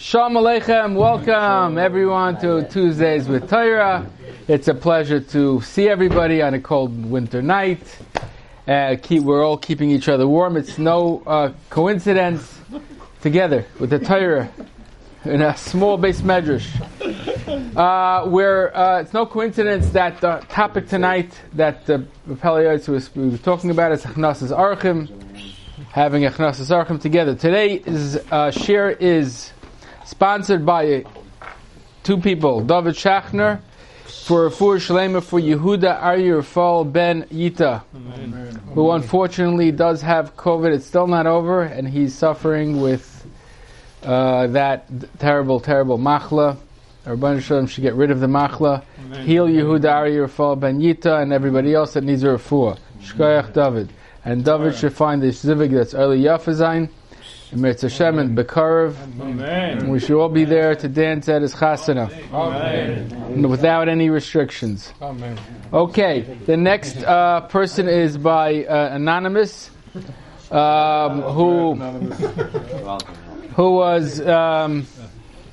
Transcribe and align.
Shalom 0.00 0.34
Aleichem, 0.34 0.94
welcome 0.94 1.76
everyone 1.76 2.40
to 2.40 2.62
Tuesdays 2.68 3.26
with 3.26 3.50
Torah. 3.50 4.08
It's 4.46 4.68
a 4.68 4.74
pleasure 4.74 5.18
to 5.18 5.60
see 5.62 5.88
everybody 5.88 6.40
on 6.40 6.54
a 6.54 6.60
cold 6.60 7.10
winter 7.10 7.42
night. 7.42 7.80
Uh, 8.68 8.94
keep, 9.02 9.24
we're 9.24 9.44
all 9.44 9.58
keeping 9.58 9.90
each 9.90 10.08
other 10.08 10.28
warm. 10.28 10.56
It's 10.56 10.78
no 10.78 11.24
uh, 11.26 11.52
coincidence 11.68 12.60
together 13.22 13.66
with 13.80 13.90
the 13.90 13.98
Torah 13.98 14.48
in 15.24 15.42
a 15.42 15.56
small 15.56 15.98
beis 15.98 16.22
medrash. 16.22 16.68
Uh, 17.76 18.28
where 18.28 18.76
uh, 18.76 19.00
it's 19.00 19.12
no 19.12 19.26
coincidence 19.26 19.90
that 19.90 20.20
the 20.20 20.36
topic 20.48 20.86
tonight 20.86 21.32
that 21.54 21.86
the 21.86 22.06
Pele 22.40 22.62
Yoetz 22.62 22.86
was 22.86 23.12
we 23.16 23.30
were 23.30 23.38
talking 23.38 23.70
about 23.70 23.90
is 23.90 24.04
Achnasas 24.04 24.56
Archim, 24.56 25.10
having 25.90 26.22
Achnasas 26.22 26.70
Archim 26.70 27.00
together. 27.00 27.34
Today 27.34 27.82
is 27.84 28.14
uh, 28.30 28.52
shiur 28.52 28.96
is 29.00 29.50
sponsored 30.08 30.64
by 30.64 31.04
two 32.02 32.16
people, 32.16 32.62
David 32.62 32.94
Schachner 32.94 33.60
for 34.24 34.48
Fur 34.48 34.78
Shalema 34.78 35.22
for 35.22 35.38
Yehuda 35.38 36.00
Aryeh 36.00 36.92
Ben 36.92 37.24
Yita, 37.24 37.82
Amen. 37.94 38.60
who 38.72 38.90
unfortunately 38.92 39.70
does 39.70 40.00
have 40.00 40.34
COVID. 40.34 40.74
It's 40.74 40.86
still 40.86 41.06
not 41.06 41.26
over, 41.26 41.62
and 41.62 41.86
he's 41.86 42.14
suffering 42.14 42.80
with 42.80 43.26
uh, 44.02 44.46
that 44.48 44.86
terrible, 45.18 45.60
terrible 45.60 45.98
machla. 45.98 46.56
Rabban 47.04 47.42
Shalom 47.42 47.66
should 47.66 47.82
get 47.82 47.94
rid 47.94 48.10
of 48.10 48.20
the 48.20 48.26
machla. 48.26 48.82
Amen. 49.04 49.26
Heal 49.26 49.46
Yehuda 49.46 49.84
Aryeh 49.84 50.30
Fall 50.30 50.56
Ben 50.56 50.80
Yita 50.80 51.20
and 51.22 51.34
everybody 51.34 51.74
else 51.74 51.92
that 51.94 52.04
needs 52.04 52.22
a 52.22 52.28
refuah. 52.28 52.78
Shkoyach 53.02 53.52
David. 53.52 53.90
And 54.24 54.42
David 54.42 54.74
should 54.74 54.94
find 54.94 55.22
the 55.22 55.32
civic 55.32 55.70
that's 55.70 55.92
early 55.94 56.20
Yafazain. 56.20 56.88
Eretz 57.52 57.80
Hashem 57.80 58.18
and 58.18 58.36
Bekarov. 58.36 58.94
Amen. 59.20 59.88
We 59.88 60.00
should 60.00 60.20
all 60.20 60.28
be 60.28 60.44
there 60.44 60.74
to 60.74 60.88
dance 60.88 61.28
at 61.30 61.40
his 61.40 61.54
chasana. 61.54 62.10
Amen. 62.32 63.48
Without 63.48 63.88
any 63.88 64.10
restrictions. 64.10 64.92
Amen. 65.00 65.38
Okay, 65.72 66.20
the 66.20 66.56
next 66.56 66.98
uh, 66.98 67.40
person 67.42 67.88
is 67.88 68.18
by 68.18 68.64
uh, 68.64 68.94
Anonymous, 68.94 69.70
um, 70.50 71.22
who, 71.22 71.74
who 73.54 73.72
was, 73.72 74.20
um, 74.20 74.86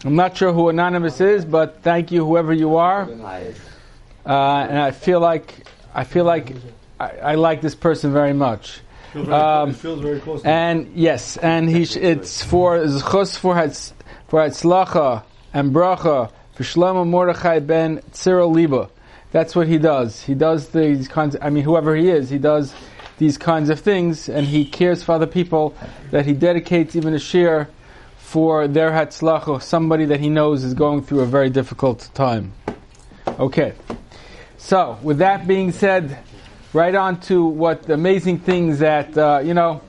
I'm 0.03 0.15
not 0.15 0.35
sure 0.35 0.51
who 0.51 0.67
Anonymous 0.67 1.21
is, 1.21 1.45
but 1.45 1.81
thank 1.81 2.11
you, 2.11 2.25
whoever 2.25 2.53
you 2.53 2.75
are. 2.75 3.03
Uh, 3.03 4.67
and 4.69 4.79
I 4.79 4.91
feel 4.91 5.21
like, 5.21 5.65
I 5.93 6.03
feel 6.03 6.25
like 6.25 6.51
I, 6.99 7.09
I 7.09 7.35
like 7.35 7.61
this 7.61 7.75
person 7.75 8.11
very 8.11 8.33
much. 8.33 8.81
Um, 9.15 9.73
feels 9.73 10.01
very 10.01 10.19
close. 10.19 10.43
and 10.43 10.91
yes, 10.93 11.37
and 11.37 11.69
he 11.69 11.85
sh- 11.85 11.95
it's 11.95 12.43
for 12.43 12.77
zchus 12.79 13.37
for 13.37 13.55
hatz, 13.55 13.93
for 14.27 14.41
hatzlacha 14.41 15.23
and 15.53 15.73
bracha 15.73 16.31
for 16.53 16.63
Shlomo 16.63 17.07
Mordechai 17.07 17.59
ben 17.59 18.01
Cyril 18.11 18.51
Liba. 18.51 18.89
That's 19.31 19.55
what 19.55 19.67
he 19.67 19.77
does. 19.77 20.21
He 20.21 20.33
does 20.33 20.69
these 20.69 21.07
kinds. 21.07 21.35
Of, 21.35 21.43
I 21.43 21.49
mean, 21.49 21.63
whoever 21.63 21.95
he 21.95 22.09
is, 22.09 22.29
he 22.29 22.37
does 22.37 22.73
these 23.17 23.37
kinds 23.37 23.69
of 23.69 23.79
things, 23.79 24.27
and 24.27 24.45
he 24.45 24.65
cares 24.65 25.03
for 25.03 25.13
other 25.13 25.27
people. 25.27 25.75
That 26.11 26.25
he 26.25 26.33
dedicates 26.33 26.95
even 26.95 27.13
a 27.13 27.17
shiur 27.17 27.67
for 28.17 28.67
their 28.67 28.91
hatzlacha, 28.91 29.61
somebody 29.61 30.05
that 30.05 30.19
he 30.19 30.29
knows 30.29 30.63
is 30.63 30.73
going 30.73 31.03
through 31.03 31.21
a 31.21 31.25
very 31.25 31.49
difficult 31.49 32.09
time. 32.13 32.53
Okay. 33.27 33.73
So, 34.57 34.97
with 35.03 35.19
that 35.19 35.47
being 35.47 35.71
said, 35.71 36.17
right 36.75 36.93
on 36.93 37.17
to 37.21 37.45
what 37.45 37.89
amazing 37.89 38.37
things 38.37 38.79
that, 38.79 39.17
uh, 39.17 39.41
you 39.41 39.53
know, 39.53 39.79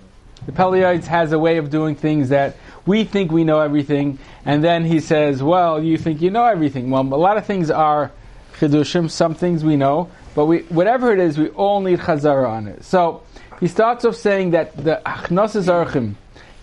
the 0.47 0.53
Pele 0.53 0.79
Yoetz 0.79 1.05
has 1.06 1.33
a 1.33 1.39
way 1.39 1.56
of 1.56 1.69
doing 1.69 1.97
things 1.97 2.28
that 2.28 2.56
we 2.87 3.03
think 3.03 3.33
we 3.33 3.43
know 3.43 3.59
everything, 3.59 4.20
and 4.45 4.62
then 4.62 4.84
he 4.84 5.01
says, 5.01 5.43
well, 5.43 5.83
you 5.83 5.98
think 5.98 6.23
you 6.23 6.31
know 6.31 6.45
everything. 6.45 6.89
Well, 6.91 7.03
a 7.03 7.19
lot 7.19 7.39
of 7.39 7.45
things 7.45 7.73
are 7.73 8.12
chidushim, 8.61 9.11
some 9.11 9.34
things 9.34 9.65
we 9.65 9.75
know, 9.75 10.09
but 10.37 10.47
we, 10.47 10.59
whatever 10.61 11.12
it 11.12 11.19
is, 11.19 11.37
we 11.37 11.48
all 11.48 11.81
need 11.81 11.98
chazara 11.98 12.48
on 12.48 12.69
it. 12.69 12.84
So, 12.84 13.25
he 13.59 13.66
starts 13.66 14.05
off 14.05 14.15
saying 14.15 14.53
that 14.53 14.77
the 14.77 15.03
achnosas 15.05 15.66
archim 15.66 16.15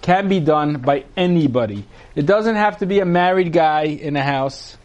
can 0.01 0.29
be 0.29 0.39
done 0.39 0.77
by 0.77 1.03
anybody. 1.17 1.83
It 2.15 2.25
doesn't 2.25 2.55
have 2.55 2.77
to 2.77 2.85
be 2.85 3.01
a 3.01 3.05
married 3.05 3.51
guy 3.51 3.83
in 3.83 4.15
a 4.15 4.23
house 4.23 4.77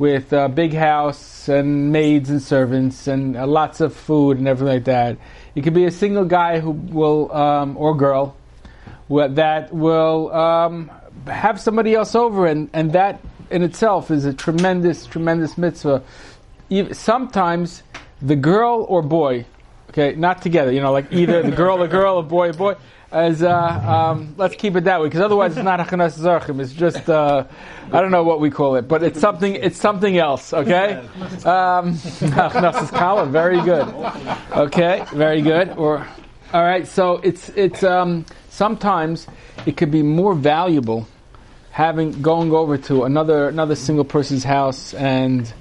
with 0.00 0.32
a 0.32 0.48
big 0.48 0.72
house 0.72 1.46
and 1.46 1.92
maids 1.92 2.30
and 2.30 2.42
servants 2.42 3.06
and 3.06 3.36
uh, 3.36 3.46
lots 3.46 3.82
of 3.82 3.94
food 3.94 4.38
and 4.38 4.48
everything 4.48 4.74
like 4.74 4.84
that. 4.84 5.18
It 5.54 5.60
could 5.60 5.74
be 5.74 5.84
a 5.84 5.90
single 5.90 6.24
guy 6.24 6.58
who 6.58 6.70
will, 6.70 7.30
um, 7.30 7.76
or 7.76 7.94
girl, 7.94 8.34
that 9.10 9.74
will 9.74 10.32
um, 10.32 10.90
have 11.26 11.60
somebody 11.60 11.94
else 11.94 12.14
over, 12.14 12.46
and, 12.46 12.70
and 12.72 12.94
that 12.94 13.20
in 13.50 13.62
itself 13.62 14.10
is 14.10 14.24
a 14.24 14.32
tremendous, 14.32 15.04
tremendous 15.04 15.58
mitzvah. 15.58 16.02
Sometimes 16.92 17.82
the 18.22 18.36
girl 18.36 18.86
or 18.88 19.02
boy, 19.02 19.44
okay, 19.90 20.14
not 20.14 20.40
together, 20.40 20.72
you 20.72 20.80
know, 20.80 20.92
like 20.92 21.12
either 21.12 21.42
the 21.42 21.50
girl, 21.50 21.82
a 21.82 21.88
girl, 21.88 22.18
a 22.18 22.22
boy, 22.22 22.50
a 22.50 22.54
boy 22.54 22.76
as 23.12 23.42
uh, 23.42 23.50
um, 23.52 24.34
let's 24.36 24.54
keep 24.54 24.76
it 24.76 24.84
that 24.84 25.00
way 25.00 25.06
because 25.06 25.20
otherwise 25.20 25.56
it's 25.56 25.64
not 25.64 25.80
hachnasas 25.80 26.20
orchim. 26.20 26.60
It's 26.60 26.72
just 26.72 27.08
uh, 27.08 27.44
I 27.92 28.00
don't 28.00 28.10
know 28.10 28.22
what 28.22 28.40
we 28.40 28.50
call 28.50 28.76
it, 28.76 28.86
but 28.86 29.02
it's 29.02 29.20
something. 29.20 29.54
It's 29.54 29.78
something 29.78 30.16
else. 30.16 30.52
Okay, 30.52 30.94
um, 31.44 31.94
hachanas. 31.94 33.30
Very 33.30 33.60
good. 33.62 33.88
Okay, 34.52 35.04
very 35.12 35.42
good. 35.42 35.70
Or 35.70 36.06
all 36.52 36.62
right. 36.62 36.86
So 36.86 37.16
it's 37.18 37.48
it's 37.50 37.82
um, 37.82 38.24
sometimes 38.48 39.26
it 39.66 39.76
could 39.76 39.90
be 39.90 40.02
more 40.02 40.34
valuable 40.34 41.08
having 41.72 42.22
going 42.22 42.52
over 42.52 42.76
to 42.76 43.04
another 43.04 43.48
another 43.48 43.74
single 43.74 44.04
person's 44.04 44.44
house 44.44 44.94
and 44.94 45.52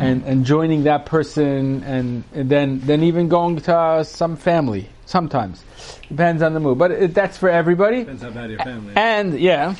and 0.00 0.22
and 0.24 0.44
joining 0.44 0.84
that 0.84 1.06
person 1.06 1.82
and, 1.84 2.24
and 2.34 2.50
then 2.50 2.80
then 2.80 3.02
even 3.02 3.28
going 3.28 3.56
to 3.56 3.76
uh, 3.76 4.04
some 4.04 4.36
family 4.36 4.88
sometimes 5.06 5.64
Depends 6.08 6.42
on 6.42 6.54
the 6.54 6.60
mood, 6.60 6.78
but 6.78 6.90
it, 6.92 7.14
that's 7.14 7.36
for 7.36 7.48
everybody. 7.48 8.00
Depends 8.00 8.22
how 8.22 8.30
bad 8.30 8.50
your 8.50 8.60
family. 8.60 8.94
And 8.96 9.38
yeah, 9.38 9.74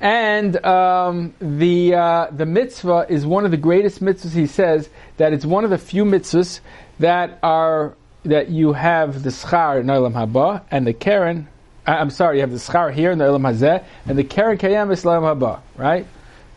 and 0.00 0.64
um, 0.64 1.34
the 1.40 1.94
uh, 1.94 2.26
the 2.30 2.46
mitzvah 2.46 3.06
is 3.08 3.26
one 3.26 3.44
of 3.44 3.50
the 3.50 3.58
greatest 3.58 4.02
mitzvahs. 4.02 4.32
He 4.32 4.46
says 4.46 4.88
that 5.18 5.32
it's 5.34 5.44
one 5.44 5.64
of 5.64 5.70
the 5.70 5.78
few 5.78 6.04
mitzvahs 6.04 6.60
that 6.98 7.38
are 7.42 7.94
that 8.24 8.48
you 8.48 8.72
have 8.72 9.22
the 9.22 9.30
schar 9.30 9.80
in 9.80 9.86
Olam 9.86 10.12
Haba 10.12 10.62
and 10.70 10.86
the 10.86 10.94
keren. 10.94 11.48
I'm 11.86 12.10
sorry, 12.10 12.36
you 12.36 12.40
have 12.42 12.52
the 12.52 12.56
schar 12.56 12.92
here 12.92 13.10
in 13.10 13.18
the 13.18 13.24
Olam 13.24 13.42
Hazeh 13.42 13.84
and 14.06 14.18
the 14.18 14.24
keren 14.24 14.56
kayam 14.56 14.90
is 14.92 15.04
Olam 15.04 15.22
Haba. 15.22 15.60
Right? 15.76 16.06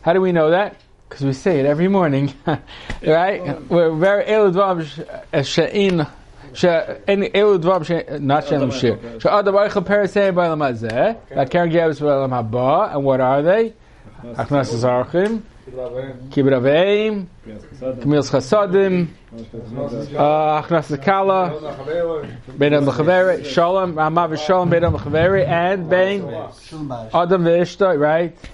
How 0.02 0.14
do 0.14 0.22
we 0.22 0.32
know 0.32 0.52
that? 0.52 0.78
Because 1.10 1.26
we 1.26 1.34
say 1.34 1.60
it 1.60 1.66
every 1.66 1.88
morning, 1.88 2.34
right? 3.06 3.70
We're 3.70 3.94
very 3.94 4.26
eludvam 4.26 5.46
she'in 5.46 6.08
אלו 7.35 7.57
דברים 7.57 7.83
not 8.29 8.41
שאין 8.41 8.71
שיר. 8.71 8.95
שעוד 9.19 9.45
דבר 9.45 9.67
אחד 9.67 9.85
פרסי 9.85 10.33
בעולם 10.33 10.63
הזה, 10.63 11.13
והקרן 11.37 11.69
גאבס 11.69 12.01
בעולם 12.01 12.35
הבא, 12.35 12.95
and 12.95 12.99
what 12.99 13.21
are 13.21 13.45
they? 13.47 13.89
הכנס 14.37 14.73
הזרחים, 14.75 15.41
כיבוד 16.31 16.53
אביהם, 16.53 17.25
כמילס 18.03 18.31
חסודים, 18.31 19.07
הכנס 20.19 20.93
הקלה, 20.93 21.49
בין 22.59 22.75
אדם 22.75 22.89
לחברי, 22.89 23.45
שלום, 23.45 23.99
רמה 23.99 24.27
ושלום 24.31 24.71
בין 24.71 24.85
אדם 24.85 24.95
לחברי, 24.95 25.47
and 25.47 25.81
בין 25.89 26.25
אדם 27.13 27.47
ואשתו, 27.47 27.87
right? 27.91 28.47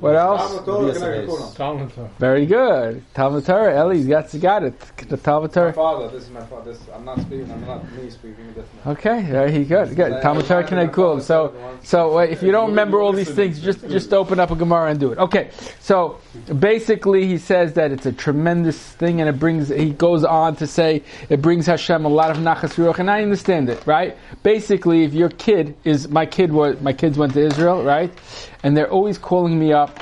What 0.00 0.16
else? 0.16 0.64
Talmud 0.64 1.92
Torah. 1.94 2.10
Very 2.18 2.46
good. 2.46 3.04
Talmud 3.12 3.44
Torah. 3.44 3.76
Ellie's 3.76 4.06
got, 4.06 4.40
got 4.40 4.64
it. 4.64 4.80
The 4.96 5.18
Talmud 5.18 5.52
Torah. 5.52 5.68
My 5.68 5.72
father. 5.72 6.08
This 6.08 6.24
is 6.24 6.30
my 6.30 6.40
father. 6.40 6.72
This, 6.72 6.80
I'm 6.94 7.04
not 7.04 7.20
speaking. 7.20 7.50
I'm 7.52 7.66
not 7.66 7.92
me 7.92 8.08
speaking. 8.08 8.54
Okay, 8.86 9.22
very 9.24 9.64
good. 9.64 9.94
Good. 9.94 10.22
Talmud 10.22 10.46
Torah 10.46 10.66
can 10.66 10.78
I 10.78 10.86
cool. 10.86 11.20
So, 11.20 11.54
so 11.82 12.18
uh, 12.18 12.22
if 12.22 12.42
you 12.42 12.50
don't 12.50 12.70
remember 12.70 13.00
all 13.00 13.12
these 13.12 13.30
things, 13.30 13.60
just 13.60 13.86
just 13.90 14.14
open 14.14 14.40
up 14.40 14.50
a 14.50 14.56
Gemara 14.56 14.90
and 14.90 14.98
do 14.98 15.12
it. 15.12 15.18
Okay. 15.18 15.50
So 15.80 16.18
basically, 16.58 17.26
he 17.26 17.36
says 17.36 17.74
that 17.74 17.92
it's 17.92 18.06
a 18.06 18.12
tremendous 18.12 18.78
thing, 18.78 19.20
and 19.20 19.28
it 19.28 19.38
brings. 19.38 19.68
He 19.68 19.90
goes 19.90 20.24
on 20.24 20.56
to 20.56 20.66
say 20.66 21.02
it 21.28 21.42
brings 21.42 21.66
Hashem 21.66 22.06
a 22.06 22.08
lot 22.08 22.30
of 22.30 22.38
nachas 22.38 22.74
ruach, 22.76 23.00
and 23.00 23.10
I 23.10 23.22
understand 23.22 23.68
it. 23.68 23.86
Right. 23.86 24.16
Basically, 24.42 25.04
if 25.04 25.12
your 25.12 25.28
kid 25.28 25.76
is 25.84 26.08
my 26.08 26.24
kid 26.24 26.52
was 26.52 26.80
my 26.80 26.94
kids 26.94 27.18
went 27.18 27.34
to 27.34 27.44
Israel, 27.44 27.82
right, 27.84 28.10
and 28.62 28.76
they're 28.76 28.90
always 28.90 29.18
calling 29.18 29.58
me 29.58 29.72
up 29.72 29.98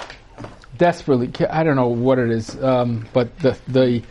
desperately. 0.77 1.31
I 1.49 1.63
don't 1.65 1.77
know 1.77 1.89
what 1.89 2.19
it 2.19 2.31
is, 2.31 2.61
um, 2.63 3.07
but 3.13 3.37
the 3.41 3.57
the 3.69 4.03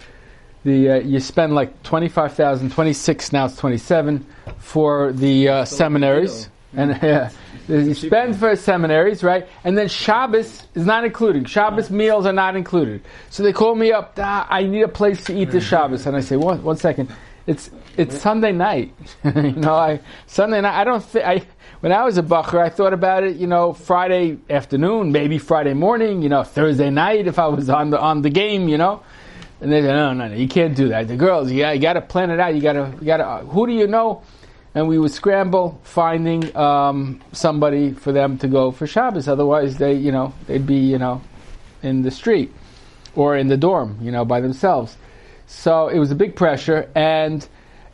the 0.64 0.90
uh, 0.90 0.96
you 1.00 1.20
spend 1.20 1.56
like 1.56 1.82
25,000, 1.84 2.72
26 2.72 3.32
now 3.32 3.46
it's 3.46 3.56
twenty 3.56 3.78
seven 3.78 4.26
for 4.60 5.14
the 5.14 5.50
uh, 5.50 5.66
seminaries, 5.66 6.50
and 6.74 6.92
uh, 7.04 7.30
you 7.68 7.94
spend 7.94 8.36
for 8.38 8.56
seminaries, 8.56 9.24
right? 9.24 9.48
And 9.64 9.78
then 9.78 9.88
Shabbos 9.88 10.68
is 10.76 10.86
not 10.86 11.06
included. 11.06 11.50
Shabbos 11.50 11.90
meals 11.90 12.26
are 12.26 12.34
not 12.34 12.56
included. 12.56 13.02
So 13.30 13.44
they 13.44 13.54
call 13.54 13.76
me 13.76 13.92
up. 13.92 14.14
Ah, 14.18 14.48
I 14.50 14.64
need 14.64 14.82
a 14.82 14.88
place 14.88 15.24
to 15.26 15.38
eat 15.38 15.52
the 15.52 15.62
Shabbos, 15.62 16.06
and 16.06 16.16
I 16.16 16.22
say, 16.22 16.36
one, 16.36 16.64
one 16.64 16.78
second. 16.78 17.10
it's 17.48 17.72
it's 17.96 18.20
Sunday 18.20 18.52
night. 18.52 18.94
you 19.24 19.54
know, 19.54 19.74
I 19.76 20.00
Sunday 20.28 20.62
night. 20.62 20.80
I 20.80 20.84
don't 20.84 21.04
think 21.04 21.26
I 21.26 21.46
when 21.80 21.92
I 21.92 22.04
was 22.04 22.18
a 22.18 22.24
bacher, 22.24 22.60
I 22.60 22.70
thought 22.70 22.94
about 22.94 23.24
it. 23.24 23.38
You 23.38 23.48
know, 23.48 23.74
Friday 23.74 24.38
afternoon, 24.50 25.12
maybe 25.12 25.38
Friday 25.38 25.74
morning. 25.74 26.22
You 26.22 26.30
know, 26.30 26.44
Thursday 26.44 26.90
night 26.90 27.28
if 27.28 27.40
I 27.40 27.48
was 27.48 27.70
on 27.70 27.90
the 27.90 28.00
on 28.00 28.22
the 28.22 28.30
game. 28.30 28.68
You 28.68 28.78
know, 28.78 29.04
and 29.62 29.72
they 29.72 29.82
said, 29.82 29.96
no, 29.96 30.14
no, 30.14 30.28
no, 30.28 30.36
you 30.36 30.48
can't 30.48 30.76
do 30.76 30.90
that. 30.90 31.08
The 31.08 31.16
girls, 31.16 31.52
got, 31.52 31.76
you 31.76 31.82
got 31.82 31.94
to 31.94 32.02
plan 32.02 32.30
it 32.30 32.40
out. 32.40 32.54
You 32.54 32.62
got 32.62 32.74
to, 32.74 32.94
you 33.00 33.06
got 33.06 33.18
to. 33.18 33.46
Who 33.48 33.66
do 33.68 33.74
you 33.74 33.88
know? 33.88 34.24
And 34.76 34.88
we 34.88 35.00
would 35.00 35.12
scramble 35.12 35.80
finding 35.84 36.56
um, 36.56 37.20
somebody 37.32 37.94
for 37.94 38.12
them 38.12 38.38
to 38.40 38.48
go 38.48 38.72
for 38.72 38.86
Shabbos. 38.86 39.28
Otherwise, 39.28 39.78
they, 39.78 39.94
you 39.94 40.12
know, 40.12 40.34
they'd 40.46 40.68
be, 40.68 40.76
you 40.76 41.00
know, 41.00 41.22
in 41.82 42.04
the 42.04 42.12
street 42.12 42.54
or 43.16 43.36
in 43.36 43.48
the 43.48 43.58
dorm, 43.58 43.98
you 44.02 44.12
know, 44.12 44.24
by 44.24 44.40
themselves. 44.40 44.96
So 45.48 45.88
it 45.88 45.98
was 45.98 46.12
a 46.12 46.16
big 46.16 46.36
pressure, 46.36 46.92
and 46.94 47.48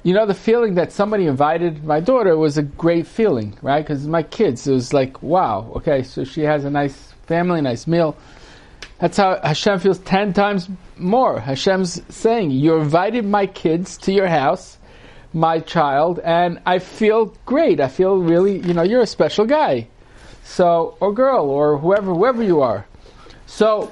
you 0.04 0.14
know, 0.14 0.26
the 0.26 0.34
feeling 0.34 0.76
that 0.76 0.92
somebody 0.92 1.28
invited 1.28 1.84
my 1.84 2.02
daughter 2.02 2.38
was 2.38 2.58
a 2.58 2.62
great 2.62 3.08
feeling, 3.08 3.58
right? 3.62 3.82
Because 3.82 4.06
my 4.06 4.22
kids, 4.22 4.68
it 4.68 4.74
was 4.74 4.94
like, 4.94 5.24
wow, 5.24 5.72
okay, 5.78 6.04
so 6.04 6.26
she 6.26 6.42
has 6.42 6.66
a 6.66 6.70
nice 6.70 7.14
family, 7.26 7.62
nice 7.62 7.88
meal. 7.88 8.18
That's 9.00 9.18
how 9.18 9.40
Hashem 9.42 9.80
feels 9.80 10.00
ten 10.00 10.34
times 10.34 10.70
more. 10.98 11.40
Hashem's 11.40 12.02
saying, 12.14 12.52
You 12.52 12.76
invited 12.76 13.26
my 13.26 13.48
kids 13.48 13.98
to 14.00 14.14
your 14.14 14.28
house, 14.28 14.78
my 15.34 15.60
child, 15.60 16.20
and 16.20 16.62
I 16.66 16.80
feel 16.80 17.36
great. 17.46 17.80
I 17.80 17.88
feel 17.88 18.18
really, 18.18 18.60
you 18.60 18.74
know, 18.74 18.84
you're 18.84 19.02
a 19.02 19.08
special 19.08 19.46
guy. 19.46 19.88
So, 20.44 20.98
or 21.00 21.14
girl, 21.14 21.50
or 21.50 21.78
whoever, 21.78 22.14
whoever 22.14 22.44
you 22.44 22.62
are. 22.62 22.86
So, 23.46 23.92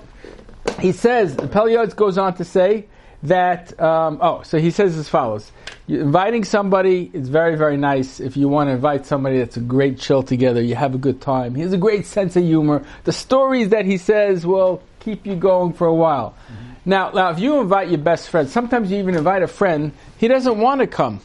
he 0.79 0.91
says, 0.91 1.35
the 1.35 1.47
Pele 1.47 1.73
Yoetz 1.73 1.95
goes 1.95 2.17
on 2.17 2.35
to 2.35 2.45
say 2.45 2.87
that, 3.23 3.79
um, 3.79 4.17
oh, 4.21 4.41
so 4.43 4.57
he 4.57 4.71
says 4.71 4.97
as 4.97 5.07
follows. 5.07 5.51
You're 5.87 6.01
inviting 6.01 6.43
somebody 6.43 7.11
is 7.13 7.29
very, 7.29 7.55
very 7.55 7.77
nice. 7.77 8.19
If 8.19 8.37
you 8.37 8.47
want 8.47 8.69
to 8.69 8.73
invite 8.73 9.05
somebody 9.05 9.37
that's 9.37 9.57
a 9.57 9.61
great 9.61 9.99
chill 9.99 10.23
together, 10.23 10.61
you 10.61 10.75
have 10.75 10.95
a 10.95 10.97
good 10.97 11.21
time. 11.21 11.55
He 11.55 11.61
has 11.61 11.73
a 11.73 11.77
great 11.77 12.05
sense 12.05 12.35
of 12.35 12.43
humor. 12.43 12.83
The 13.03 13.11
stories 13.11 13.69
that 13.69 13.85
he 13.85 13.97
says 13.97 14.45
will 14.45 14.81
keep 14.99 15.25
you 15.25 15.35
going 15.35 15.73
for 15.73 15.87
a 15.87 15.93
while. 15.93 16.31
Mm-hmm. 16.31 16.71
Now, 16.89 17.11
now, 17.11 17.29
if 17.29 17.39
you 17.39 17.61
invite 17.61 17.89
your 17.89 17.99
best 17.99 18.29
friend, 18.29 18.49
sometimes 18.49 18.89
you 18.91 18.97
even 18.97 19.15
invite 19.15 19.43
a 19.43 19.47
friend, 19.47 19.91
he 20.17 20.27
doesn't 20.27 20.57
want 20.57 20.81
to 20.81 20.87
come. 20.87 21.21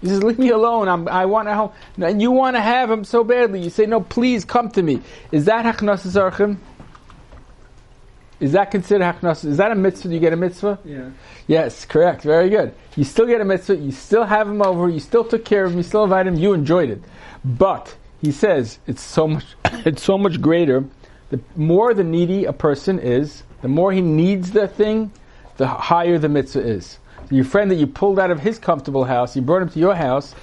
He 0.00 0.08
says, 0.08 0.22
"Leave 0.22 0.38
me 0.38 0.50
alone. 0.50 0.88
I'm, 0.88 1.08
i 1.08 1.24
want 1.24 1.48
to 1.48 1.54
help." 1.54 1.74
And 1.96 2.22
you 2.22 2.30
want 2.30 2.56
to 2.56 2.60
have 2.60 2.90
him 2.90 3.04
so 3.04 3.24
badly. 3.24 3.60
You 3.60 3.70
say, 3.70 3.86
"No, 3.86 4.00
please 4.00 4.44
come 4.44 4.70
to 4.72 4.82
me." 4.82 5.00
Is 5.32 5.46
that 5.46 5.64
hachnasas 5.64 6.14
orchim? 6.14 6.58
Is 8.40 8.52
that 8.52 8.70
considered 8.70 9.04
hachnas? 9.04 9.44
Is 9.44 9.56
that 9.56 9.72
a 9.72 9.74
mitzvah? 9.74 10.08
Do 10.08 10.14
you 10.14 10.20
get 10.20 10.32
a 10.32 10.36
mitzvah? 10.36 10.78
Yeah. 10.84 11.10
Yes, 11.48 11.84
correct. 11.84 12.22
Very 12.22 12.48
good. 12.48 12.72
You 12.94 13.04
still 13.04 13.26
get 13.26 13.40
a 13.40 13.44
mitzvah. 13.44 13.76
You 13.76 13.90
still 13.90 14.24
have 14.24 14.48
him 14.48 14.62
over. 14.62 14.88
You 14.88 15.00
still 15.00 15.24
took 15.24 15.44
care 15.44 15.64
of 15.64 15.72
him. 15.72 15.78
You 15.78 15.82
still 15.82 16.04
invited 16.04 16.34
him. 16.34 16.38
You 16.38 16.52
enjoyed 16.52 16.90
it. 16.90 17.02
But 17.44 17.96
he 18.20 18.30
says 18.30 18.78
it's 18.86 19.02
so 19.02 19.26
much. 19.26 19.44
it's 19.64 20.02
so 20.02 20.16
much 20.16 20.40
greater. 20.40 20.84
The 21.30 21.40
more 21.56 21.92
the 21.94 22.04
needy 22.04 22.44
a 22.44 22.52
person 22.52 22.98
is, 22.98 23.42
the 23.60 23.68
more 23.68 23.92
he 23.92 24.00
needs 24.00 24.52
the 24.52 24.68
thing, 24.68 25.10
the 25.56 25.66
higher 25.66 26.18
the 26.18 26.28
mitzvah 26.28 26.60
is. 26.60 26.98
Your 27.30 27.44
friend 27.44 27.70
that 27.70 27.74
you 27.74 27.86
pulled 27.86 28.18
out 28.18 28.30
of 28.30 28.40
his 28.40 28.58
comfortable 28.58 29.04
house, 29.04 29.36
you 29.36 29.42
brought 29.42 29.62
him 29.62 29.68
to 29.70 29.78
your 29.78 29.94
house, 29.94 30.34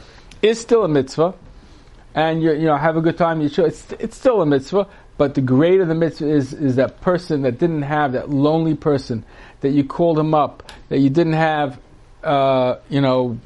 is 0.42 0.59
still 0.59 0.83
a 0.83 0.88
mitzvah, 0.88 1.33
and 2.13 2.44
you 2.44 2.51
you 2.51 2.65
know 2.65 2.77
have 2.77 2.97
a 2.97 3.01
good 3.01 3.18
time. 3.18 3.42
You 3.42 3.50
should, 3.50 3.65
it's 3.65 3.92
it's 3.94 4.18
still 4.18 4.42
a 4.42 4.45
mitzvah, 4.45 4.88
but 5.17 5.33
the 5.35 5.41
greater 5.41 5.85
the 5.85 5.95
mitzvah 5.95 6.29
is 6.29 6.53
is 6.53 6.75
that 6.75 7.01
person 7.01 7.44
that 7.44 7.57
didn't 7.59 7.83
have 7.83 8.13
that 8.13 8.29
lonely 8.29 8.75
person 8.75 9.23
that 9.62 9.69
you 9.69 9.83
called 9.83 10.19
him 10.19 10.33
up 10.33 10.71
that 10.89 11.00
you 11.00 11.09
didn't 11.09 11.33
have, 11.33 11.79
uh, 12.23 12.75
you 12.89 13.01
know, 13.01 13.39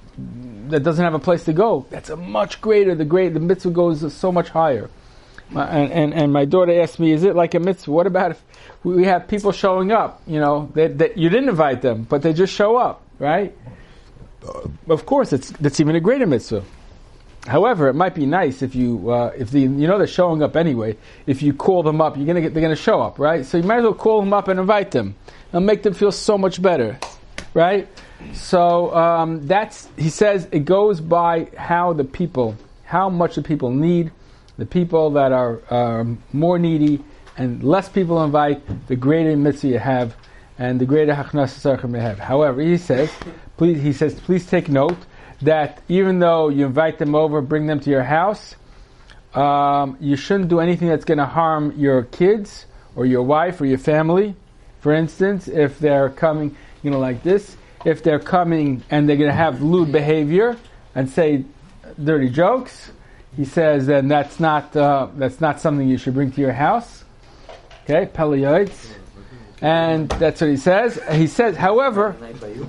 that 0.67 0.83
doesn't 0.83 1.03
have 1.03 1.13
a 1.13 1.19
place 1.19 1.45
to 1.45 1.53
go. 1.53 1.85
That's 1.89 2.09
a 2.09 2.15
much 2.15 2.61
greater. 2.61 2.95
The 2.95 3.05
great 3.05 3.33
the 3.33 3.39
mitzvah 3.39 3.71
goes 3.71 4.13
so 4.13 4.31
much 4.31 4.49
higher. 4.49 4.89
And, 5.51 5.91
and, 5.91 6.13
and 6.13 6.31
my 6.31 6.45
daughter 6.45 6.79
asked 6.79 6.99
me, 6.99 7.11
"Is 7.11 7.23
it 7.23 7.35
like 7.35 7.55
a 7.55 7.59
mitzvah? 7.59 7.91
What 7.91 8.05
about 8.05 8.31
if 8.31 8.43
we 8.83 9.05
have 9.05 9.27
people 9.27 9.51
showing 9.51 9.91
up? 9.91 10.21
You 10.27 10.39
know, 10.39 10.69
that, 10.75 10.99
that 10.99 11.17
you 11.17 11.29
didn't 11.29 11.49
invite 11.49 11.81
them, 11.81 12.03
but 12.03 12.21
they 12.21 12.33
just 12.33 12.53
show 12.53 12.77
up, 12.77 13.01
right? 13.17 13.55
Of 14.87 15.05
course, 15.07 15.33
it's 15.33 15.49
that's 15.51 15.79
even 15.79 15.95
a 15.95 15.99
greater 15.99 16.27
mitzvah. 16.27 16.63
However, 17.47 17.87
it 17.87 17.93
might 17.93 18.15
be 18.15 18.25
nice 18.25 18.61
if 18.61 18.75
you 18.75 19.11
uh, 19.11 19.31
if 19.37 19.51
the 19.51 19.61
you 19.61 19.67
know 19.67 19.97
they're 19.97 20.07
showing 20.07 20.43
up 20.43 20.55
anyway. 20.55 20.97
If 21.25 21.41
you 21.41 21.53
call 21.53 21.83
them 21.83 22.01
up, 22.01 22.17
you're 22.17 22.25
gonna 22.25 22.41
get 22.41 22.53
they're 22.53 22.61
gonna 22.61 22.75
show 22.75 23.01
up, 23.01 23.17
right? 23.17 23.45
So 23.45 23.57
you 23.57 23.63
might 23.63 23.77
as 23.77 23.83
well 23.83 23.93
call 23.93 24.19
them 24.19 24.33
up 24.33 24.47
and 24.47 24.59
invite 24.59 24.91
them, 24.91 25.15
and 25.53 25.65
make 25.65 25.83
them 25.83 25.93
feel 25.93 26.11
so 26.11 26.37
much 26.37 26.61
better, 26.61 26.99
right? 27.53 27.87
So 28.33 28.93
um, 28.93 29.47
that's 29.47 29.87
he 29.97 30.09
says 30.09 30.47
it 30.51 30.65
goes 30.65 30.99
by 30.99 31.47
how 31.57 31.93
the 31.93 32.03
people, 32.03 32.55
how 32.83 33.09
much 33.09 33.35
the 33.35 33.41
people 33.41 33.71
need, 33.71 34.11
the 34.57 34.65
people 34.65 35.11
that 35.11 35.31
are 35.31 35.61
um, 35.73 36.21
more 36.33 36.59
needy 36.59 37.03
and 37.37 37.63
less 37.63 37.87
people 37.87 38.21
invite, 38.21 38.61
the 38.87 38.97
greater 38.97 39.35
mitzvah 39.37 39.67
you 39.67 39.79
have, 39.79 40.13
and 40.57 40.79
the 40.79 40.85
greater 40.85 41.13
hachnas 41.13 41.63
you 41.93 41.99
have. 41.99 42.19
However, 42.19 42.61
he 42.61 42.77
says, 42.77 43.09
please, 43.55 43.81
he 43.81 43.93
says, 43.93 44.13
please 44.19 44.45
take 44.45 44.67
note 44.67 44.97
that 45.41 45.81
even 45.87 46.19
though 46.19 46.49
you 46.49 46.65
invite 46.65 46.97
them 46.97 47.15
over, 47.15 47.41
bring 47.41 47.67
them 47.67 47.79
to 47.79 47.89
your 47.89 48.03
house, 48.03 48.55
um, 49.33 49.97
you 49.99 50.15
shouldn't 50.15 50.49
do 50.49 50.59
anything 50.59 50.87
that's 50.87 51.05
going 51.05 51.19
to 51.19 51.25
harm 51.25 51.73
your 51.77 52.03
kids 52.03 52.65
or 52.95 53.05
your 53.05 53.23
wife 53.23 53.61
or 53.61 53.65
your 53.65 53.77
family. 53.77 54.35
For 54.81 54.93
instance, 54.93 55.47
if 55.47 55.79
they're 55.79 56.09
coming, 56.09 56.55
you 56.83 56.91
know, 56.91 56.99
like 56.99 57.23
this, 57.23 57.55
if 57.85 58.03
they're 58.03 58.19
coming 58.19 58.83
and 58.89 59.07
they're 59.07 59.17
going 59.17 59.29
to 59.29 59.35
have 59.35 59.61
lewd 59.61 59.91
behavior 59.91 60.57
and 60.95 61.09
say 61.09 61.45
dirty 62.03 62.29
jokes, 62.29 62.91
he 63.35 63.45
says 63.45 63.85
then 63.87 64.07
that's 64.07 64.39
not 64.39 64.75
uh, 64.75 65.07
that's 65.15 65.39
not 65.39 65.59
something 65.59 65.87
you 65.87 65.97
should 65.97 66.13
bring 66.13 66.31
to 66.31 66.41
your 66.41 66.53
house. 66.53 67.03
Okay, 67.83 68.05
Pele 68.07 68.39
Yoetz. 68.39 68.98
And 69.61 70.07
that's 70.09 70.39
what 70.39 70.49
he 70.49 70.57
says. 70.57 70.99
He 71.11 71.27
says, 71.27 71.57
however, 71.57 72.15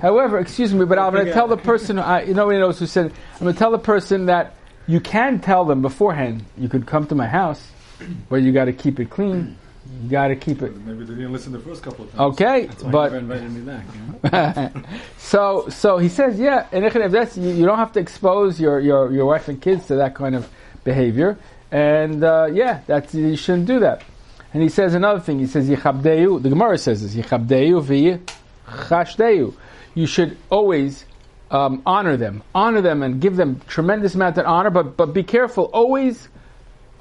however, 0.01 0.39
excuse 0.39 0.73
me, 0.73 0.85
but 0.85 0.99
I'm 0.99 1.13
going 1.13 1.25
to 1.25 1.33
tell 1.33 1.47
the 1.47 1.57
person, 1.57 1.97
I, 1.97 2.23
you 2.23 2.33
he 2.33 2.57
knows 2.57 2.79
who 2.79 2.85
said, 2.85 3.13
I'm 3.35 3.39
going 3.39 3.53
to 3.53 3.59
tell 3.59 3.71
the 3.71 3.79
person 3.79 4.25
that 4.25 4.55
you 4.87 4.99
can 4.99 5.39
tell 5.39 5.63
them 5.63 5.81
beforehand, 5.81 6.43
you 6.57 6.67
could 6.67 6.85
come 6.85 7.07
to 7.07 7.15
my 7.15 7.27
house, 7.27 7.71
but 8.29 8.37
you 8.37 8.51
got 8.51 8.65
to 8.65 8.73
keep 8.73 8.99
it 8.99 9.09
clean. 9.09 9.57
You 10.03 10.09
got 10.09 10.27
to 10.27 10.35
keep 10.35 10.61
it. 10.61 10.75
Maybe 10.77 11.05
they 11.05 11.15
didn't 11.15 11.33
listen 11.33 11.51
the 11.51 11.59
first 11.59 11.81
couple 11.81 12.05
of 12.05 12.11
times. 12.11 12.33
Okay, 12.33 12.69
but 12.89 13.13
invited 13.13 13.51
me 13.51 13.79
back. 14.21 14.73
so, 15.17 15.67
so 15.69 15.97
he 15.97 16.09
says, 16.09 16.39
yeah, 16.39 16.67
and 16.71 16.85
if 16.85 16.93
that's 17.11 17.37
you, 17.37 17.49
you, 17.49 17.65
don't 17.65 17.77
have 17.77 17.91
to 17.93 17.99
expose 17.99 18.59
your, 18.59 18.79
your, 18.79 19.11
your 19.11 19.25
wife 19.25 19.47
and 19.47 19.61
kids 19.61 19.87
to 19.87 19.95
that 19.95 20.15
kind 20.15 20.35
of 20.35 20.49
behavior, 20.83 21.37
and 21.71 22.23
uh, 22.23 22.49
yeah, 22.51 22.81
that's 22.85 23.13
you 23.13 23.35
shouldn't 23.35 23.67
do 23.67 23.79
that. 23.79 24.03
And 24.53 24.61
he 24.61 24.69
says 24.69 24.93
another 24.93 25.19
thing. 25.19 25.39
He 25.39 25.47
says. 25.47 25.67
The 25.67 25.75
Gemara 25.77 26.77
says 26.77 27.01
this. 27.01 27.15
You 29.93 30.07
should 30.07 30.37
always 30.49 31.05
um, 31.51 31.81
honor 31.85 32.17
them, 32.17 32.43
honor 32.55 32.81
them, 32.81 33.03
and 33.03 33.21
give 33.21 33.35
them 33.35 33.61
tremendous 33.67 34.15
amount 34.15 34.37
of 34.37 34.45
honor. 34.45 34.69
But 34.69 34.97
but 34.97 35.07
be 35.07 35.23
careful. 35.23 35.65
Always, 35.65 36.27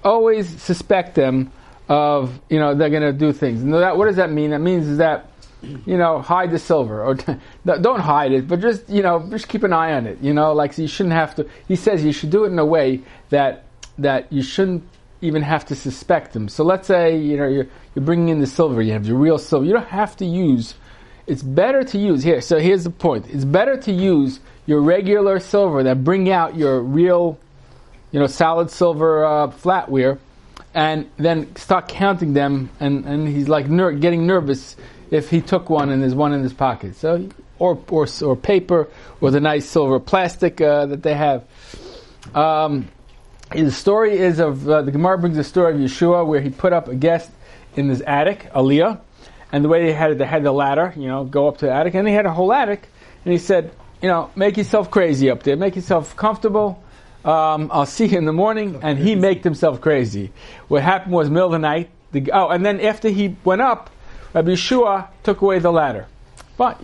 always 0.04 0.48
suspect 0.60 1.14
them 1.14 1.52
of 1.88 2.40
you 2.48 2.58
know 2.58 2.74
they're 2.74 2.90
going 2.90 3.02
to 3.02 3.12
do 3.12 3.32
things. 3.32 3.62
And 3.62 3.72
that, 3.74 3.96
what 3.96 4.06
does 4.06 4.16
that 4.16 4.30
mean? 4.30 4.50
That 4.50 4.60
means 4.60 4.86
is 4.86 4.98
that 4.98 5.30
you 5.62 5.98
know 5.98 6.20
hide 6.20 6.50
the 6.50 6.58
silver 6.58 7.02
or 7.02 7.14
don't 7.64 8.00
hide 8.00 8.32
it, 8.32 8.48
but 8.48 8.60
just 8.60 8.88
you 8.88 9.02
know 9.02 9.28
just 9.30 9.48
keep 9.48 9.62
an 9.62 9.72
eye 9.72 9.92
on 9.92 10.06
it. 10.06 10.18
You 10.20 10.34
know, 10.34 10.52
like 10.52 10.72
so 10.72 10.82
you 10.82 10.88
shouldn't 10.88 11.14
have 11.14 11.34
to. 11.36 11.48
He 11.68 11.76
says 11.76 12.04
you 12.04 12.12
should 12.12 12.30
do 12.30 12.44
it 12.44 12.48
in 12.48 12.58
a 12.58 12.66
way 12.66 13.02
that 13.30 13.64
that 13.98 14.32
you 14.32 14.42
shouldn't 14.42 14.82
even 15.20 15.42
have 15.42 15.66
to 15.66 15.76
suspect 15.76 16.32
them. 16.32 16.48
So 16.48 16.64
let's 16.64 16.86
say 16.86 17.16
you 17.16 17.36
know 17.36 17.46
you're, 17.48 17.66
you're 17.94 18.04
bringing 18.04 18.28
in 18.28 18.40
the 18.40 18.46
silver, 18.46 18.82
you 18.82 18.92
have 18.92 19.06
the 19.06 19.14
real 19.14 19.38
silver. 19.38 19.64
You 19.64 19.72
don't 19.72 19.88
have 19.88 20.16
to 20.18 20.24
use. 20.24 20.74
It's 21.26 21.42
better 21.42 21.84
to 21.84 21.98
use 21.98 22.22
here. 22.22 22.40
So 22.40 22.58
here's 22.58 22.84
the 22.84 22.90
point: 22.90 23.26
it's 23.28 23.44
better 23.44 23.76
to 23.76 23.92
use 23.92 24.40
your 24.66 24.80
regular 24.80 25.40
silver 25.40 25.82
that 25.84 26.04
bring 26.04 26.30
out 26.30 26.56
your 26.56 26.80
real, 26.80 27.38
you 28.12 28.20
know, 28.20 28.26
solid 28.26 28.70
silver 28.70 29.24
uh, 29.24 29.48
flatware, 29.48 30.18
and 30.74 31.10
then 31.16 31.54
start 31.56 31.88
counting 31.88 32.34
them. 32.34 32.70
And, 32.78 33.04
and 33.04 33.28
he's 33.28 33.48
like 33.48 33.68
ner- 33.68 33.92
getting 33.92 34.26
nervous 34.26 34.76
if 35.10 35.30
he 35.30 35.40
took 35.40 35.70
one 35.70 35.90
and 35.90 36.02
there's 36.02 36.14
one 36.14 36.32
in 36.32 36.42
his 36.42 36.52
pocket. 36.52 36.96
So 36.96 37.28
or 37.58 37.78
or 37.90 38.06
or 38.22 38.36
paper 38.36 38.88
or 39.20 39.30
the 39.30 39.40
nice 39.40 39.68
silver 39.68 40.00
plastic 40.00 40.60
uh, 40.60 40.86
that 40.86 41.02
they 41.02 41.14
have. 41.14 41.44
Um, 42.34 42.88
the 43.50 43.70
story 43.70 44.18
is 44.18 44.38
of 44.38 44.68
uh, 44.68 44.82
the 44.82 44.92
Gemara 44.92 45.18
brings 45.18 45.36
the 45.36 45.44
story 45.44 45.74
of 45.74 45.80
Yeshua 45.80 46.26
where 46.26 46.40
he 46.40 46.50
put 46.50 46.72
up 46.72 46.88
a 46.88 46.94
guest 46.94 47.30
in 47.76 47.88
his 47.88 48.00
attic, 48.02 48.50
Aliyah, 48.54 49.00
and 49.52 49.64
the 49.64 49.68
way 49.68 49.84
they 49.84 49.92
had 49.92 50.12
it, 50.12 50.18
they 50.18 50.26
had 50.26 50.44
the 50.44 50.52
ladder, 50.52 50.94
you 50.96 51.08
know, 51.08 51.24
go 51.24 51.48
up 51.48 51.58
to 51.58 51.66
the 51.66 51.72
attic, 51.72 51.94
and 51.94 52.06
he 52.06 52.14
had 52.14 52.26
a 52.26 52.32
whole 52.32 52.52
attic, 52.52 52.88
and 53.24 53.32
he 53.32 53.38
said, 53.38 53.72
you 54.00 54.08
know, 54.08 54.30
make 54.36 54.56
yourself 54.56 54.90
crazy 54.90 55.30
up 55.30 55.42
there, 55.42 55.56
make 55.56 55.76
yourself 55.76 56.16
comfortable. 56.16 56.82
Um, 57.24 57.70
I'll 57.72 57.86
see 57.86 58.06
you 58.06 58.18
in 58.18 58.24
the 58.24 58.32
morning, 58.32 58.78
and 58.82 58.98
he 58.98 59.14
made 59.14 59.44
himself 59.44 59.80
crazy. 59.80 60.32
What 60.68 60.82
happened 60.82 61.12
was 61.12 61.28
middle 61.28 61.46
of 61.46 61.52
the 61.52 61.58
night. 61.58 61.90
The, 62.12 62.30
oh, 62.32 62.48
and 62.48 62.64
then 62.64 62.80
after 62.80 63.08
he 63.08 63.36
went 63.44 63.60
up, 63.60 63.90
Rabbi 64.32 64.52
Yeshua 64.52 65.08
took 65.22 65.42
away 65.42 65.58
the 65.58 65.72
ladder. 65.72 66.06
But. 66.56 66.82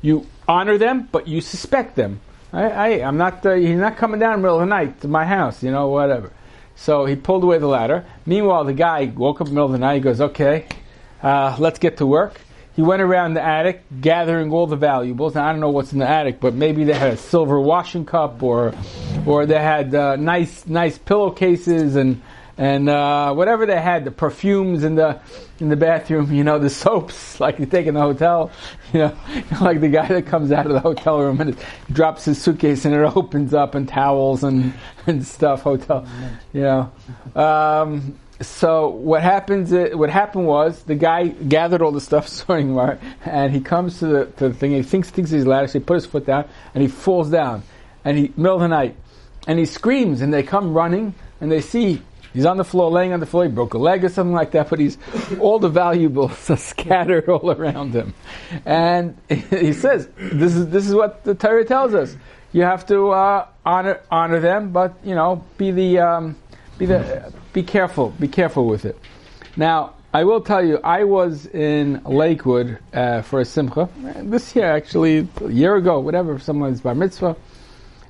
You 0.00 0.26
honor 0.46 0.78
them, 0.78 1.08
but 1.10 1.28
you 1.28 1.40
suspect 1.40 1.96
them. 1.96 2.20
I, 2.52 2.62
I, 2.64 2.88
I'm 3.06 3.16
not. 3.16 3.44
Uh, 3.44 3.54
he's 3.54 3.78
not 3.78 3.96
coming 3.96 4.20
down 4.20 4.34
in 4.34 4.40
the 4.40 4.42
middle 4.42 4.60
of 4.60 4.68
the 4.68 4.74
night 4.74 5.00
to 5.02 5.08
my 5.08 5.24
house. 5.24 5.62
You 5.62 5.70
know, 5.70 5.88
whatever. 5.88 6.32
So 6.76 7.06
he 7.06 7.16
pulled 7.16 7.42
away 7.42 7.58
the 7.58 7.66
ladder. 7.66 8.04
Meanwhile, 8.24 8.64
the 8.64 8.72
guy 8.72 9.06
woke 9.06 9.40
up 9.40 9.48
in 9.48 9.54
the 9.54 9.54
middle 9.54 9.66
of 9.66 9.72
the 9.72 9.78
night. 9.78 9.96
He 9.96 10.00
goes, 10.00 10.20
"Okay, 10.20 10.66
uh, 11.22 11.56
let's 11.58 11.78
get 11.78 11.98
to 11.98 12.06
work." 12.06 12.40
He 12.74 12.82
went 12.82 13.02
around 13.02 13.34
the 13.34 13.42
attic 13.42 13.82
gathering 14.00 14.52
all 14.52 14.68
the 14.68 14.76
valuables. 14.76 15.34
Now, 15.34 15.48
I 15.48 15.50
don't 15.50 15.60
know 15.60 15.70
what's 15.70 15.92
in 15.92 15.98
the 15.98 16.08
attic, 16.08 16.38
but 16.38 16.54
maybe 16.54 16.84
they 16.84 16.92
had 16.92 17.12
a 17.14 17.16
silver 17.16 17.60
washing 17.60 18.04
cup, 18.04 18.40
or, 18.40 18.72
or 19.26 19.46
they 19.46 19.58
had 19.58 19.92
uh, 19.92 20.14
nice, 20.14 20.64
nice 20.64 20.96
pillowcases 20.96 21.96
and 21.96 22.22
and 22.58 22.88
uh, 22.88 23.32
whatever 23.34 23.66
they 23.66 23.80
had, 23.80 24.04
the 24.04 24.10
perfumes 24.10 24.82
in 24.82 24.96
the 24.96 25.20
in 25.60 25.68
the 25.68 25.76
bathroom, 25.76 26.32
you 26.32 26.42
know, 26.42 26.58
the 26.58 26.68
soaps 26.68 27.40
like 27.40 27.58
you 27.60 27.66
take 27.66 27.86
in 27.86 27.94
the 27.94 28.00
hotel, 28.00 28.50
you 28.92 28.98
know, 28.98 29.16
like 29.60 29.80
the 29.80 29.88
guy 29.88 30.08
that 30.08 30.26
comes 30.26 30.50
out 30.50 30.66
of 30.66 30.72
the 30.72 30.80
hotel 30.80 31.20
room 31.20 31.40
and 31.40 31.56
drops 31.92 32.24
his 32.24 32.42
suitcase 32.42 32.84
and 32.84 32.94
it 32.94 32.98
opens 33.16 33.54
up 33.54 33.74
and 33.74 33.88
towels 33.88 34.42
and 34.42 34.74
and 35.06 35.24
stuff, 35.24 35.62
hotel, 35.62 36.06
you 36.52 36.62
know. 36.62 36.92
Um, 37.34 38.18
so 38.40 38.88
what 38.88 39.22
happens? 39.22 39.72
What 39.72 40.10
happened 40.10 40.46
was 40.46 40.82
the 40.82 40.94
guy 40.94 41.28
gathered 41.28 41.80
all 41.80 41.92
the 41.92 42.00
stuff, 42.00 42.28
sorting 42.28 42.74
mark, 42.74 43.00
and 43.24 43.52
he 43.52 43.60
comes 43.60 44.00
to 44.00 44.06
the, 44.06 44.24
to 44.26 44.48
the 44.48 44.54
thing. 44.54 44.72
He 44.72 44.82
thinks 44.82 45.10
thinks 45.10 45.30
he's 45.30 45.46
ladder, 45.46 45.68
so 45.68 45.78
he 45.78 45.84
put 45.84 45.94
his 45.94 46.06
foot 46.06 46.26
down 46.26 46.48
and 46.74 46.82
he 46.82 46.88
falls 46.88 47.30
down, 47.30 47.62
and 48.04 48.18
he 48.18 48.32
middle 48.36 48.56
of 48.56 48.62
the 48.62 48.68
night, 48.68 48.96
and 49.46 49.58
he 49.58 49.64
screams, 49.64 50.20
and 50.20 50.32
they 50.32 50.42
come 50.42 50.74
running, 50.74 51.14
and 51.40 51.50
they 51.50 51.60
see 51.60 52.02
He's 52.38 52.46
on 52.46 52.56
the 52.56 52.64
floor, 52.64 52.88
laying 52.88 53.12
on 53.12 53.18
the 53.18 53.26
floor. 53.26 53.42
He 53.42 53.50
broke 53.50 53.74
a 53.74 53.78
leg 53.78 54.04
or 54.04 54.08
something 54.08 54.32
like 54.32 54.52
that, 54.52 54.70
but 54.70 54.78
he's 54.78 54.96
all 55.40 55.58
the 55.58 55.68
valuables 55.68 56.48
are 56.48 56.56
scattered 56.72 57.28
all 57.28 57.50
around 57.50 57.94
him. 57.94 58.14
And 58.64 59.18
he 59.28 59.72
says, 59.72 60.08
"This 60.16 60.54
is 60.54 60.68
this 60.68 60.86
is 60.86 60.94
what 60.94 61.24
the 61.24 61.34
Torah 61.34 61.64
tells 61.64 61.94
us. 61.94 62.16
You 62.52 62.62
have 62.62 62.86
to 62.86 63.10
uh, 63.10 63.48
honor 63.66 64.02
honor 64.08 64.38
them, 64.38 64.70
but 64.70 64.94
you 65.02 65.16
know, 65.16 65.44
be 65.56 65.72
the 65.72 65.98
um, 65.98 66.36
be 66.78 66.86
the 66.86 67.32
be 67.52 67.64
careful, 67.64 68.10
be 68.20 68.28
careful 68.28 68.68
with 68.68 68.84
it." 68.84 68.96
Now, 69.56 69.94
I 70.14 70.22
will 70.22 70.40
tell 70.40 70.64
you, 70.64 70.78
I 70.84 71.02
was 71.02 71.46
in 71.46 72.04
Lakewood 72.04 72.78
uh, 72.94 73.22
for 73.22 73.40
a 73.40 73.44
simcha 73.44 73.88
this 74.22 74.54
year, 74.54 74.70
actually, 74.70 75.26
a 75.40 75.50
year 75.50 75.74
ago, 75.74 75.98
whatever. 75.98 76.38
Someone's 76.38 76.82
bar 76.82 76.94
mitzvah 76.94 77.34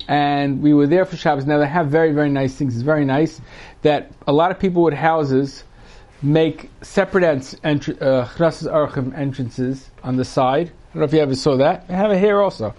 and 0.09 0.63
we 0.63 0.73
were 0.73 0.87
there 0.87 1.05
for 1.05 1.15
Shabbos. 1.15 1.45
Now 1.45 1.59
they 1.59 1.67
have 1.67 1.87
very, 1.87 2.13
very 2.13 2.31
nice 2.31 2.55
things. 2.55 2.73
It's 2.73 2.81
very 2.81 3.05
nice 3.05 3.39
that 3.83 4.11
a 4.25 4.33
lot 4.33 4.49
of 4.49 4.57
people 4.57 4.81
with 4.81 4.95
houses 4.95 5.63
make 6.23 6.71
separate 6.81 7.23
uh, 7.63 8.27
entrances 9.15 9.89
on 10.03 10.15
the 10.17 10.25
side. 10.25 10.67
I 10.67 10.93
don't 10.93 11.01
know 11.01 11.05
if 11.05 11.13
you 11.13 11.19
ever 11.19 11.35
saw 11.35 11.57
that. 11.57 11.87
They 11.87 11.93
have 11.93 12.11
it 12.11 12.17
here 12.17 12.41
also. 12.41 12.73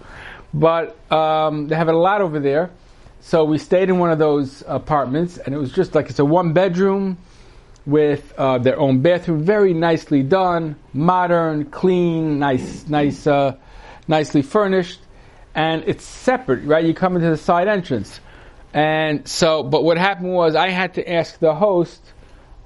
But 0.53 0.97
um, 1.09 1.69
they 1.69 1.75
have 1.77 1.87
it 1.87 1.95
a 1.95 1.97
lot 1.97 2.19
over 2.19 2.41
there. 2.41 2.69
So 3.21 3.45
we 3.45 3.57
stayed 3.59 3.87
in 3.87 3.97
one 3.97 4.11
of 4.11 4.19
those 4.19 4.61
apartments, 4.67 5.37
and 5.37 5.55
it 5.55 5.57
was 5.57 5.71
just 5.71 5.95
like 5.95 6.09
it's 6.09 6.19
a 6.19 6.25
one 6.25 6.51
bedroom 6.51 7.17
with 7.85 8.33
uh, 8.37 8.57
their 8.57 8.77
own 8.77 9.01
bathroom, 9.01 9.41
very 9.45 9.73
nicely 9.73 10.21
done, 10.21 10.75
modern, 10.91 11.63
clean, 11.65 12.39
nice, 12.39 12.85
nice, 12.89 13.25
uh, 13.25 13.55
nicely 14.09 14.41
furnished 14.41 14.99
and 15.55 15.83
it's 15.85 16.03
separate, 16.03 16.63
right? 16.63 16.83
You 16.83 16.93
come 16.93 17.15
into 17.15 17.29
the 17.29 17.37
side 17.37 17.67
entrance. 17.67 18.19
And 18.73 19.27
so, 19.27 19.63
but 19.63 19.83
what 19.83 19.97
happened 19.97 20.33
was 20.33 20.55
I 20.55 20.69
had 20.69 20.93
to 20.93 21.11
ask 21.11 21.37
the 21.39 21.53
host, 21.53 22.01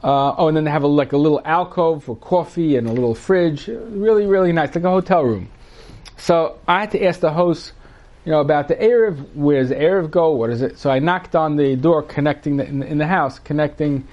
uh, 0.03 0.35
oh, 0.37 0.47
and 0.47 0.55
then 0.55 0.65
they 0.65 0.71
have 0.71 0.83
a, 0.83 0.87
like 0.87 1.13
a 1.13 1.17
little 1.17 1.41
alcove 1.43 2.03
for 2.03 2.15
coffee 2.15 2.77
and 2.77 2.87
a 2.87 2.91
little 2.91 3.15
fridge. 3.15 3.67
Really, 3.67 4.27
really 4.27 4.51
nice, 4.51 4.75
like 4.75 4.83
a 4.83 4.89
hotel 4.89 5.23
room. 5.23 5.49
So 6.17 6.59
I 6.67 6.81
had 6.81 6.91
to 6.91 7.03
ask 7.03 7.19
the 7.19 7.31
host, 7.31 7.73
you 8.23 8.31
know, 8.31 8.39
about 8.39 8.67
the 8.67 8.75
Eruv, 8.75 9.33
where's 9.33 9.69
the 9.69 9.75
Eruv 9.75 10.11
go? 10.11 10.31
What 10.31 10.49
is 10.51 10.61
it? 10.61 10.77
So 10.77 10.89
I 10.89 10.99
knocked 10.99 11.35
on 11.35 11.55
the 11.55 11.75
door 11.75 12.03
connecting 12.03 12.57
the, 12.57 12.67
in, 12.67 12.83
in 12.83 12.97
the 12.97 13.07
house, 13.07 13.39
connecting 13.39 14.07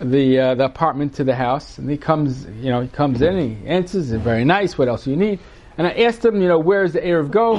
the 0.00 0.38
uh, 0.38 0.54
the 0.54 0.64
apartment 0.64 1.14
to 1.16 1.24
the 1.24 1.34
house, 1.34 1.76
and 1.76 1.90
he 1.90 1.98
comes, 1.98 2.46
you 2.46 2.70
know, 2.70 2.80
he 2.80 2.88
comes 2.88 3.20
in, 3.20 3.38
he 3.38 3.68
answers, 3.68 4.10
very 4.12 4.44
nice. 4.44 4.78
What 4.78 4.88
else 4.88 5.04
do 5.04 5.10
you 5.10 5.16
need? 5.16 5.40
And 5.80 5.86
I 5.86 5.92
asked 6.02 6.22
him, 6.22 6.42
you 6.42 6.46
know, 6.46 6.58
where's 6.58 6.92
the 6.92 7.00
Eruv 7.00 7.30
go? 7.30 7.58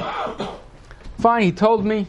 Fine, 1.18 1.42
he 1.42 1.50
told 1.50 1.84
me. 1.84 2.06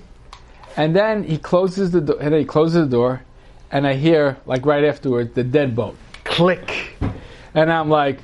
And 0.77 0.95
then 0.95 1.23
he 1.23 1.39
closes 1.39 1.89
the 1.89 2.01
door, 2.01 2.17
and 2.21 2.31
then 2.31 2.39
he 2.39 2.45
closes 2.45 2.83
the 2.83 2.87
door, 2.87 3.23
and 3.71 3.87
I 3.87 3.95
hear, 3.95 4.37
like 4.45 4.63
right 4.63 4.83
afterwards, 4.83 5.33
the 5.33 5.43
deadbolt 5.43 5.95
click. 6.23 6.97
And 7.55 7.71
I'm 7.71 7.89
like, 7.89 8.19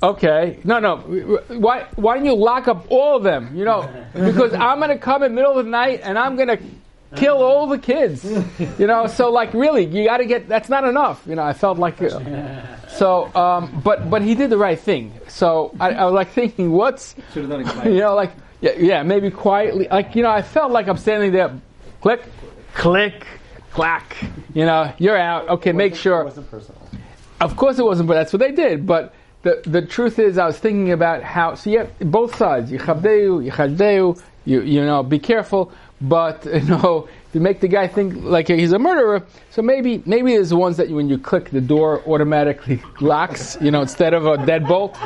okay, 0.00 0.60
no, 0.62 0.78
no, 0.78 0.98
why, 0.98 1.88
why 1.96 2.14
don't 2.14 2.26
you 2.26 2.36
lock 2.36 2.68
up 2.68 2.86
all 2.90 3.16
of 3.16 3.24
them? 3.24 3.56
You 3.56 3.64
know, 3.64 3.90
because 4.14 4.54
I'm 4.54 4.78
going 4.78 4.90
to 4.90 4.98
come 4.98 5.24
in 5.24 5.32
the 5.32 5.34
middle 5.34 5.58
of 5.58 5.64
the 5.64 5.70
night 5.70 6.02
and 6.04 6.16
I'm 6.16 6.36
going 6.36 6.56
to 6.56 6.60
kill 7.16 7.42
all 7.42 7.66
the 7.66 7.78
kids. 7.78 8.24
You 8.78 8.86
know, 8.86 9.08
so 9.08 9.32
like 9.32 9.52
really, 9.52 9.84
you 9.84 10.04
got 10.04 10.18
to 10.18 10.26
get. 10.26 10.48
That's 10.48 10.68
not 10.68 10.84
enough. 10.84 11.24
You 11.26 11.34
know, 11.34 11.42
I 11.42 11.54
felt 11.54 11.78
like. 11.78 12.00
Uh, 12.00 12.20
so, 12.96 13.34
um, 13.34 13.80
but 13.84 14.08
but 14.10 14.22
he 14.22 14.34
did 14.34 14.50
the 14.50 14.58
right 14.58 14.78
thing. 14.78 15.12
So 15.28 15.74
I, 15.80 15.90
I 15.90 16.04
was 16.04 16.14
like 16.14 16.30
thinking, 16.30 16.72
what's 16.72 17.14
you 17.34 17.46
know, 17.46 18.14
like 18.14 18.32
yeah, 18.60 18.72
yeah, 18.78 19.02
maybe 19.02 19.30
quietly. 19.30 19.88
Like 19.90 20.14
you 20.16 20.22
know, 20.22 20.30
I 20.30 20.42
felt 20.42 20.72
like 20.72 20.88
I'm 20.88 20.96
standing 20.96 21.32
there, 21.32 21.58
click, 22.00 22.22
click, 22.74 23.26
clack. 23.72 24.16
You 24.54 24.66
know, 24.66 24.92
you're 24.98 25.18
out. 25.18 25.48
Okay, 25.48 25.72
make 25.72 25.94
sure. 25.94 26.20
It 26.20 26.24
wasn't 26.24 26.50
personal. 26.50 26.80
Of 27.40 27.56
course, 27.56 27.78
it 27.78 27.84
wasn't. 27.84 28.08
But 28.08 28.14
that's 28.14 28.32
what 28.32 28.40
they 28.40 28.52
did. 28.52 28.86
But 28.86 29.14
the 29.42 29.62
the 29.66 29.82
truth 29.82 30.18
is, 30.18 30.38
I 30.38 30.46
was 30.46 30.58
thinking 30.58 30.92
about 30.92 31.22
how. 31.22 31.54
So 31.54 31.70
you 31.70 31.78
have 31.80 31.98
both 31.98 32.36
sides. 32.36 32.70
Yichabdeu, 32.70 33.50
yichadeu. 33.50 34.20
You 34.44 34.62
you 34.62 34.84
know, 34.84 35.02
be 35.02 35.18
careful 35.18 35.72
but 36.00 36.44
you 36.52 36.60
know 36.62 37.08
to 37.36 37.40
make 37.42 37.60
the 37.60 37.68
guy 37.68 37.86
think 37.86 38.14
like 38.24 38.48
he's 38.48 38.72
a 38.72 38.78
murderer. 38.78 39.22
So 39.50 39.60
maybe 39.60 40.02
maybe 40.06 40.32
there's 40.32 40.48
the 40.48 40.56
ones 40.56 40.78
that 40.78 40.88
when 40.88 41.06
you 41.06 41.18
click 41.18 41.50
the 41.50 41.60
door 41.60 42.02
automatically 42.08 42.82
locks, 43.02 43.58
you 43.60 43.70
know, 43.70 43.82
instead 43.82 44.14
of 44.14 44.24
a 44.24 44.38
deadbolt, 44.38 44.96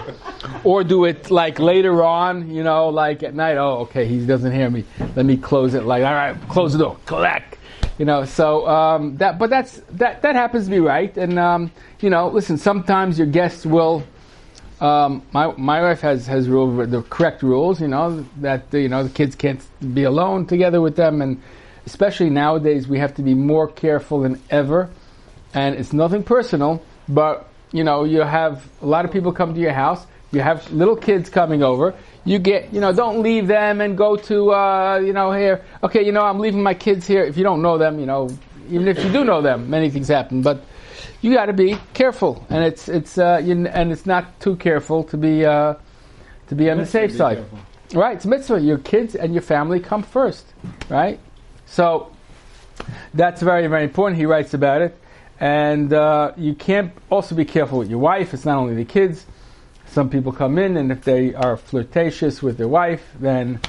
or 0.63 0.85
do 0.85 1.07
it 1.07 1.33
like 1.33 1.59
later 1.59 2.05
on, 2.05 2.49
you 2.49 2.63
know, 2.63 2.89
like 2.89 3.25
at 3.25 3.35
night. 3.35 3.57
Oh, 3.57 3.79
okay, 3.79 4.07
he 4.07 4.25
doesn't 4.25 4.53
hear 4.53 4.71
me. 4.71 4.85
Let 5.17 5.27
me 5.27 5.37
close 5.37 5.75
it. 5.75 5.83
Like 5.87 6.05
all 6.05 6.15
right, 6.15 6.37
close 6.49 6.73
the 6.73 6.79
door. 6.79 6.99
Clack. 7.05 7.59
You 7.99 8.05
know, 8.05 8.25
so 8.25 8.67
um, 8.69 9.17
that, 9.17 9.37
but 9.37 9.51
that's 9.51 9.83
that 9.91 10.23
that 10.23 10.37
happens 10.37 10.67
to 10.67 10.71
be 10.71 10.79
right. 10.79 11.15
And 11.17 11.37
um, 11.37 11.73
you 11.99 12.11
know, 12.11 12.29
listen, 12.29 12.59
sometimes 12.59 13.19
your 13.19 13.27
guests 13.27 13.67
will 13.67 14.05
um, 14.81 15.23
my 15.33 15.53
my 15.57 15.83
wife 15.83 16.01
has 16.03 16.29
has 16.29 16.49
rule 16.49 16.87
the 16.87 17.03
correct 17.03 17.43
rules. 17.43 17.81
You 17.81 17.89
know 17.89 18.25
that 18.37 18.73
you 18.73 18.89
know 18.89 19.03
the 19.03 19.11
kids 19.11 19.35
can't 19.35 19.61
be 19.93 20.05
alone 20.05 20.47
together 20.47 20.81
with 20.81 20.95
them, 20.95 21.23
and 21.23 21.43
especially 21.87 22.31
nowadays 22.31 22.87
we 22.89 22.99
have 22.99 23.15
to 23.15 23.23
be 23.23 23.35
more 23.35 23.69
careful 23.69 24.21
than 24.21 24.41
ever. 24.51 24.91
And 25.55 25.75
it's 25.75 25.93
nothing 25.93 26.23
personal, 26.23 26.83
but 27.09 27.49
you 27.73 27.85
know 27.85 28.05
you 28.05 28.21
have 28.21 28.69
a 28.83 28.87
lot 28.87 29.05
of 29.05 29.13
people 29.13 29.33
come 29.33 29.55
to 29.55 29.61
your 29.61 29.73
house. 29.73 30.07
You 30.33 30.41
have 30.41 30.71
little 30.73 30.97
kids 30.97 31.29
coming 31.29 31.63
over. 31.63 31.95
You 32.25 32.39
get 32.39 32.73
you 32.73 32.81
know 32.81 32.93
don't 32.93 33.23
leave 33.23 33.47
them 33.47 33.81
and 33.81 33.97
go 33.99 34.17
to 34.17 34.53
uh, 34.53 34.99
you 34.99 35.13
know 35.13 35.33
here. 35.33 35.65
Okay, 35.83 36.05
you 36.05 36.13
know 36.13 36.23
I'm 36.23 36.39
leaving 36.39 36.63
my 36.63 36.75
kids 36.75 37.07
here. 37.07 37.25
If 37.25 37.37
you 37.37 37.43
don't 37.43 37.63
know 37.63 37.79
them, 37.79 37.99
you 37.99 38.07
know 38.07 38.29
even 38.71 38.89
if 38.89 39.03
you 39.05 39.11
do 39.11 39.25
know 39.25 39.43
them, 39.43 39.69
many 39.69 39.91
things 39.91 40.09
happen, 40.09 40.43
but 40.43 40.65
you 41.21 41.35
got 41.35 41.47
to 41.47 41.53
be 41.53 41.77
careful, 41.95 42.47
and 42.49 42.65
it's 42.65 42.89
it's 42.89 43.19
uh, 43.19 43.41
you, 43.43 43.67
and 43.67 43.93
it's 43.93 44.07
not 44.07 44.41
too 44.41 44.57
careful 44.57 45.05
to 45.05 45.17
be 45.17 45.45
uh, 45.45 45.75
to 46.49 46.55
be 46.55 46.71
on 46.71 46.79
the 46.79 46.87
safe 46.87 47.13
side. 47.13 47.39
Careful. 47.39 47.59
Right, 47.93 48.17
it's 48.17 48.27
mitzvah. 48.27 48.61
Your 48.61 48.79
kids 48.79 49.17
and 49.17 49.35
your 49.35 49.43
family 49.43 49.81
come 49.81 50.03
first, 50.03 50.47
right? 50.89 51.19
So 51.71 52.11
that's 53.15 53.41
very 53.43 53.69
very 53.69 53.85
important. 53.85 54.19
He 54.19 54.27
writes 54.27 54.55
about 54.55 54.83
it, 54.83 54.99
and 55.39 55.93
uh, 55.93 56.33
you 56.37 56.55
can't 56.55 56.93
also 57.11 57.37
be 57.37 57.45
careful 57.45 57.79
with 57.79 57.89
your 57.89 58.01
wife. 58.01 58.35
It's 58.35 58.45
not 58.45 58.59
only 58.59 58.75
the 58.75 58.85
kids. 58.85 59.25
Some 59.87 60.11
people 60.11 60.33
come 60.33 60.59
in, 60.59 60.77
and 60.77 60.91
if 60.91 61.05
they 61.05 61.33
are 61.35 61.57
flirtatious 61.57 62.43
with 62.43 62.59
their 62.59 62.69
wife, 62.69 63.05
then 63.21 63.61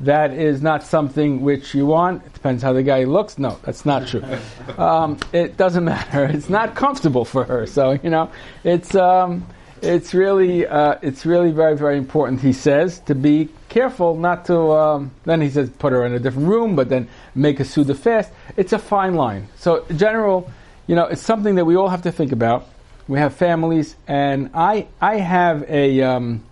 that 0.00 0.32
is 0.32 0.60
not 0.60 0.82
something 0.82 1.40
which 1.40 1.74
you 1.74 1.86
want. 1.86 2.24
It 2.26 2.34
depends 2.34 2.62
how 2.62 2.74
the 2.74 2.82
guy 2.82 3.04
looks. 3.04 3.38
No, 3.38 3.58
that's 3.62 3.84
not 3.84 4.06
true. 4.06 4.22
Um, 4.78 5.18
it 5.32 5.56
doesn't 5.56 5.84
matter. 5.96 6.26
It's 6.26 6.50
not 6.50 6.74
comfortable 6.74 7.24
for 7.24 7.44
her. 7.44 7.66
So 7.66 7.98
you 8.02 8.10
know, 8.10 8.30
it's 8.64 8.94
um, 8.94 9.46
it's 9.82 10.14
really 10.14 10.66
uh, 10.66 10.96
it's 11.02 11.26
really 11.26 11.52
very 11.52 11.76
very 11.76 11.98
important. 11.98 12.40
He 12.40 12.52
says 12.52 13.00
to 13.00 13.14
be 13.14 13.48
careful 13.68 14.16
not 14.16 14.46
to. 14.46 14.72
Um, 14.72 15.10
then 15.24 15.40
he 15.40 15.50
says 15.50 15.70
put 15.70 15.92
her 15.92 16.04
in 16.04 16.12
a 16.12 16.18
different 16.18 16.48
room, 16.48 16.76
but 16.76 16.88
then 16.88 17.08
make 17.34 17.60
a 17.60 17.64
suda 17.64 17.94
fast. 17.94 18.32
It's 18.56 18.72
a 18.72 18.78
fine 18.78 19.14
line. 19.14 19.48
So 19.56 19.84
in 19.86 19.98
general, 19.98 20.50
you 20.86 20.94
know, 20.94 21.06
it's 21.06 21.22
something 21.22 21.56
that 21.56 21.64
we 21.64 21.76
all 21.76 21.88
have 21.88 22.02
to 22.02 22.12
think 22.12 22.32
about. 22.32 22.66
We 23.08 23.18
have 23.18 23.34
families, 23.34 23.96
and 24.08 24.50
I 24.54 24.88
I 25.00 25.16
have 25.16 25.62
a 25.68 26.02
um, 26.02 26.42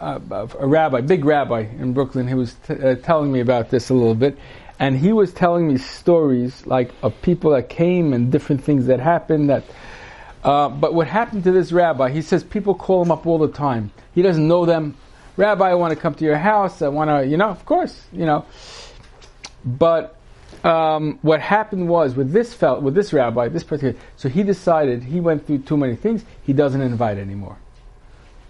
a, 0.00 0.48
a 0.58 0.66
rabbi, 0.66 1.00
big 1.02 1.24
rabbi 1.24 1.60
in 1.78 1.92
Brooklyn, 1.92 2.26
he 2.26 2.34
was 2.34 2.54
t- 2.66 2.74
uh, 2.74 2.94
telling 2.96 3.30
me 3.30 3.40
about 3.40 3.70
this 3.70 3.90
a 3.90 3.94
little 3.94 4.14
bit, 4.14 4.38
and 4.78 4.96
he 4.96 5.12
was 5.12 5.32
telling 5.32 5.68
me 5.68 5.76
stories 5.76 6.66
like 6.66 6.90
of 7.02 7.20
people 7.22 7.50
that 7.52 7.68
came 7.68 8.12
and 8.12 8.32
different 8.32 8.64
things 8.64 8.86
that 8.86 8.98
happened. 8.98 9.50
That, 9.50 9.64
uh, 10.44 10.68
but 10.68 10.94
what 10.94 11.06
happened 11.06 11.44
to 11.44 11.52
this 11.52 11.72
rabbi? 11.72 12.10
He 12.10 12.22
says 12.22 12.42
people 12.44 12.74
call 12.74 13.02
him 13.02 13.10
up 13.10 13.26
all 13.26 13.38
the 13.38 13.48
time. 13.48 13.90
He 14.14 14.22
doesn't 14.22 14.46
know 14.46 14.64
them. 14.66 14.96
Rabbi, 15.36 15.70
I 15.70 15.74
want 15.74 15.92
to 15.94 16.00
come 16.00 16.14
to 16.14 16.24
your 16.24 16.36
house. 16.36 16.82
I 16.82 16.88
want 16.88 17.10
to, 17.10 17.26
you 17.26 17.36
know, 17.36 17.48
of 17.48 17.64
course, 17.64 18.06
you 18.12 18.26
know. 18.26 18.44
But 19.64 20.16
um, 20.64 21.18
what 21.22 21.40
happened 21.40 21.88
was 21.88 22.14
with 22.14 22.32
this 22.32 22.52
felt 22.52 22.82
with 22.82 22.94
this 22.94 23.12
rabbi, 23.12 23.48
this 23.48 23.64
particular, 23.64 23.94
so 24.16 24.28
he 24.28 24.42
decided 24.42 25.04
he 25.04 25.20
went 25.20 25.46
through 25.46 25.58
too 25.58 25.76
many 25.76 25.96
things. 25.96 26.24
He 26.42 26.52
doesn't 26.52 26.80
invite 26.80 27.18
anymore. 27.18 27.56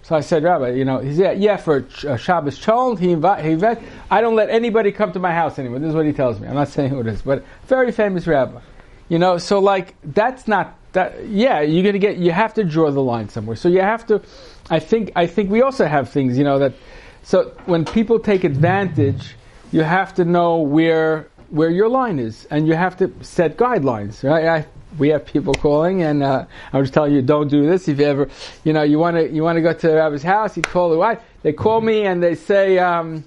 So 0.03 0.17
I 0.17 0.23
said, 0.23 0.43
Rabbi, 0.43 0.71
you 0.71 0.85
know, 0.85 0.99
he 0.99 1.15
said, 1.15 1.41
yeah, 1.41 1.57
for 1.57 1.87
uh, 2.05 2.17
Shabbos 2.17 2.59
Cholent, 2.59 2.99
he 2.99 3.13
invite, 3.13 3.45
he 3.45 3.53
invite, 3.53 3.79
I 4.11 4.21
don't 4.21 4.35
let 4.35 4.51
anybody 4.51 4.91
come 4.91 5.13
to 5.13 5.21
my 5.21 5.33
house 5.33 5.57
anymore. 5.57 5.79
This 5.79 5.91
is 5.91 5.95
what 5.95 6.05
he 6.05 6.13
tells 6.13 6.41
me. 6.41 6.49
I'm 6.49 6.57
not 6.57 6.67
saying 6.67 6.91
who 6.91 6.99
it 6.99 7.07
is, 7.07 7.23
but 7.23 7.45
very 7.69 7.93
famous 7.93 8.27
rabbi. 8.27 8.61
You 9.09 9.21
know, 9.21 9.39
so 9.39 9.61
like 9.61 9.95
that's 10.03 10.49
not 10.49 10.77
that. 10.93 11.27
Yeah, 11.27 11.61
you're 11.61 11.85
gonna 11.85 11.99
get. 11.99 12.17
You 12.19 12.33
have 12.33 12.55
to 12.55 12.65
draw 12.65 12.91
the 12.91 13.03
line 13.03 13.29
somewhere. 13.29 13.57
So 13.57 13.69
you 13.69 13.81
have 13.81 14.07
to. 14.07 14.23
I 14.71 14.79
think. 14.79 15.13
I 15.17 15.27
think 15.27 15.51
we 15.51 15.63
also 15.63 15.87
have 15.87 16.11
things. 16.11 16.39
You 16.39 16.45
know 16.45 16.59
that. 16.59 16.75
So 17.23 17.53
when 17.67 17.85
people 17.85 18.19
take 18.19 18.45
advantage, 18.45 19.37
you 19.73 19.83
have 19.83 20.15
to 20.15 20.25
know 20.25 20.59
where 20.59 21.29
where 21.51 21.71
your 21.71 21.89
line 21.89 22.19
is, 22.19 22.47
and 22.51 22.67
you 22.67 22.75
have 22.75 22.97
to 22.99 23.13
set 23.23 23.57
guidelines. 23.57 24.23
Right? 24.23 24.47
I, 24.47 24.67
we 24.99 25.09
have 25.09 25.25
people 25.25 25.55
calling, 25.55 26.03
and 26.03 26.23
uh, 26.23 26.47
I'm 26.73 26.83
just 26.83 26.95
telling 26.95 27.13
you, 27.13 27.23
don't 27.23 27.49
do 27.49 27.67
this. 27.67 27.89
If 27.89 27.99
you 27.99 28.07
ever, 28.07 28.29
you 28.65 28.73
know, 28.73 28.83
you 28.83 28.99
want 28.99 29.17
to 29.17 29.31
you 29.31 29.43
want 29.43 29.57
to 29.57 29.63
go 29.63 29.73
to 29.73 29.89
the 29.89 29.95
rabbi's 29.95 30.23
house, 30.23 30.57
you 30.57 30.63
call 30.63 30.91
the 30.91 30.99
wife. 30.99 31.21
They 31.43 31.53
call 31.53 31.81
me 31.81 32.05
and 32.05 32.23
they 32.23 32.35
say, 32.35 32.79
um, 32.79 33.25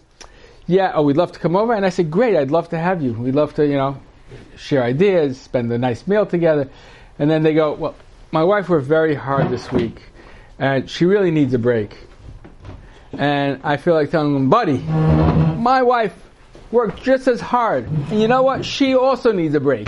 "Yeah, 0.68 0.92
oh, 0.96 1.04
we'd 1.04 1.18
love 1.18 1.32
to 1.34 1.40
come 1.40 1.56
over." 1.56 1.74
And 1.74 1.86
I 1.86 1.90
say, 1.90 2.04
"Great, 2.04 2.36
I'd 2.36 2.52
love 2.52 2.70
to 2.70 2.80
have 2.80 3.02
you. 3.02 3.14
We'd 3.14 3.36
love 3.36 3.54
to, 3.56 3.66
you 3.66 3.76
know, 3.76 3.98
share 4.58 4.84
ideas, 4.84 5.40
spend 5.40 5.72
a 5.72 5.78
nice 5.78 6.08
meal 6.08 6.26
together." 6.26 6.70
And 7.20 7.30
then 7.30 7.44
they 7.44 7.54
go, 7.54 7.74
"Well, 7.74 7.96
my 8.32 8.44
wife 8.44 8.70
worked 8.70 8.88
very 8.88 9.16
hard 9.16 9.50
this 9.50 9.72
week, 9.72 10.02
and 10.60 10.90
she 10.90 11.06
really 11.06 11.32
needs 11.32 11.54
a 11.54 11.60
break." 11.60 11.98
And 13.14 13.60
I 13.64 13.78
feel 13.78 13.94
like 13.94 14.10
telling 14.12 14.34
them, 14.34 14.50
"Buddy, 14.50 14.80
my 15.58 15.84
wife 15.84 16.16
worked 16.72 17.04
just 17.04 17.28
as 17.28 17.40
hard, 17.40 17.88
and 18.10 18.20
you 18.20 18.28
know 18.28 18.42
what? 18.42 18.66
She 18.66 18.96
also 18.96 19.32
needs 19.32 19.56
a 19.56 19.60
break." 19.60 19.88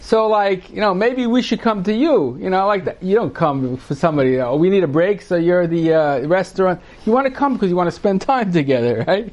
So 0.00 0.28
like, 0.28 0.70
you 0.70 0.80
know, 0.80 0.94
maybe 0.94 1.26
we 1.26 1.42
should 1.42 1.60
come 1.60 1.82
to 1.84 1.92
you. 1.92 2.36
You 2.40 2.50
know, 2.50 2.66
like 2.68 2.84
that. 2.84 3.02
You 3.02 3.16
don't 3.16 3.34
come 3.34 3.76
for 3.76 3.96
somebody. 3.96 4.40
Oh, 4.40 4.56
we 4.56 4.70
need 4.70 4.84
a 4.84 4.88
break, 4.88 5.20
so 5.20 5.34
you're 5.34 5.66
the 5.66 5.94
uh, 5.94 6.26
restaurant. 6.28 6.80
You 7.04 7.12
want 7.12 7.26
to 7.26 7.32
come 7.32 7.54
because 7.54 7.70
you 7.70 7.76
want 7.76 7.88
to 7.88 7.96
spend 7.96 8.22
time 8.22 8.52
together, 8.62 9.04
right? 9.06 9.32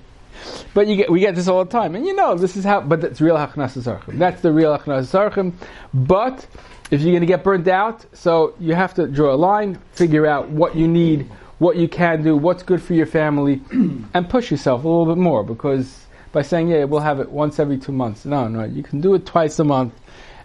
But 0.74 0.88
you 0.88 0.96
get, 0.96 1.12
we 1.12 1.20
get 1.20 1.36
this 1.36 1.48
all 1.48 1.64
the 1.64 1.72
time, 1.72 1.96
and 1.96 2.06
you 2.06 2.16
know 2.16 2.36
this 2.36 2.56
is 2.56 2.64
how. 2.64 2.82
But 2.82 3.02
that's 3.02 3.22
real 3.22 3.36
hachnasas 3.36 3.84
orchim. 3.84 4.18
That's 4.18 4.42
the 4.42 4.52
real 4.52 4.76
hachnasas 4.76 5.14
orchim. 5.14 5.54
But 5.94 6.48
if 6.94 7.02
you're 7.02 7.12
going 7.12 7.22
to 7.22 7.28
get 7.28 7.44
burnt 7.44 7.68
out, 7.68 8.06
so 8.14 8.54
you 8.60 8.76
have 8.76 8.94
to 8.96 9.08
draw 9.08 9.34
a 9.34 9.36
line, 9.36 9.80
figure 9.94 10.26
out 10.26 10.50
what 10.50 10.76
you 10.76 10.88
need, 10.88 11.30
what 11.60 11.76
you 11.76 11.88
can 11.88 12.24
do, 12.24 12.36
what's 12.38 12.64
good 12.64 12.82
for 12.82 12.94
your 12.94 13.06
family, 13.06 13.62
and 14.14 14.30
push 14.30 14.52
yourself 14.52 14.84
a 14.84 14.88
little 14.88 15.06
bit 15.06 15.18
more. 15.18 15.44
Because 15.44 16.06
by 16.32 16.42
saying, 16.42 16.68
"Yeah, 16.68 16.84
we'll 16.84 17.02
have 17.02 17.20
it 17.20 17.32
once 17.32 17.60
every 17.60 17.78
two 17.78 17.92
months," 17.92 18.26
no, 18.26 18.48
no, 18.48 18.64
you 18.64 18.84
can 18.84 19.02
do 19.02 19.14
it 19.16 19.26
twice 19.26 19.60
a 19.60 19.64
month 19.64 19.94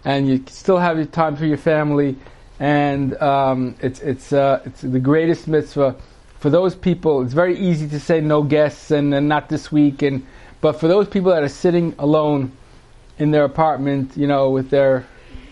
and 0.05 0.27
you 0.27 0.43
still 0.47 0.77
have 0.77 0.97
your 0.97 1.05
time 1.05 1.35
for 1.35 1.45
your 1.45 1.57
family, 1.57 2.15
and 2.59 3.19
um, 3.21 3.75
it's 3.81 3.99
it's 4.01 4.33
uh, 4.33 4.61
it's 4.65 4.81
the 4.81 4.99
greatest 4.99 5.47
mitzvah 5.47 5.95
for 6.39 6.49
those 6.49 6.75
people. 6.75 7.21
It's 7.21 7.33
very 7.33 7.57
easy 7.57 7.87
to 7.89 7.99
say 7.99 8.21
no 8.21 8.43
guests 8.43 8.91
and, 8.91 9.13
and 9.13 9.27
not 9.27 9.49
this 9.49 9.71
week, 9.71 10.01
and 10.01 10.25
but 10.61 10.79
for 10.79 10.87
those 10.87 11.07
people 11.07 11.31
that 11.31 11.43
are 11.43 11.49
sitting 11.49 11.95
alone 11.99 12.51
in 13.17 13.31
their 13.31 13.43
apartment, 13.43 14.15
you 14.15 14.27
know, 14.27 14.49
with 14.49 14.69
their 14.69 15.05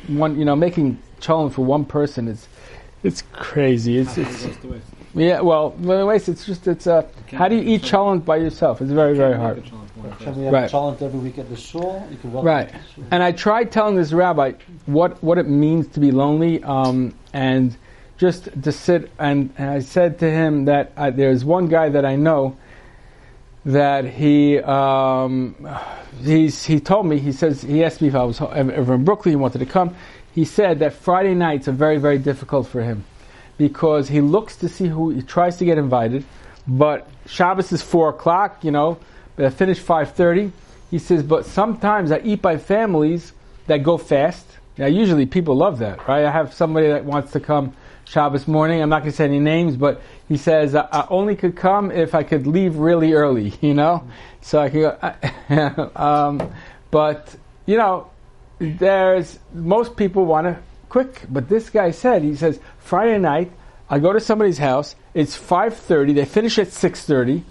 one, 0.07 0.37
you 0.37 0.45
know, 0.45 0.55
making 0.55 0.99
cholent 1.19 1.53
for 1.53 1.65
one 1.65 1.85
person 1.85 2.27
is 2.27 2.47
it's 3.03 3.23
crazy. 3.31 3.97
It's 3.99 4.17
it's. 4.17 4.47
Yeah, 5.13 5.41
well, 5.41 5.75
anyways, 5.79 6.29
it's 6.29 6.45
just 6.45 6.67
it's 6.67 6.85
uh, 6.85 7.07
how 7.31 7.47
do 7.47 7.55
you 7.55 7.75
eat 7.75 7.81
cholent 7.81 8.25
by 8.25 8.37
yourself? 8.37 8.81
It's 8.81 8.91
very 8.91 9.15
very 9.15 9.35
hard. 9.35 9.63
We 10.35 10.43
have 10.43 10.53
Right. 10.53 10.69
cholent 10.69 11.01
every 11.01 11.19
week 11.19 11.37
at 11.39 11.49
the 11.49 11.55
shul? 11.55 12.07
You 12.11 12.17
can 12.17 12.31
Right. 12.31 12.69
And 13.11 13.23
I 13.23 13.31
tried 13.31 13.71
telling 13.71 13.95
this 13.95 14.13
rabbi 14.13 14.53
what, 14.85 15.21
what 15.23 15.37
it 15.37 15.47
means 15.47 15.87
to 15.89 15.99
be 15.99 16.11
lonely, 16.11 16.63
um, 16.63 17.13
and 17.33 17.75
just 18.17 18.49
to 18.61 18.71
sit. 18.71 19.11
And, 19.19 19.51
and 19.57 19.69
I 19.69 19.79
said 19.79 20.19
to 20.19 20.29
him 20.29 20.65
that 20.65 20.91
I, 20.95 21.09
there's 21.09 21.43
one 21.43 21.67
guy 21.67 21.89
that 21.89 22.05
I 22.05 22.15
know 22.15 22.55
that 23.67 24.05
he 24.05 24.59
um, 24.59 25.55
he 26.23 26.49
told 26.79 27.05
me 27.05 27.19
he 27.19 27.33
says 27.33 27.61
he 27.61 27.83
asked 27.83 28.01
me 28.01 28.07
if 28.07 28.15
I 28.15 28.23
was 28.23 28.41
ever 28.41 28.95
in 28.95 29.03
Brooklyn. 29.03 29.33
He 29.33 29.35
wanted 29.35 29.59
to 29.59 29.65
come. 29.65 29.93
He 30.33 30.45
said 30.45 30.79
that 30.79 30.93
Friday 30.93 31.35
nights 31.35 31.67
are 31.67 31.73
very 31.73 31.97
very 31.97 32.17
difficult 32.17 32.67
for 32.67 32.81
him 32.81 33.03
because 33.57 34.07
he 34.07 34.21
looks 34.21 34.55
to 34.57 34.69
see 34.69 34.87
who 34.87 35.09
he 35.09 35.21
tries 35.21 35.57
to 35.57 35.65
get 35.65 35.77
invited, 35.77 36.23
but 36.65 37.09
Shabbos 37.25 37.71
is 37.73 37.81
four 37.81 38.09
o'clock. 38.09 38.63
You 38.63 38.71
know, 38.71 38.99
but 39.35 39.45
I 39.45 39.49
finish 39.49 39.79
five 39.79 40.13
thirty. 40.13 40.53
He 40.89 40.99
says, 40.99 41.21
but 41.21 41.45
sometimes 41.45 42.13
I 42.13 42.19
eat 42.19 42.41
by 42.41 42.57
families 42.57 43.33
that 43.67 43.83
go 43.83 43.97
fast. 43.97 44.45
Now, 44.77 44.85
usually 44.85 45.25
people 45.25 45.57
love 45.57 45.79
that, 45.79 46.07
right? 46.07 46.23
I 46.23 46.31
have 46.31 46.53
somebody 46.53 46.87
that 46.87 47.03
wants 47.03 47.33
to 47.33 47.41
come 47.41 47.73
Shabbos 48.09 48.47
morning. 48.47 48.81
I'm 48.81 48.87
not 48.87 49.01
going 49.01 49.11
to 49.11 49.17
say 49.17 49.25
any 49.25 49.39
names, 49.39 49.75
but 49.75 50.01
he 50.29 50.37
says 50.37 50.75
I, 50.75 50.87
I 50.91 51.07
only 51.09 51.35
could 51.35 51.57
come 51.57 51.91
if 51.91 52.15
I 52.15 52.23
could 52.23 52.47
leave 52.47 52.77
really 52.77 53.13
early, 53.13 53.53
you 53.61 53.73
know, 53.73 54.07
so 54.41 54.59
I 54.59 54.69
could 54.69 54.97
go. 55.49 55.91
um, 55.95 56.53
but 56.89 57.35
you 57.65 57.75
know, 57.75 58.09
there's 58.59 59.37
most 59.53 59.97
people 59.97 60.25
want 60.25 60.47
to 60.47 60.57
quick, 60.87 61.23
but 61.29 61.49
this 61.49 61.69
guy 61.69 61.91
said 61.91 62.23
he 62.23 62.35
says 62.35 62.59
Friday 62.79 63.19
night 63.19 63.51
I 63.89 63.99
go 63.99 64.13
to 64.13 64.21
somebody's 64.21 64.57
house. 64.57 64.95
It's 65.13 65.35
five 65.35 65.75
thirty. 65.75 66.13
They 66.13 66.25
finish 66.25 66.57
at 66.59 66.71
six 66.71 67.05
thirty. 67.05 67.43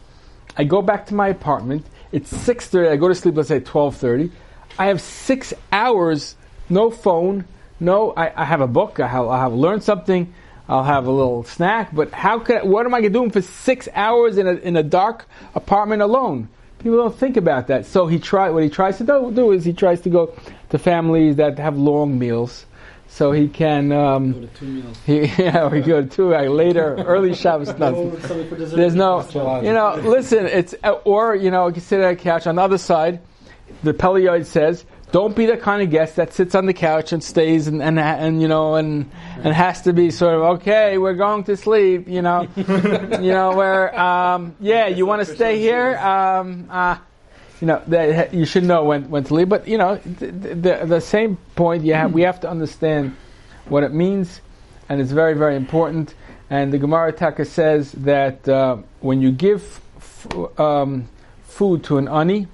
I 0.56 0.64
go 0.64 0.80
back 0.80 1.06
to 1.06 1.14
my 1.14 1.28
apartment. 1.28 1.84
It's 2.12 2.34
six 2.34 2.66
thirty. 2.66 2.88
I 2.88 2.96
go 2.96 3.08
to 3.08 3.14
sleep. 3.14 3.36
Let's 3.36 3.48
say 3.48 3.60
twelve 3.60 3.96
thirty. 3.96 4.32
I 4.78 4.86
have 4.86 5.02
six 5.02 5.52
hours, 5.70 6.34
no 6.68 6.90
phone, 6.90 7.44
no. 7.78 8.12
I, 8.16 8.42
I 8.42 8.44
have 8.44 8.62
a 8.62 8.66
book. 8.66 9.00
I 9.00 9.06
have, 9.06 9.26
I 9.28 9.38
have 9.40 9.52
learned 9.52 9.82
something. 9.82 10.32
I'll 10.68 10.84
have 10.84 11.06
a 11.06 11.10
little 11.10 11.44
snack. 11.44 11.94
But 11.94 12.12
how 12.12 12.38
could? 12.40 12.64
What 12.64 12.86
am 12.86 12.94
I 12.94 13.06
doing 13.08 13.30
for 13.30 13.40
six 13.42 13.88
hours 13.94 14.38
in 14.38 14.46
a 14.46 14.54
in 14.54 14.76
a 14.76 14.82
dark 14.82 15.26
apartment 15.54 16.02
alone? 16.02 16.48
People 16.78 16.98
don't 16.98 17.16
think 17.16 17.36
about 17.36 17.68
that. 17.68 17.86
So 17.86 18.06
he 18.06 18.18
try. 18.18 18.50
What 18.50 18.62
he 18.62 18.68
tries 18.68 18.98
to 18.98 19.04
do, 19.04 19.32
do 19.34 19.52
is 19.52 19.64
he 19.64 19.72
tries 19.72 20.00
to 20.02 20.10
go 20.10 20.34
to 20.70 20.78
families 20.78 21.36
that 21.36 21.58
have 21.58 21.78
long 21.78 22.18
meals, 22.18 22.66
so 23.08 23.32
he 23.32 23.48
can. 23.48 23.92
Um, 23.92 24.32
Go 24.32 24.40
to 24.40 24.46
two 24.48 24.66
meals. 24.66 24.98
he, 25.06 25.20
yeah, 25.38 25.68
we 25.68 25.80
go 25.80 26.04
to 26.04 26.34
uh, 26.34 26.42
later, 26.42 26.96
early 26.96 27.34
Shabbos. 27.34 27.72
There's 27.74 28.94
no, 28.94 29.26
you 29.62 29.72
know, 29.72 29.96
listen, 30.04 30.46
it's, 30.46 30.74
or, 31.04 31.34
you 31.34 31.50
know, 31.50 31.68
you 31.68 31.80
sit 31.80 32.00
at 32.00 32.12
a 32.12 32.16
couch. 32.16 32.46
On 32.46 32.56
the 32.56 32.62
other 32.62 32.78
side, 32.78 33.20
the 33.82 33.94
Pele 33.94 34.20
Yoetz 34.20 34.46
says, 34.46 34.84
don't 35.12 35.36
be 35.36 35.46
the 35.46 35.56
kind 35.56 35.82
of 35.82 35.90
guest 35.90 36.16
that 36.16 36.32
sits 36.32 36.54
on 36.54 36.66
the 36.66 36.74
couch 36.74 37.12
and 37.12 37.22
stays 37.22 37.68
and, 37.68 37.82
and, 37.82 37.98
and 37.98 38.42
you 38.42 38.48
know, 38.48 38.74
and, 38.74 39.10
and 39.36 39.54
has 39.54 39.82
to 39.82 39.92
be 39.92 40.10
sort 40.10 40.34
of, 40.34 40.42
okay, 40.60 40.98
we're 40.98 41.14
going 41.14 41.44
to 41.44 41.56
sleep, 41.56 42.08
you 42.08 42.22
know, 42.22 42.48
you 42.56 42.64
know, 42.64 43.52
where, 43.54 43.98
um, 43.98 44.56
yeah, 44.60 44.88
you 44.88 45.06
want 45.06 45.26
to 45.26 45.34
stay 45.34 45.60
here, 45.60 45.96
um, 45.98 46.66
uh, 46.70 46.98
you 47.60 47.66
know, 47.66 47.82
that 47.86 48.34
you 48.34 48.44
should 48.44 48.64
know 48.64 48.84
when, 48.84 49.08
when 49.08 49.24
to 49.24 49.34
leave. 49.34 49.48
But 49.48 49.66
you 49.66 49.78
know, 49.78 49.96
the, 49.96 50.26
the, 50.26 50.84
the 50.86 51.00
same 51.00 51.36
point 51.54 51.84
you 51.84 51.94
have, 51.94 52.12
we 52.12 52.22
have 52.22 52.40
to 52.40 52.50
understand 52.50 53.16
what 53.66 53.82
it 53.82 53.92
means, 53.92 54.40
and 54.88 55.00
it's 55.00 55.12
very 55.12 55.34
very 55.34 55.56
important. 55.56 56.14
And 56.50 56.72
the 56.72 56.78
Gemara 56.78 57.12
Taka 57.12 57.44
says 57.44 57.92
that 57.92 58.48
uh, 58.48 58.76
when 59.00 59.20
you 59.20 59.32
give 59.32 59.80
f- 59.96 60.60
um, 60.60 61.08
food 61.44 61.82
to 61.84 61.98
an 61.98 62.08
ani, 62.08 62.46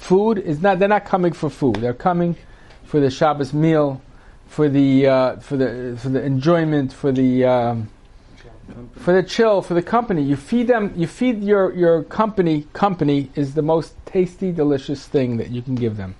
food 0.00 0.38
is 0.38 0.60
not 0.60 0.78
they're 0.78 0.88
not 0.88 1.04
coming 1.04 1.32
for 1.32 1.50
food. 1.50 1.76
They're 1.76 1.94
coming 1.94 2.36
for 2.84 2.98
the 2.98 3.10
Shabbos 3.10 3.52
meal, 3.52 4.00
for 4.48 4.68
the 4.68 5.06
uh, 5.06 5.36
for 5.36 5.56
the 5.56 5.96
for 6.00 6.08
the 6.08 6.22
enjoyment, 6.24 6.92
for 6.92 7.12
the 7.12 7.44
um, 7.44 7.90
for 8.96 9.12
the 9.12 9.22
chill, 9.22 9.62
for 9.62 9.74
the 9.74 9.82
company. 9.82 10.22
You 10.22 10.36
feed 10.36 10.66
them. 10.66 10.92
You 10.96 11.06
feed 11.06 11.44
your 11.44 11.72
your 11.74 12.02
company. 12.04 12.66
Company 12.72 13.30
is 13.34 13.54
the 13.54 13.62
most 13.62 13.94
tasty, 14.06 14.50
delicious 14.52 15.06
thing 15.06 15.36
that 15.36 15.50
you 15.50 15.62
can 15.62 15.74
give 15.74 15.96
them. 15.96 16.16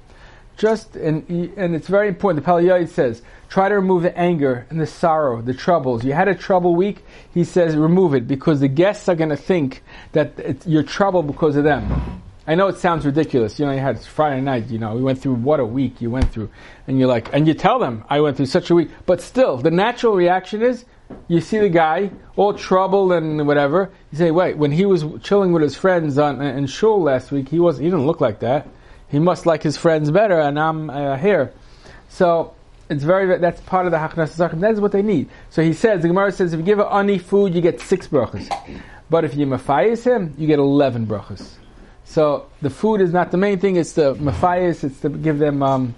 Just 0.56 0.94
and 0.94 1.28
and 1.56 1.74
it's 1.74 1.88
very 1.88 2.08
important. 2.08 2.44
The 2.44 2.46
Pali 2.46 2.86
says, 2.86 3.22
try 3.48 3.70
to 3.70 3.74
remove 3.74 4.02
the 4.02 4.16
anger 4.16 4.66
and 4.68 4.78
the 4.78 4.86
sorrow, 4.86 5.40
the 5.40 5.54
troubles. 5.54 6.04
You 6.04 6.12
had 6.12 6.28
a 6.28 6.34
trouble 6.34 6.76
week. 6.76 7.02
He 7.32 7.44
says, 7.44 7.76
remove 7.76 8.14
it 8.14 8.28
because 8.28 8.60
the 8.60 8.68
guests 8.68 9.08
are 9.08 9.16
going 9.16 9.30
to 9.30 9.36
think 9.38 9.82
that 10.12 10.34
it's, 10.38 10.66
you're 10.66 10.82
trouble 10.82 11.22
because 11.22 11.56
of 11.56 11.64
them. 11.64 12.22
I 12.50 12.56
know 12.56 12.66
it 12.66 12.78
sounds 12.78 13.06
ridiculous. 13.06 13.60
You 13.60 13.66
know, 13.66 13.70
you 13.70 13.78
had 13.78 14.00
Friday 14.00 14.40
night. 14.40 14.70
You 14.70 14.80
know, 14.80 14.96
we 14.96 15.02
went 15.02 15.22
through 15.22 15.34
what 15.34 15.60
a 15.60 15.64
week 15.64 16.00
you 16.00 16.10
went 16.10 16.32
through, 16.32 16.50
and 16.88 16.98
you're 16.98 17.06
like, 17.06 17.32
and 17.32 17.46
you 17.46 17.54
tell 17.54 17.78
them 17.78 18.02
I 18.10 18.18
went 18.18 18.36
through 18.36 18.46
such 18.46 18.70
a 18.70 18.74
week. 18.74 18.90
But 19.06 19.20
still, 19.20 19.58
the 19.58 19.70
natural 19.70 20.16
reaction 20.16 20.60
is, 20.60 20.84
you 21.28 21.40
see 21.42 21.60
the 21.60 21.68
guy 21.68 22.10
all 22.34 22.52
troubled 22.52 23.12
and 23.12 23.46
whatever. 23.46 23.92
You 24.10 24.18
say, 24.18 24.32
wait, 24.32 24.56
when 24.56 24.72
he 24.72 24.84
was 24.84 25.04
chilling 25.22 25.52
with 25.52 25.62
his 25.62 25.76
friends 25.76 26.18
on 26.18 26.42
in 26.42 26.66
shul 26.66 27.00
last 27.00 27.30
week, 27.30 27.48
he 27.48 27.60
was 27.60 27.78
he 27.78 27.84
didn't 27.84 28.04
look 28.04 28.20
like 28.20 28.40
that. 28.40 28.66
He 29.06 29.20
must 29.20 29.46
like 29.46 29.62
his 29.62 29.76
friends 29.76 30.10
better, 30.10 30.40
and 30.40 30.58
I'm 30.58 30.90
uh, 30.90 31.18
here. 31.18 31.52
So 32.08 32.52
it's 32.88 33.04
very, 33.04 33.38
that's 33.38 33.60
part 33.60 33.86
of 33.86 33.92
the 33.92 33.98
Hachnasas 33.98 34.50
Orchim. 34.50 34.58
That's 34.58 34.80
what 34.80 34.90
they 34.90 35.02
need. 35.02 35.28
So 35.50 35.62
he 35.62 35.72
says, 35.72 36.02
the 36.02 36.08
Gemara 36.08 36.32
says, 36.32 36.52
if 36.52 36.58
you 36.58 36.66
give 36.66 36.80
an 36.80 36.88
ani 36.90 37.18
food, 37.18 37.54
you 37.54 37.60
get 37.60 37.80
six 37.80 38.08
brachas. 38.08 38.50
But 39.08 39.24
if 39.24 39.36
you 39.36 39.46
mafayis 39.46 40.02
him, 40.04 40.34
you 40.36 40.48
get 40.48 40.58
11 40.58 41.06
brachas. 41.06 41.59
So 42.10 42.48
the 42.60 42.70
food 42.70 43.00
is 43.00 43.12
not 43.12 43.30
the 43.30 43.36
main 43.36 43.60
thing, 43.60 43.76
it's 43.76 43.92
the 43.92 44.16
mafias. 44.16 44.82
it's 44.82 44.98
to 45.02 45.08
give 45.10 45.38
them, 45.38 45.62
um, 45.62 45.94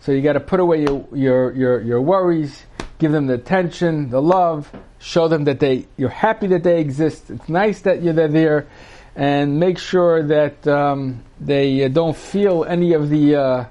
so 0.00 0.12
you 0.12 0.22
got 0.22 0.32
to 0.32 0.40
put 0.40 0.60
away 0.60 0.80
your, 0.80 1.06
your, 1.12 1.52
your, 1.52 1.80
your 1.82 2.00
worries, 2.00 2.64
give 2.98 3.12
them 3.12 3.26
the 3.26 3.34
attention, 3.34 4.08
the 4.08 4.22
love, 4.22 4.72
show 4.98 5.28
them 5.28 5.44
that 5.44 5.60
they, 5.60 5.88
you're 5.98 6.08
happy 6.08 6.46
that 6.46 6.62
they 6.62 6.80
exist. 6.80 7.28
It's 7.28 7.50
nice 7.50 7.82
that 7.82 8.02
you're 8.02 8.14
there, 8.14 8.66
and 9.14 9.60
make 9.60 9.76
sure 9.76 10.22
that 10.22 10.66
um, 10.66 11.22
they 11.38 11.84
uh, 11.84 11.88
don't 11.88 12.16
feel 12.16 12.64
any 12.64 12.94
of 12.94 13.10
the 13.10 13.36
uh, 13.36 13.64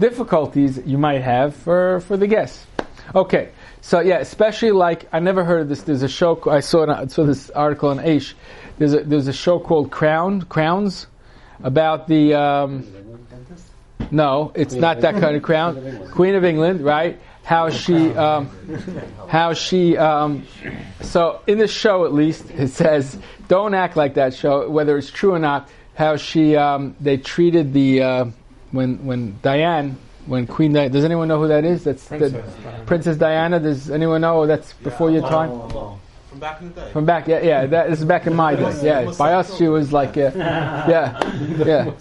difficulties 0.00 0.80
you 0.86 0.96
might 0.96 1.20
have 1.20 1.54
for, 1.54 2.00
for 2.00 2.16
the 2.16 2.26
guests. 2.26 2.66
Okay, 3.14 3.50
so 3.80 4.00
yeah, 4.00 4.18
especially 4.18 4.72
like 4.72 5.06
I 5.12 5.20
never 5.20 5.44
heard 5.44 5.60
of 5.60 5.68
this. 5.68 5.82
There's 5.82 6.02
a 6.02 6.08
show 6.08 6.40
I 6.50 6.60
saw. 6.60 6.90
I 6.90 7.06
saw 7.06 7.24
this 7.24 7.50
article 7.50 7.90
in 7.90 7.98
Aish. 7.98 8.34
There's 8.78 8.94
a 8.94 9.00
there's 9.04 9.28
a 9.28 9.32
show 9.32 9.58
called 9.58 9.90
Crown 9.90 10.42
Crowns 10.42 11.06
about 11.62 12.08
the. 12.08 12.34
Um, 12.34 12.86
no, 14.10 14.52
it's 14.54 14.74
Queen 14.74 14.80
not 14.80 15.00
that 15.00 15.14
kind 15.14 15.36
of 15.36 15.42
crown. 15.42 15.74
Queen 15.74 15.84
of 15.84 15.94
England. 15.94 16.12
Queen 16.12 16.34
of 16.34 16.44
England, 16.44 16.80
right? 16.82 17.20
How 17.42 17.70
she, 17.70 18.10
um, 18.14 18.48
how 19.28 19.52
she. 19.52 19.96
Um, 19.96 20.46
so 21.02 21.40
in 21.46 21.58
the 21.58 21.68
show, 21.68 22.04
at 22.04 22.12
least, 22.12 22.50
it 22.50 22.68
says, 22.68 23.18
"Don't 23.48 23.74
act 23.74 23.96
like 23.96 24.14
that." 24.14 24.34
Show 24.34 24.68
whether 24.68 24.96
it's 24.96 25.10
true 25.10 25.32
or 25.32 25.38
not. 25.38 25.68
How 25.94 26.16
she, 26.16 26.56
um, 26.56 26.96
they 27.00 27.18
treated 27.18 27.72
the 27.72 28.02
uh, 28.02 28.24
when 28.72 29.04
when 29.04 29.38
Diane, 29.42 29.96
when 30.26 30.46
Queen 30.46 30.72
Diana. 30.72 30.90
Does 30.90 31.04
anyone 31.04 31.28
know 31.28 31.40
who 31.40 31.48
that 31.48 31.64
is? 31.64 31.84
That's 31.84 32.06
the, 32.08 32.42
Princess 32.86 33.16
Diana. 33.16 33.60
Does 33.60 33.90
anyone 33.90 34.20
know 34.20 34.46
that's 34.46 34.72
before 34.74 35.10
your 35.10 35.22
time? 35.22 35.50
From 36.28 36.40
back 36.40 36.60
in 36.60 36.68
the 36.68 36.80
day. 36.80 36.90
From 36.92 37.04
back, 37.04 37.28
yeah, 37.28 37.40
yeah. 37.42 37.66
That 37.66 37.90
is 37.90 38.04
back 38.04 38.26
in 38.26 38.34
my 38.34 38.56
day. 38.56 38.80
Yeah, 38.82 39.12
by 39.16 39.34
us 39.34 39.56
she 39.56 39.68
was 39.68 39.92
like, 39.92 40.16
uh, 40.16 40.32
yeah, 40.34 41.20
yeah. 41.64 41.92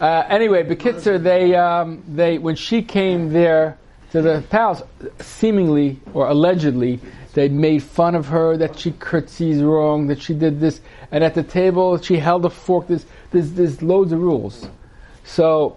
Uh, 0.00 0.26
anyway, 0.28 0.64
Bekitzer, 0.64 1.22
they, 1.22 1.54
um, 1.54 2.02
they, 2.08 2.38
when 2.38 2.56
she 2.56 2.82
came 2.82 3.32
there 3.32 3.78
to 4.10 4.22
the 4.22 4.44
palace, 4.50 4.82
seemingly 5.20 6.00
or 6.12 6.28
allegedly, 6.28 7.00
they 7.34 7.48
made 7.48 7.82
fun 7.82 8.14
of 8.14 8.26
her 8.26 8.56
that 8.56 8.78
she 8.78 8.92
curtsies 8.92 9.62
wrong, 9.62 10.06
that 10.08 10.20
she 10.20 10.34
did 10.34 10.60
this, 10.60 10.80
and 11.10 11.24
at 11.24 11.34
the 11.34 11.42
table 11.42 11.98
she 11.98 12.16
held 12.16 12.44
a 12.44 12.50
fork. 12.50 12.88
There's, 12.88 13.06
there's, 13.30 13.52
there's 13.52 13.82
loads 13.82 14.12
of 14.12 14.20
rules. 14.20 14.68
So, 15.24 15.76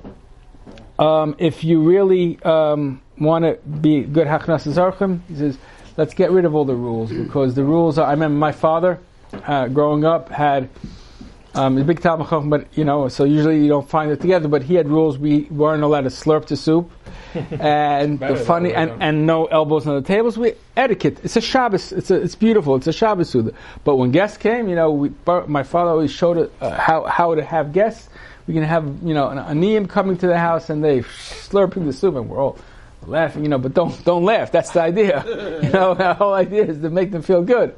um, 0.99 1.35
if 1.37 1.63
you 1.63 1.81
really 1.81 2.41
um, 2.43 3.01
want 3.19 3.45
to 3.45 3.55
be 3.67 4.01
good 4.01 4.27
hachnasas 4.27 4.75
orchim, 4.75 5.21
he 5.27 5.35
says, 5.35 5.57
let's 5.97 6.13
get 6.13 6.31
rid 6.31 6.45
of 6.45 6.55
all 6.55 6.65
the 6.65 6.75
rules 6.75 7.11
because 7.11 7.55
the 7.55 7.63
rules 7.63 7.97
are. 7.97 8.07
I 8.07 8.11
remember 8.11 8.37
my 8.37 8.51
father, 8.51 8.99
uh, 9.33 9.67
growing 9.67 10.05
up, 10.05 10.29
had 10.29 10.69
um, 11.57 11.77
a 11.77 11.83
big 11.83 12.01
Talmud 12.01 12.49
but 12.49 12.67
you 12.77 12.85
know, 12.85 13.07
so 13.07 13.23
usually 13.23 13.61
you 13.61 13.67
don't 13.67 13.89
find 13.89 14.11
it 14.11 14.21
together. 14.21 14.47
But 14.47 14.63
he 14.63 14.75
had 14.75 14.87
rules: 14.87 15.17
we 15.17 15.41
weren't 15.49 15.83
allowed 15.83 16.01
to 16.01 16.09
slurp 16.09 16.47
the 16.47 16.55
soup, 16.55 16.91
and 17.33 18.19
the 18.19 18.35
funny 18.35 18.73
and, 18.73 19.01
and 19.01 19.25
no 19.25 19.45
elbows 19.45 19.87
on 19.87 19.95
the 19.95 20.07
tables. 20.07 20.37
We 20.37 20.53
etiquette. 20.75 21.19
It's 21.23 21.35
a 21.35 21.41
Shabbos. 21.41 21.91
It's 21.91 22.11
a, 22.11 22.21
it's 22.21 22.35
beautiful. 22.35 22.75
It's 22.75 22.87
a 22.87 22.93
Shabbos. 22.93 23.35
But 23.83 23.95
when 23.95 24.11
guests 24.11 24.37
came, 24.37 24.69
you 24.69 24.75
know, 24.75 24.91
we, 24.91 25.11
my 25.47 25.63
father 25.63 25.91
always 25.91 26.11
showed 26.11 26.37
it, 26.37 26.53
uh, 26.61 26.71
how 26.71 27.05
how 27.05 27.35
to 27.35 27.43
have 27.43 27.73
guests. 27.73 28.09
We 28.47 28.53
can 28.53 28.63
have 28.63 28.85
you 29.03 29.13
know 29.13 29.29
an 29.29 29.37
aniyim 29.37 29.89
coming 29.89 30.17
to 30.17 30.27
the 30.27 30.37
house 30.37 30.69
and 30.69 30.83
they 30.83 30.99
slurping 30.99 31.85
the 31.85 31.93
soup, 31.93 32.15
and 32.15 32.29
we're 32.29 32.41
all 32.41 32.57
laughing, 33.05 33.43
you 33.43 33.49
know. 33.49 33.57
But 33.57 33.73
don't 33.73 34.03
don't 34.05 34.23
laugh. 34.23 34.51
That's 34.51 34.71
the 34.71 34.81
idea. 34.81 35.23
you 35.63 35.69
know, 35.69 35.93
the 35.93 36.13
whole 36.13 36.33
idea 36.33 36.65
is 36.65 36.81
to 36.81 36.89
make 36.89 37.11
them 37.11 37.21
feel 37.21 37.43
good. 37.43 37.75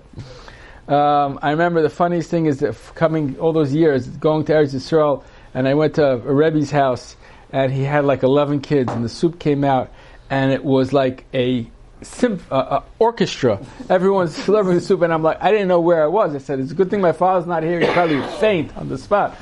Um, 0.87 1.37
I 1.43 1.51
remember 1.51 1.83
the 1.83 1.89
funniest 1.89 2.31
thing 2.31 2.47
is 2.47 2.59
that 2.59 2.75
coming 2.95 3.37
all 3.39 3.53
those 3.53 3.73
years, 3.73 4.07
going 4.07 4.45
to 4.45 4.53
Eretz 4.53 4.73
Yisrael, 4.73 5.23
and 5.53 5.67
I 5.67 5.75
went 5.75 5.95
to 5.95 6.13
a 6.13 6.17
Rebbe's 6.17 6.71
house, 6.71 7.15
and 7.51 7.71
he 7.71 7.83
had 7.83 8.05
like 8.05 8.23
11 8.23 8.61
kids, 8.61 8.91
and 8.91 9.05
the 9.05 9.09
soup 9.09 9.39
came 9.39 9.63
out, 9.63 9.91
and 10.31 10.51
it 10.51 10.63
was 10.63 10.91
like 10.91 11.25
a 11.33 11.69
symph- 12.01 12.51
uh, 12.51 12.55
uh, 12.55 12.83
orchestra. 12.99 13.59
Everyone's 13.89 14.35
the 14.45 14.81
soup, 14.81 15.01
and 15.01 15.13
I'm 15.13 15.23
like, 15.23 15.41
I 15.41 15.51
didn't 15.51 15.67
know 15.67 15.79
where 15.79 16.03
I 16.03 16.07
was. 16.07 16.35
I 16.35 16.39
said, 16.39 16.59
it's 16.59 16.71
a 16.71 16.75
good 16.75 16.89
thing 16.89 17.01
my 17.01 17.11
father's 17.11 17.47
not 17.47 17.63
here. 17.63 17.79
He'd 17.79 17.89
probably 17.89 18.21
faint 18.39 18.75
on 18.77 18.89
the 18.89 18.97
spot. 18.97 19.37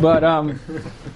But 0.00 0.24
um, 0.24 0.60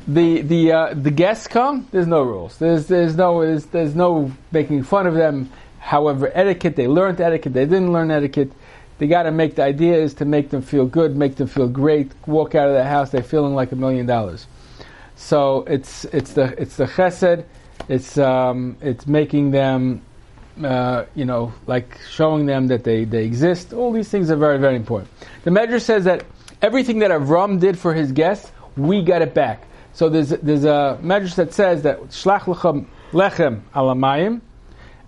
the 0.07 0.43
the 0.43 0.73
uh, 0.73 0.95
the 0.95 1.11
guests 1.11 1.47
come. 1.47 1.89
There's 1.91 2.07
no 2.07 2.23
rules. 2.23 2.59
There's 2.59 2.87
there's 2.87 3.17
no 3.17 3.41
there's, 3.41 3.67
there's 3.67 3.95
no 3.95 4.33
making 4.53 4.85
fun 4.85 5.07
of 5.07 5.15
them. 5.15 5.51
However, 5.79 6.31
etiquette 6.33 6.77
they 6.77 6.89
learned 6.89 7.21
etiquette. 7.21 7.53
They 7.53 7.67
didn't 7.67 7.93
learn 7.93 8.11
etiquette. 8.11 8.53
They 8.99 9.09
got 9.09 9.25
to 9.25 9.33
make 9.33 9.57
the 9.57 9.65
idea 9.65 9.97
is 9.97 10.15
to 10.15 10.25
make 10.25 10.51
them 10.51 10.63
feel 10.63 10.87
good, 10.87 11.17
make 11.17 11.37
them 11.37 11.49
feel 11.49 11.69
great. 11.69 12.13
Walk 12.27 12.55
out 12.55 12.69
of 12.69 12.75
the 12.75 12.85
house, 12.85 13.11
they're 13.11 13.23
feeling 13.23 13.55
like 13.55 13.73
a 13.73 13.77
million 13.77 14.07
dollars. 14.07 14.47
So 15.17 15.65
it's 15.65 16.05
it's 16.07 16.33
the 16.33 16.55
it's 16.61 16.77
the 16.77 16.87
chesed. 16.87 17.45
It's 17.89 18.17
um, 18.17 18.77
it's 18.81 19.07
making 19.07 19.51
them, 19.51 20.03
uh, 20.63 21.07
you 21.15 21.25
know, 21.25 21.53
like 21.67 21.99
showing 22.11 22.47
them 22.47 22.69
that 22.69 22.85
they, 22.85 23.05
they 23.05 23.25
exist. 23.25 23.73
All 23.73 23.93
these 23.93 24.09
things 24.09 24.31
are 24.31 24.37
very 24.37 24.59
very 24.59 24.77
important. 24.77 25.11
The 25.45 25.51
Medrash 25.51 25.83
says 25.83 26.05
that 26.05 26.25
everything 26.63 27.01
that 27.01 27.11
Avram 27.11 27.59
did 27.61 27.79
for 27.79 27.95
his 27.95 28.13
guests, 28.13 28.51
we 28.77 29.03
got 29.03 29.23
it 29.23 29.35
back. 29.35 29.67
So 29.93 30.09
there's 30.09 30.31
there's 30.31 30.65
a 30.65 30.99
Medrash 31.03 31.37
that 31.37 31.53
says 31.53 31.83
that 31.83 32.01
shlach 32.09 32.43
lechem 32.43 32.87
lechem 33.13 33.63
alamayim, 33.75 34.41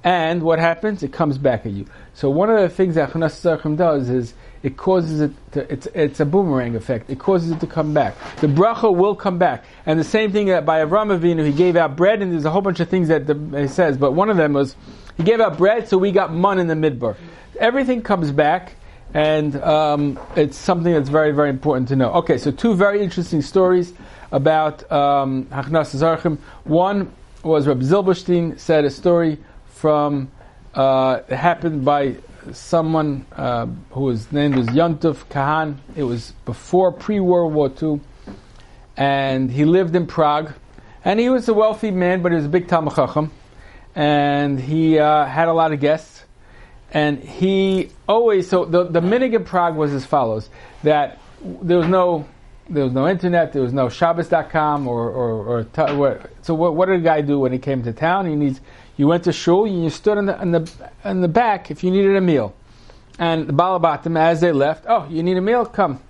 and 0.02 0.42
what 0.42 0.58
happens? 0.58 1.02
It 1.02 1.12
comes 1.12 1.38
back 1.38 1.66
at 1.66 1.72
you. 1.72 1.86
So 2.14 2.30
one 2.30 2.48
of 2.48 2.60
the 2.60 2.68
things 2.68 2.94
that 2.94 3.10
Chanas 3.10 3.76
does 3.76 4.08
is 4.08 4.34
it 4.62 4.76
causes 4.76 5.20
it 5.20 5.32
to, 5.52 5.72
it's, 5.72 5.86
it's 5.94 6.18
a 6.18 6.24
boomerang 6.24 6.74
effect. 6.74 7.10
It 7.10 7.18
causes 7.18 7.50
it 7.50 7.60
to 7.60 7.66
come 7.66 7.94
back. 7.94 8.16
The 8.40 8.46
bracha 8.46 8.92
will 8.92 9.14
come 9.14 9.38
back. 9.38 9.64
And 9.84 10.00
the 10.00 10.04
same 10.04 10.32
thing 10.32 10.46
that 10.46 10.64
by 10.64 10.84
Avram 10.84 11.16
Avinu, 11.16 11.46
he 11.46 11.52
gave 11.52 11.76
out 11.76 11.94
bread, 11.94 12.22
and 12.22 12.32
there's 12.32 12.44
a 12.44 12.50
whole 12.50 12.62
bunch 12.62 12.80
of 12.80 12.88
things 12.88 13.08
that 13.08 13.26
the, 13.26 13.60
he 13.60 13.68
says, 13.68 13.96
but 13.96 14.12
one 14.12 14.30
of 14.30 14.36
them 14.36 14.54
was, 14.54 14.74
he 15.16 15.22
gave 15.22 15.40
out 15.40 15.56
bread, 15.56 15.88
so 15.88 15.98
we 15.98 16.12
got 16.12 16.32
mun 16.32 16.58
in 16.58 16.66
the 16.66 16.74
midbar. 16.74 17.16
Everything 17.58 18.02
comes 18.02 18.30
back, 18.30 18.74
and 19.14 19.56
um, 19.62 20.18
it's 20.36 20.58
something 20.58 20.92
that's 20.92 21.08
very, 21.08 21.32
very 21.32 21.50
important 21.50 21.88
to 21.88 21.96
know. 21.96 22.12
Okay, 22.14 22.38
so 22.38 22.50
two 22.50 22.74
very 22.74 23.02
interesting 23.02 23.40
stories 23.40 23.92
about 24.32 24.90
um, 24.92 25.46
Hachnas 25.46 26.38
One 26.64 27.12
was 27.42 27.66
Reb 27.66 27.80
Zilberstein 27.80 28.58
said 28.58 28.84
a 28.84 28.90
story 28.90 29.38
from 29.66 30.30
uh, 30.74 31.22
happened 31.34 31.84
by 31.84 32.16
someone 32.52 33.24
uh, 33.32 33.66
who 33.90 34.02
was 34.02 34.30
named 34.32 34.56
was 34.56 34.66
Yontov 34.68 35.28
Kahan. 35.28 35.78
It 35.96 36.02
was 36.02 36.32
before 36.44 36.92
pre 36.92 37.20
World 37.20 37.54
War 37.54 37.72
II, 37.82 38.00
and 38.96 39.50
he 39.50 39.64
lived 39.64 39.96
in 39.96 40.06
Prague. 40.06 40.52
And 41.04 41.20
he 41.20 41.28
was 41.28 41.48
a 41.48 41.54
wealthy 41.54 41.92
man, 41.92 42.20
but 42.20 42.32
he 42.32 42.36
was 42.36 42.46
a 42.46 42.48
big 42.48 42.66
Talmud 42.66 42.92
and 43.96 44.60
he 44.60 44.98
uh, 44.98 45.24
had 45.24 45.48
a 45.48 45.52
lot 45.52 45.72
of 45.72 45.80
guests. 45.80 46.22
And 46.92 47.18
he 47.18 47.90
always 48.08 48.48
so 48.48 48.64
the 48.64 48.84
the 48.84 49.00
minhag 49.00 49.34
in 49.34 49.44
Prague 49.44 49.74
was 49.74 49.92
as 49.92 50.06
follows: 50.06 50.48
that 50.84 51.18
there 51.42 51.78
was 51.78 51.88
no 51.88 52.28
there 52.68 52.84
was 52.84 52.92
no 52.92 53.08
internet, 53.08 53.52
there 53.52 53.62
was 53.62 53.72
no 53.72 53.88
Shabbos.com 53.88 54.86
or 54.86 55.10
or, 55.10 55.46
or 55.46 55.64
t- 55.64 55.94
what, 55.94 56.30
so 56.42 56.54
what, 56.54 56.76
what 56.76 56.86
did 56.86 57.00
a 57.00 57.02
guy 57.02 57.22
do 57.22 57.40
when 57.40 57.52
he 57.52 57.58
came 57.58 57.82
to 57.82 57.92
town? 57.92 58.26
He 58.26 58.36
needs 58.36 58.60
you 58.96 59.08
went 59.08 59.24
to 59.24 59.32
shul 59.32 59.64
and 59.64 59.82
you 59.82 59.90
stood 59.90 60.16
in 60.18 60.26
the 60.26 60.40
in 60.40 60.52
the 60.52 60.72
in 61.04 61.20
the 61.22 61.28
back 61.28 61.70
if 61.70 61.82
you 61.82 61.90
needed 61.90 62.14
a 62.14 62.20
meal, 62.20 62.54
and 63.18 63.48
the 63.48 63.52
balabatim 63.52 64.18
as 64.18 64.40
they 64.40 64.52
left, 64.52 64.84
oh 64.88 65.06
you 65.08 65.22
need 65.22 65.36
a 65.36 65.42
meal, 65.42 65.66
come, 65.66 66.00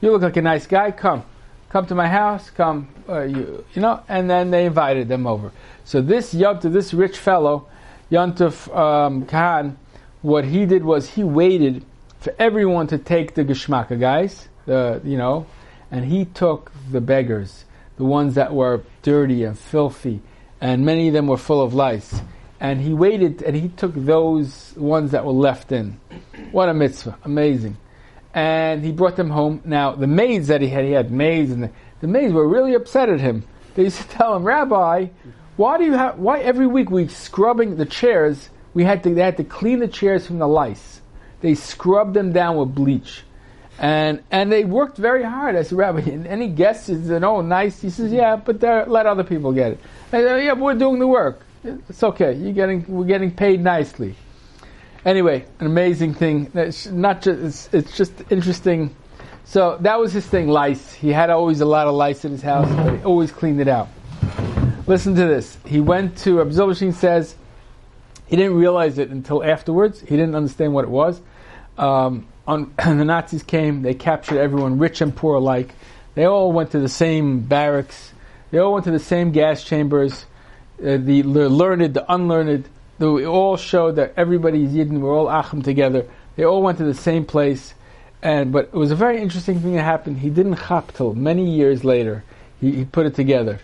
you 0.00 0.12
look 0.12 0.22
like 0.22 0.36
a 0.36 0.42
nice 0.42 0.66
guy, 0.66 0.92
come, 0.92 1.24
come 1.70 1.86
to 1.86 1.94
my 1.94 2.08
house, 2.08 2.50
come, 2.50 2.88
uh, 3.08 3.22
you 3.22 3.64
you 3.74 3.80
know, 3.80 4.02
and 4.08 4.28
then 4.28 4.50
they 4.50 4.66
invited 4.66 5.08
them 5.08 5.26
over. 5.26 5.52
So 5.84 6.02
this 6.02 6.34
Yontif, 6.34 6.72
this 6.72 6.92
rich 6.92 7.16
fellow, 7.16 7.68
Yontif 8.10 8.76
um, 8.76 9.24
Kahan, 9.24 9.76
what 10.22 10.44
he 10.44 10.66
did 10.66 10.84
was 10.84 11.10
he 11.10 11.24
waited 11.24 11.84
for 12.18 12.34
everyone 12.38 12.86
to 12.88 12.98
take 12.98 13.34
the 13.34 13.44
geschmacka 13.44 13.98
guys, 13.98 14.48
the 14.66 15.00
you 15.04 15.16
know, 15.16 15.46
and 15.90 16.04
he 16.04 16.24
took 16.26 16.70
the 16.90 17.00
beggars, 17.00 17.64
the 17.96 18.04
ones 18.04 18.34
that 18.34 18.52
were 18.52 18.82
dirty 19.02 19.44
and 19.44 19.58
filthy, 19.58 20.20
and 20.60 20.84
many 20.84 21.08
of 21.08 21.14
them 21.14 21.26
were 21.26 21.38
full 21.38 21.62
of 21.62 21.72
lice. 21.72 22.20
And 22.62 22.78
he 22.82 22.92
waited, 22.92 23.42
and 23.42 23.56
he 23.56 23.68
took 23.68 23.94
those 23.94 24.74
ones 24.76 25.12
that 25.12 25.24
were 25.24 25.32
left 25.32 25.72
in. 25.72 25.98
What 26.52 26.68
a 26.68 26.74
mitzvah! 26.74 27.16
Amazing. 27.24 27.78
And 28.32 28.84
he 28.84 28.92
brought 28.92 29.16
them 29.16 29.30
home. 29.30 29.60
Now 29.64 29.92
the 29.92 30.06
maids 30.06 30.48
that 30.48 30.60
he 30.60 30.68
had, 30.68 30.84
he 30.84 30.92
had 30.92 31.10
maids, 31.10 31.50
and 31.50 31.64
the, 31.64 31.70
the 32.00 32.06
maids 32.06 32.32
were 32.32 32.46
really 32.46 32.74
upset 32.74 33.08
at 33.08 33.20
him. 33.20 33.44
They 33.74 33.84
used 33.84 34.00
to 34.00 34.08
tell 34.16 34.36
him, 34.36 34.44
Rabbi, 34.44 35.08
why 35.56 35.78
do 35.78 35.84
you 35.84 35.92
have? 35.92 36.18
Why 36.18 36.40
every 36.40 36.66
week 36.66 36.90
we 36.90 37.08
scrubbing 37.08 37.76
the 37.76 37.86
chairs? 37.86 38.50
We 38.72 38.84
had 38.84 39.02
to 39.02 39.14
they 39.14 39.22
had 39.22 39.36
to 39.38 39.44
clean 39.44 39.80
the 39.80 39.88
chairs 39.88 40.26
from 40.26 40.38
the 40.38 40.48
lice. 40.48 41.00
They 41.40 41.54
scrubbed 41.54 42.14
them 42.14 42.32
down 42.32 42.56
with 42.56 42.74
bleach, 42.74 43.24
and 43.78 44.22
and 44.30 44.52
they 44.52 44.64
worked 44.64 44.96
very 44.96 45.24
hard. 45.24 45.56
I 45.56 45.62
said, 45.62 45.76
Rabbi, 45.76 46.00
any 46.28 46.48
guests? 46.48 46.86
He 46.86 47.02
said, 47.02 47.24
oh, 47.24 47.40
nice. 47.40 47.80
He 47.80 47.90
says, 47.90 48.12
yeah, 48.12 48.36
but 48.36 48.62
let 48.88 49.06
other 49.06 49.24
people 49.24 49.52
get 49.52 49.72
it. 49.72 49.80
I 50.12 50.22
said, 50.22 50.44
yeah, 50.44 50.54
but 50.54 50.62
we're 50.62 50.74
doing 50.74 50.98
the 50.98 51.08
work. 51.08 51.42
It's 51.62 52.02
okay. 52.02 52.32
You're 52.32 52.52
getting 52.52 52.84
we're 52.88 53.04
getting 53.04 53.30
paid 53.30 53.60
nicely. 53.60 54.14
Anyway, 55.04 55.46
an 55.58 55.66
amazing 55.66 56.14
thing. 56.14 56.50
It's 56.54 56.86
not 56.86 57.22
just 57.22 57.40
it's, 57.40 57.74
it's 57.74 57.96
just 57.96 58.12
interesting. 58.30 58.94
So 59.44 59.78
that 59.80 59.98
was 59.98 60.12
his 60.12 60.26
thing, 60.26 60.48
lice. 60.48 60.92
He 60.92 61.10
had 61.10 61.30
always 61.30 61.60
a 61.60 61.64
lot 61.64 61.86
of 61.86 61.94
lice 61.94 62.24
in 62.24 62.32
his 62.32 62.42
house, 62.42 62.70
but 62.70 62.98
he 62.98 63.04
always 63.04 63.32
cleaned 63.32 63.60
it 63.60 63.68
out. 63.68 63.88
Listen 64.86 65.14
to 65.14 65.26
this. 65.26 65.56
He 65.64 65.80
went 65.80 66.18
to 66.18 66.38
Rabbi 66.38 66.50
Zilberstein 66.50 66.92
says 66.92 67.34
he 68.26 68.36
didn't 68.36 68.54
realize 68.54 68.98
it 68.98 69.10
until 69.10 69.42
afterwards. 69.42 70.00
He 70.00 70.16
didn't 70.16 70.34
understand 70.34 70.74
what 70.74 70.84
it 70.84 70.90
was. 70.90 71.20
Um, 71.78 72.28
on, 72.46 72.74
the 72.84 73.04
Nazis 73.04 73.42
came, 73.42 73.82
they 73.82 73.94
captured 73.94 74.38
everyone, 74.38 74.78
rich 74.78 75.00
and 75.00 75.14
poor 75.14 75.36
alike. 75.36 75.74
They 76.14 76.26
all 76.26 76.52
went 76.52 76.72
to 76.72 76.78
the 76.78 76.88
same 76.88 77.40
barracks. 77.40 78.12
They 78.50 78.58
all 78.58 78.72
went 78.72 78.84
to 78.84 78.90
the 78.90 78.98
same 78.98 79.32
gas 79.32 79.64
chambers. 79.64 80.26
Uh, 80.78 80.96
the 80.98 81.22
learned, 81.22 81.94
the 81.94 82.12
unlearned, 82.12 82.68
they 83.00 83.24
all 83.24 83.56
showed 83.56 83.96
that 83.96 84.12
everybody's 84.18 84.72
Yidden. 84.72 85.00
We're 85.00 85.16
all 85.16 85.30
Achim 85.30 85.62
together. 85.62 86.06
They 86.36 86.44
all 86.44 86.62
went 86.62 86.76
to 86.78 86.84
the 86.84 86.94
same 86.94 87.24
place. 87.24 87.72
And 88.22 88.52
but 88.52 88.66
it 88.66 88.74
was 88.74 88.90
a 88.90 88.94
very 88.94 89.22
interesting 89.22 89.58
thing 89.60 89.74
that 89.74 89.82
happened. 89.82 90.18
He 90.18 90.28
didn't 90.28 90.56
chap 90.56 90.92
till 90.92 91.14
many 91.14 91.48
years 91.48 91.82
later. 91.82 92.22
He, 92.60 92.72
he 92.72 92.84
put 92.84 93.06
it 93.06 93.14
together. 93.14 93.58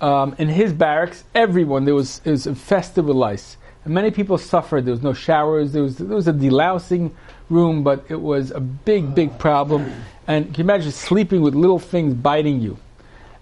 Um, 0.00 0.34
in 0.38 0.48
his 0.48 0.72
barracks, 0.72 1.22
everyone 1.32 1.84
there 1.84 1.94
was 1.94 2.20
it 2.24 2.30
was 2.32 2.48
infested 2.48 3.04
with 3.04 3.16
lice, 3.16 3.56
and 3.84 3.94
many 3.94 4.10
people 4.10 4.36
suffered. 4.36 4.84
There 4.84 4.92
was 4.92 5.02
no 5.04 5.12
showers. 5.12 5.72
There 5.72 5.84
was 5.84 5.98
there 5.98 6.16
was 6.16 6.26
a 6.26 6.32
delousing 6.32 7.12
room, 7.48 7.84
but 7.84 8.04
it 8.08 8.20
was 8.20 8.50
a 8.50 8.58
big, 8.58 9.14
big 9.14 9.38
problem. 9.38 9.92
And 10.26 10.46
can 10.46 10.54
you 10.56 10.64
imagine 10.64 10.90
sleeping 10.90 11.40
with 11.40 11.54
little 11.54 11.78
things 11.78 12.14
biting 12.14 12.60
you? 12.60 12.78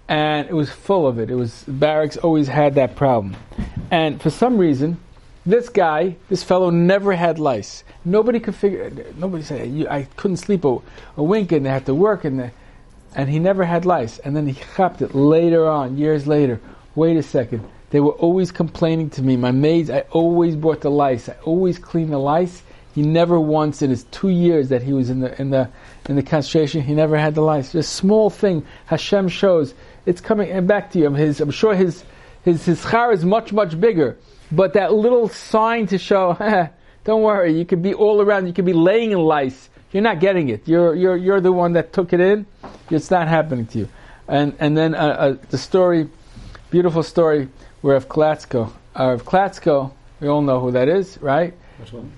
And 0.07 0.47
it 0.47 0.53
was 0.53 0.69
full 0.69 1.07
of 1.07 1.17
it. 1.17 1.31
It 1.31 1.35
was 1.35 1.63
barracks 1.67 2.15
always 2.15 2.47
had 2.47 2.75
that 2.75 2.95
problem, 2.95 3.35
and 3.89 4.21
for 4.21 4.29
some 4.29 4.59
reason, 4.59 4.99
this 5.45 5.69
guy, 5.69 6.15
this 6.29 6.43
fellow, 6.43 6.69
never 6.69 7.13
had 7.13 7.37
lice. 7.37 7.83
Nobody 8.03 8.39
could 8.39 8.55
figure. 8.55 8.91
Nobody 9.17 9.43
said 9.43 9.87
I 9.87 10.03
couldn't 10.15 10.37
sleep 10.37 10.65
a, 10.65 10.79
a 11.17 11.23
wink, 11.23 11.51
and 11.51 11.65
they 11.65 11.69
had 11.69 11.85
to 11.85 11.93
work, 11.93 12.25
and 12.25 12.51
and 13.15 13.29
he 13.29 13.39
never 13.39 13.63
had 13.63 13.85
lice. 13.85 14.19
And 14.19 14.35
then 14.35 14.47
he 14.47 14.59
chopped 14.75 15.01
it 15.01 15.13
later 15.13 15.67
on, 15.67 15.97
years 15.97 16.27
later. 16.27 16.59
Wait 16.95 17.15
a 17.17 17.23
second. 17.23 17.67
They 17.91 17.99
were 17.99 18.13
always 18.13 18.51
complaining 18.51 19.09
to 19.11 19.21
me. 19.21 19.37
My 19.37 19.51
maids, 19.51 19.89
I 19.89 20.01
always 20.11 20.55
brought 20.55 20.81
the 20.81 20.91
lice. 20.91 21.29
I 21.29 21.35
always 21.43 21.77
cleaned 21.77 22.11
the 22.11 22.17
lice. 22.17 22.63
He 22.93 23.03
never 23.03 23.39
once 23.39 23.81
in 23.81 23.89
his 23.89 24.03
two 24.05 24.29
years 24.29 24.69
that 24.69 24.81
he 24.81 24.93
was 24.93 25.09
in 25.09 25.19
the 25.19 25.39
in 25.39 25.51
the 25.51 25.69
in 26.09 26.15
the 26.15 26.23
concentration, 26.23 26.81
he 26.81 26.95
never 26.95 27.17
had 27.17 27.35
the 27.35 27.41
lice. 27.41 27.71
This 27.71 27.87
small 27.87 28.29
thing 28.29 28.65
Hashem 28.87 29.27
shows. 29.27 29.73
It's 30.05 30.21
coming 30.21 30.65
back 30.65 30.91
to 30.91 30.99
you. 30.99 31.13
His, 31.13 31.39
I'm 31.39 31.51
sure 31.51 31.75
his 31.75 32.03
his 32.43 32.65
his 32.65 32.83
schar 32.83 33.13
is 33.13 33.23
much 33.23 33.53
much 33.53 33.79
bigger 33.79 34.17
but 34.51 34.73
that 34.73 34.93
little 34.93 35.29
sign 35.29 35.87
to 35.87 35.97
show, 35.97 36.33
don't 37.03 37.21
worry, 37.21 37.57
you 37.57 37.65
could 37.65 37.81
be 37.81 37.93
all 37.93 38.21
around, 38.21 38.47
you 38.47 38.53
could 38.53 38.65
be 38.65 38.73
laying 38.73 39.11
in 39.11 39.19
lice. 39.19 39.69
You're 39.91 40.03
not 40.03 40.19
getting 40.19 40.49
it. 40.49 40.67
You're, 40.67 40.93
you're, 40.93 41.15
you're 41.15 41.41
the 41.41 41.53
one 41.53 41.73
that 41.73 41.93
took 41.93 42.11
it 42.11 42.19
in. 42.19 42.45
It's 42.89 43.09
not 43.09 43.27
happening 43.27 43.65
to 43.67 43.79
you. 43.79 43.89
And, 44.27 44.55
and 44.59 44.77
then 44.77 44.93
uh, 44.93 44.97
uh, 44.97 45.37
the 45.49 45.57
story, 45.57 46.09
beautiful 46.69 47.03
story, 47.03 47.47
where 47.81 47.95
of 47.95 48.09
Klatzko. 48.09 48.73
Uh, 48.95 49.13
of 49.13 49.23
Klatzko, 49.23 49.93
we 50.19 50.27
all 50.27 50.41
know 50.41 50.59
who 50.59 50.71
that 50.71 50.89
is, 50.89 51.17
right? 51.21 51.53
Which 51.77 51.93
one? 51.93 52.11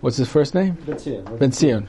What's 0.00 0.16
his 0.16 0.28
first 0.28 0.54
name? 0.54 0.74
Ben. 0.86 1.24
Ben 1.38 1.52
Zion. 1.52 1.88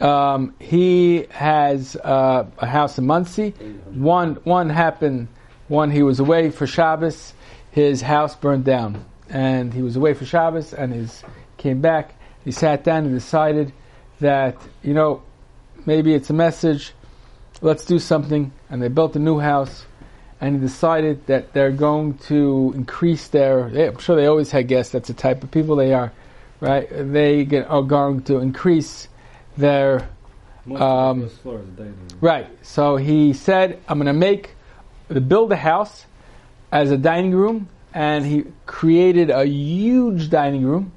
Um, 0.00 0.54
he 0.58 1.26
has 1.30 1.96
uh, 1.96 2.46
a 2.58 2.66
house 2.66 2.98
in 2.98 3.06
Monsey. 3.06 3.50
One, 3.90 4.34
one 4.44 4.70
happened, 4.70 5.28
one 5.68 5.90
he 5.90 6.02
was 6.02 6.20
away 6.20 6.50
for 6.50 6.66
Shabbos 6.66 7.32
his 7.72 8.02
house 8.02 8.36
burned 8.36 8.64
down, 8.64 9.04
and 9.28 9.74
he 9.74 9.82
was 9.82 9.96
away 9.96 10.14
for 10.14 10.24
Shabbos, 10.24 10.72
and 10.72 10.92
his 10.92 11.24
came 11.56 11.80
back. 11.80 12.14
He 12.44 12.52
sat 12.52 12.84
down 12.84 13.06
and 13.06 13.14
decided 13.14 13.72
that 14.20 14.56
you 14.82 14.94
know 14.94 15.22
maybe 15.84 16.14
it's 16.14 16.30
a 16.30 16.34
message. 16.34 16.92
Let's 17.60 17.84
do 17.84 17.98
something, 17.98 18.52
and 18.70 18.80
they 18.80 18.88
built 18.88 19.16
a 19.16 19.18
new 19.18 19.38
house. 19.38 19.86
And 20.40 20.56
he 20.56 20.60
decided 20.60 21.24
that 21.28 21.52
they're 21.52 21.70
going 21.70 22.18
to 22.26 22.72
increase 22.74 23.28
their. 23.28 23.66
I'm 23.66 23.98
sure 23.98 24.16
they 24.16 24.26
always 24.26 24.50
had 24.50 24.66
guests. 24.66 24.92
That's 24.92 25.06
the 25.06 25.14
type 25.14 25.44
of 25.44 25.52
people 25.52 25.76
they 25.76 25.94
are, 25.94 26.12
right? 26.60 26.88
They 26.90 27.44
get, 27.44 27.70
are 27.70 27.82
going 27.82 28.22
to 28.24 28.38
increase 28.38 29.08
their 29.56 30.08
um, 30.74 31.30
right. 32.20 32.48
So 32.62 32.96
he 32.96 33.32
said, 33.32 33.80
"I'm 33.88 33.98
going 33.98 34.06
to 34.06 34.12
make, 34.12 34.56
build 35.08 35.52
a 35.52 35.56
house 35.56 36.06
as 36.72 36.90
a 36.90 36.96
dining 36.96 37.32
room, 37.32 37.68
and 37.94 38.24
he 38.24 38.44
created 38.64 39.28
a 39.30 39.44
huge 39.44 40.30
dining 40.30 40.64
room, 40.64 40.92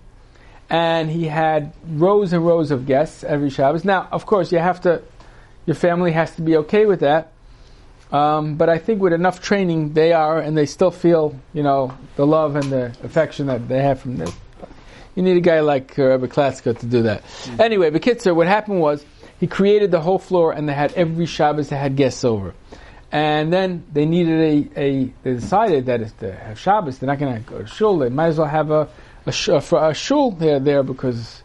and 0.69 1.11
he 1.11 1.25
had 1.25 1.73
rows 1.85 2.33
and 2.33 2.45
rows 2.45 2.71
of 2.71 2.87
guests 2.87 3.23
every 3.23 3.49
Shabbos. 3.49 3.83
Now, 3.83 4.07
of 4.11 4.25
course, 4.25 4.51
you 4.51 4.57
have 4.57 4.81
to, 4.81 5.01
your 5.65 5.75
family 5.75 6.13
has 6.13 6.33
to 6.37 6.41
be 6.41 6.55
okay 6.57 6.85
with 6.85 7.01
that. 7.01 7.33
Um, 8.11 8.55
but 8.55 8.69
I 8.69 8.77
think 8.77 9.01
with 9.01 9.13
enough 9.13 9.41
training, 9.41 9.93
they 9.93 10.13
are, 10.13 10.39
and 10.39 10.55
they 10.55 10.65
still 10.65 10.91
feel, 10.91 11.37
you 11.53 11.63
know, 11.63 11.97
the 12.15 12.25
love 12.25 12.55
and 12.55 12.71
the 12.71 12.95
affection 13.03 13.47
that 13.47 13.67
they 13.67 13.81
have 13.81 13.99
from 13.99 14.15
this. 14.15 14.31
You 15.15 15.23
need 15.23 15.37
a 15.37 15.41
guy 15.41 15.59
like 15.61 15.97
uh, 15.99 16.03
Rebbe 16.03 16.27
Klatzko 16.27 16.77
to 16.79 16.85
do 16.85 17.03
that. 17.03 17.23
Mm-hmm. 17.23 17.61
Anyway, 17.61 17.89
Bekitzer, 17.91 18.33
what 18.33 18.47
happened 18.47 18.79
was 18.79 19.03
he 19.39 19.47
created 19.47 19.91
the 19.91 19.99
whole 19.99 20.19
floor, 20.19 20.53
and 20.53 20.69
they 20.69 20.73
had 20.73 20.93
every 20.93 21.25
Shabbos 21.25 21.69
they 21.69 21.77
had 21.77 21.95
guests 21.95 22.23
over. 22.23 22.53
And 23.15 23.53
then 23.53 23.85
they 23.93 24.05
needed 24.05 24.41
a, 24.75 24.81
a 24.81 25.13
they 25.23 25.35
decided 25.35 25.85
that 25.85 26.01
if 26.01 26.17
they 26.17 26.31
have 26.31 26.59
Shabbos, 26.59 26.99
they're 26.99 27.07
not 27.07 27.17
going 27.17 27.41
to 27.41 27.49
go 27.49 27.59
to 27.59 27.65
shul. 27.65 27.97
They 27.99 28.09
might 28.09 28.27
as 28.27 28.37
well 28.37 28.47
have 28.47 28.71
a 28.71 28.89
a, 29.25 29.31
sh- 29.31 29.47
a, 29.47 29.93
shul 29.93 30.31
there 30.31 30.59
there 30.59 30.83
because 30.83 31.41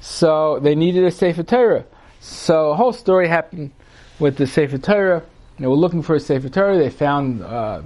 so 0.00 0.60
they 0.60 0.76
needed 0.76 1.02
a 1.02 1.10
sefer 1.10 1.42
Torah. 1.42 1.84
So 2.20 2.70
a 2.70 2.76
whole 2.76 2.92
story 2.92 3.26
happened 3.26 3.72
with 4.20 4.36
the 4.36 4.46
sefer 4.46 4.78
Torah. 4.78 5.24
They 5.58 5.66
were 5.66 5.74
looking 5.74 6.02
for 6.02 6.14
a 6.14 6.20
sefer 6.20 6.48
Torah. 6.48 6.78
They 6.78 6.88
found 6.88 7.42
uh, 7.42 7.82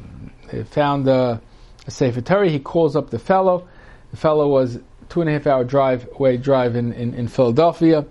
they 0.51 0.65
found 0.65 1.09
a, 1.09 1.41
a 1.87 1.91
sefer 1.91 2.21
Torah. 2.21 2.51
He 2.51 2.59
calls 2.59 2.97
up 2.97 3.09
the 3.09 3.19
fellow. 3.19 3.67
The 4.11 4.19
fellow 4.19 4.47
was 4.47 4.79
two 5.09 5.23
and 5.23 5.31
a 5.31 5.33
half 5.33 5.47
hour 5.47 5.65
drive 5.65 6.07
away 6.17 6.37
drive 6.37 6.77
in, 6.77 6.93
in, 6.93 7.15
in 7.15 7.29
Philadelphia. 7.29 8.05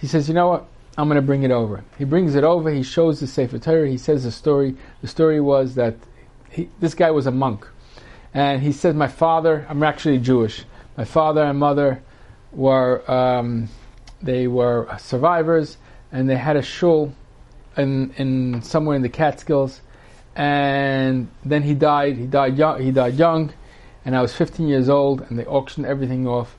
He 0.00 0.06
says, 0.06 0.28
you 0.28 0.34
know 0.34 0.48
what? 0.48 0.66
I'm 0.98 1.08
going 1.08 1.16
to 1.16 1.22
bring 1.22 1.42
it 1.42 1.50
over. 1.50 1.84
He 1.98 2.04
brings 2.04 2.34
it 2.34 2.44
over. 2.44 2.70
He 2.70 2.82
shows 2.82 3.20
the 3.20 3.26
Sefer 3.26 3.58
Torah. 3.58 3.88
He 3.88 3.98
says 3.98 4.24
the 4.24 4.32
story. 4.32 4.76
The 5.02 5.08
story 5.08 5.40
was 5.40 5.74
that 5.74 5.94
he, 6.50 6.70
this 6.80 6.94
guy 6.94 7.10
was 7.10 7.26
a 7.26 7.30
monk, 7.30 7.68
and 8.32 8.62
he 8.62 8.72
said, 8.72 8.96
"My 8.96 9.08
father. 9.08 9.66
I'm 9.68 9.82
actually 9.82 10.18
Jewish. 10.18 10.64
My 10.96 11.04
father 11.04 11.42
and 11.42 11.58
mother 11.58 12.02
were 12.50 13.08
um, 13.10 13.68
they 14.22 14.46
were 14.46 14.88
survivors, 14.98 15.76
and 16.10 16.30
they 16.30 16.36
had 16.36 16.56
a 16.56 16.62
shul 16.62 17.14
in 17.76 18.14
in 18.16 18.62
somewhere 18.62 18.96
in 18.96 19.02
the 19.02 19.10
Catskills, 19.10 19.82
and 20.34 21.28
then 21.44 21.62
he 21.62 21.74
died. 21.74 22.16
He 22.16 22.26
died 22.26 22.56
young. 22.56 22.80
He 22.80 22.90
died 22.90 23.14
young, 23.14 23.52
and 24.06 24.16
I 24.16 24.22
was 24.22 24.34
15 24.34 24.66
years 24.66 24.88
old, 24.88 25.20
and 25.28 25.38
they 25.38 25.44
auctioned 25.44 25.84
everything 25.84 26.26
off, 26.26 26.56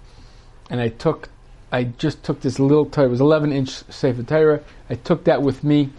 and 0.70 0.80
I 0.80 0.90
took 0.90 1.30
I 1.72 1.86
just 1.86 2.24
took 2.24 2.42
this 2.42 2.60
little 2.60 2.86
Torah, 2.86 3.08
it 3.08 3.12
was 3.12 3.22
11 3.22 3.52
inch 3.52 3.70
Sefer 3.70 4.24
Torah. 4.24 4.62
I 4.90 4.96
took 4.96 5.26
that 5.26 5.42
with 5.42 5.64
me 5.64 5.90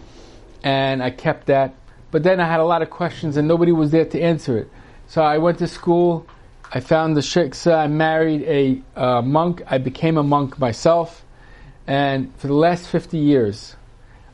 and 0.63 1.03
I 1.03 1.11
kept 1.11 1.47
that. 1.47 1.75
But 2.11 2.23
then 2.23 2.39
I 2.39 2.47
had 2.47 2.59
a 2.59 2.65
lot 2.65 2.81
of 2.81 2.89
questions 2.89 3.37
and 3.37 3.47
nobody 3.47 3.71
was 3.71 3.91
there 3.91 4.05
to 4.05 4.19
answer 4.19 4.57
it. 4.57 4.69
So 5.07 5.21
I 5.21 5.37
went 5.37 5.59
to 5.59 5.67
school, 5.67 6.25
I 6.71 6.79
found 6.79 7.15
the 7.15 7.21
shiksa, 7.21 7.75
I 7.75 7.87
married 7.87 8.43
a 8.43 8.81
uh, 8.99 9.21
monk, 9.21 9.61
I 9.67 9.77
became 9.77 10.17
a 10.17 10.23
monk 10.23 10.59
myself. 10.59 11.23
And 11.85 12.35
for 12.37 12.47
the 12.47 12.53
last 12.53 12.87
50 12.87 13.17
years, 13.17 13.75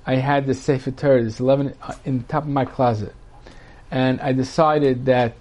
I 0.05 0.15
had 0.15 0.45
this 0.45 0.61
Sefer 0.61 0.91
Torah, 0.91 1.23
this 1.23 1.39
11 1.39 1.75
uh, 1.81 1.93
in 2.05 2.19
the 2.19 2.23
top 2.25 2.43
of 2.43 2.49
my 2.49 2.65
closet. 2.65 3.13
And 3.91 4.21
I 4.21 4.33
decided 4.33 5.05
that 5.05 5.35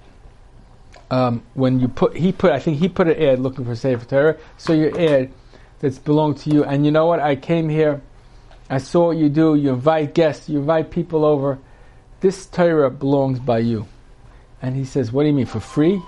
um, 1.11 1.43
when 1.55 1.81
you 1.81 1.89
put, 1.89 2.17
he 2.17 2.33
put, 2.33 2.53
I 2.53 2.59
think 2.59 2.79
he 2.79 2.89
put 2.89 3.09
an 3.09 3.21
ad 3.21 3.39
looking 3.41 3.65
for 3.65 3.75
Sefer 3.77 4.05
Torah, 4.05 4.37
so 4.57 4.73
your 4.73 4.99
ad 4.99 5.31
that's 5.81 5.99
belonged 5.99 6.39
to 6.39 6.51
you. 6.51 6.65
And 6.65 6.85
you 6.85 6.91
know 6.91 7.07
what? 7.07 7.21
I 7.21 7.37
came 7.37 7.69
here, 7.69 8.01
I 8.71 8.79
saw 8.79 9.09
what 9.09 9.17
you 9.17 9.29
do. 9.29 9.55
You 9.55 9.71
invite 9.75 10.15
guests, 10.15 10.49
you 10.49 10.59
invite 10.59 10.91
people 10.91 11.25
over. 11.25 11.59
This 12.21 12.47
Torah 12.47 12.91
belongs 12.91 13.39
by 13.39 13.59
you. 13.59 13.87
And 14.63 14.75
he 14.75 14.85
says, 14.87 15.13
"What 15.13 15.25
do 15.25 15.29
you 15.29 15.35
mean 15.35 15.47
for 15.47 15.61
free?" 15.61 16.01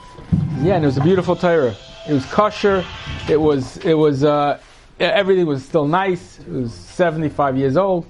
Yeah, 0.63 0.77
and 0.77 0.85
it 0.85 0.87
was 0.87 0.97
a 0.97 1.03
beautiful 1.03 1.37
Torah. 1.37 1.77
It 2.09 2.15
was 2.15 2.25
kosher. 2.27 2.85
It 3.29 3.39
was 3.39 3.77
it 3.79 3.93
was 3.93 4.25
uh, 4.25 4.59
everything 4.99 5.45
was 5.45 5.63
still 5.63 5.87
nice. 5.87 6.39
It 6.39 6.49
was 6.49 6.73
seventy 6.73 7.29
five 7.29 7.59
years 7.59 7.77
old, 7.77 8.07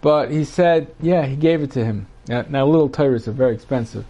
but 0.00 0.32
he 0.32 0.44
said, 0.44 0.88
"Yeah, 1.00 1.26
he 1.26 1.36
gave 1.36 1.62
it 1.62 1.70
to 1.72 1.84
him." 1.84 2.08
Now, 2.26 2.44
now 2.48 2.66
little 2.66 2.88
Torahs 2.90 3.28
are 3.28 3.32
very 3.32 3.54
expensive. 3.54 4.04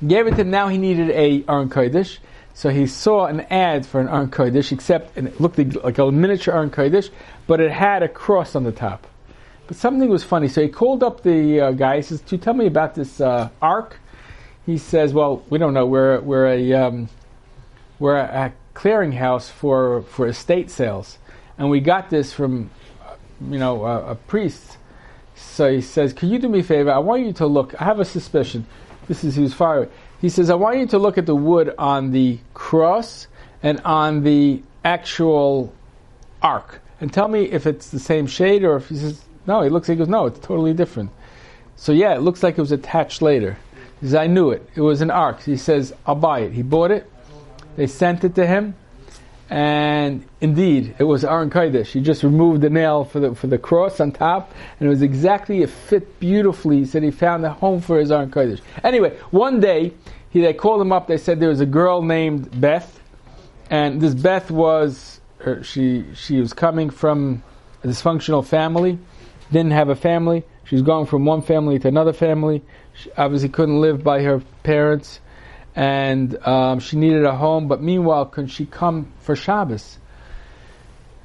He 0.00 0.06
gave 0.06 0.26
it 0.26 0.36
to 0.36 0.40
him. 0.40 0.50
Now 0.50 0.68
he 0.68 0.78
needed 0.78 1.10
a 1.10 1.44
Aron 1.48 1.68
Kodesh. 1.68 2.18
So 2.54 2.70
he 2.70 2.86
saw 2.86 3.26
an 3.26 3.40
ad 3.50 3.84
for 3.84 4.00
an 4.00 4.08
Aron 4.08 4.30
Kodesh, 4.30 4.70
except 4.72 5.18
it 5.18 5.40
looked 5.40 5.58
like 5.58 5.98
a 5.98 6.10
miniature 6.10 6.54
Aron 6.54 6.70
Kodesh, 6.70 7.10
but 7.46 7.60
it 7.60 7.72
had 7.72 8.02
a 8.02 8.08
cross 8.08 8.54
on 8.54 8.62
the 8.62 8.72
top. 8.72 9.06
But 9.66 9.76
something 9.76 10.08
was 10.08 10.22
funny. 10.22 10.48
So 10.48 10.62
he 10.62 10.68
called 10.68 11.02
up 11.02 11.22
the 11.22 11.60
uh, 11.60 11.72
guy. 11.72 11.96
He 11.96 12.02
says, 12.02 12.20
"To 12.22 12.38
tell 12.38 12.54
me 12.54 12.66
about 12.66 12.94
this 12.94 13.20
uh, 13.20 13.50
ark." 13.60 13.98
he 14.66 14.78
says, 14.78 15.12
"Well, 15.12 15.42
we 15.50 15.58
don't 15.58 15.74
know. 15.74 15.86
We're 15.86 16.20
we're 16.20 16.46
a 16.46 16.72
um, 16.72 17.08
we're 17.98 18.16
a, 18.16 18.46
a 18.46 18.78
clearinghouse 18.78 19.50
for 19.50 20.02
for 20.02 20.26
estate 20.26 20.70
sales, 20.70 21.18
and 21.58 21.70
we 21.70 21.80
got 21.80 22.10
this 22.10 22.32
from 22.32 22.70
you 23.40 23.58
know 23.58 23.84
a, 23.84 24.12
a 24.12 24.14
priest." 24.14 24.78
So 25.34 25.72
he 25.72 25.80
says, 25.80 26.12
"Can 26.12 26.30
you 26.30 26.38
do 26.38 26.48
me 26.48 26.60
a 26.60 26.62
favor? 26.62 26.90
I 26.90 26.98
want 26.98 27.26
you 27.26 27.32
to 27.34 27.46
look. 27.46 27.80
I 27.80 27.84
have 27.84 28.00
a 28.00 28.04
suspicion. 28.04 28.66
This 29.08 29.24
is 29.24 29.36
who's 29.36 29.54
fired." 29.54 29.90
He 30.24 30.30
says, 30.30 30.48
"I 30.48 30.54
want 30.54 30.78
you 30.78 30.86
to 30.86 30.98
look 30.98 31.18
at 31.18 31.26
the 31.26 31.34
wood 31.34 31.74
on 31.76 32.10
the 32.10 32.38
cross 32.54 33.26
and 33.62 33.78
on 33.80 34.22
the 34.22 34.62
actual 34.82 35.70
ark, 36.40 36.80
and 36.98 37.12
tell 37.12 37.28
me 37.28 37.42
if 37.44 37.66
it's 37.66 37.90
the 37.90 37.98
same 37.98 38.26
shade 38.26 38.64
or 38.64 38.76
if 38.76 38.88
he 38.88 38.96
says 38.96 39.22
no. 39.46 39.60
He 39.60 39.68
looks. 39.68 39.86
He 39.86 39.94
goes, 39.94 40.08
no, 40.08 40.24
it's 40.24 40.38
totally 40.38 40.72
different. 40.72 41.10
So 41.76 41.92
yeah, 41.92 42.14
it 42.14 42.22
looks 42.22 42.42
like 42.42 42.56
it 42.56 42.60
was 42.62 42.72
attached 42.72 43.20
later. 43.20 43.58
He 44.00 44.06
says, 44.06 44.14
I 44.14 44.26
knew 44.26 44.48
it. 44.48 44.66
It 44.74 44.80
was 44.80 45.02
an 45.02 45.10
ark. 45.10 45.42
He 45.42 45.58
says, 45.58 45.92
I'll 46.06 46.14
buy 46.14 46.40
it. 46.40 46.52
He 46.52 46.62
bought 46.62 46.90
it. 46.90 47.06
They 47.76 47.86
sent 47.86 48.24
it 48.24 48.34
to 48.36 48.46
him. 48.46 48.76
And 49.50 50.24
indeed, 50.40 50.94
it 50.98 51.04
was 51.04 51.24
Aron 51.24 51.50
Kodesh. 51.50 51.88
He 51.88 52.00
just 52.00 52.22
removed 52.22 52.62
the 52.62 52.70
nail 52.70 53.04
for 53.04 53.20
the 53.20 53.34
for 53.34 53.46
the 53.46 53.58
cross 53.58 54.00
on 54.00 54.12
top, 54.12 54.52
and 54.78 54.86
it 54.86 54.90
was 54.90 55.02
exactly 55.02 55.62
it 55.62 55.68
fit 55.68 56.18
beautifully. 56.18 56.78
He 56.78 56.84
said 56.86 57.02
he 57.02 57.10
found 57.10 57.44
a 57.44 57.50
home 57.50 57.80
for 57.80 57.98
his 57.98 58.10
Aron 58.10 58.30
Kodesh. 58.30 58.60
Anyway, 58.82 59.16
one 59.30 59.60
day 59.60 59.92
he 60.30 60.40
they 60.40 60.54
called 60.54 60.80
him 60.80 60.92
up. 60.92 61.08
They 61.08 61.18
said 61.18 61.40
there 61.40 61.50
was 61.50 61.60
a 61.60 61.66
girl 61.66 62.00
named 62.02 62.58
Beth, 62.58 63.00
and 63.68 64.00
this 64.00 64.14
Beth 64.14 64.50
was 64.50 65.20
her, 65.38 65.62
she 65.62 66.06
she 66.14 66.40
was 66.40 66.54
coming 66.54 66.88
from 66.88 67.42
a 67.82 67.88
dysfunctional 67.88 68.44
family, 68.44 68.98
didn't 69.52 69.72
have 69.72 69.90
a 69.90 69.96
family. 69.96 70.42
She 70.64 70.74
was 70.74 70.82
going 70.82 71.04
from 71.04 71.26
one 71.26 71.42
family 71.42 71.78
to 71.78 71.88
another 71.88 72.14
family. 72.14 72.62
She 72.94 73.10
obviously 73.18 73.50
couldn't 73.50 73.78
live 73.78 74.02
by 74.02 74.22
her 74.22 74.40
parents 74.62 75.20
and 75.76 76.36
um, 76.46 76.78
she 76.78 76.96
needed 76.96 77.24
a 77.24 77.34
home. 77.34 77.68
But 77.68 77.82
meanwhile, 77.82 78.26
could 78.26 78.50
she 78.50 78.66
come 78.66 79.12
for 79.20 79.34
Shabbos? 79.34 79.98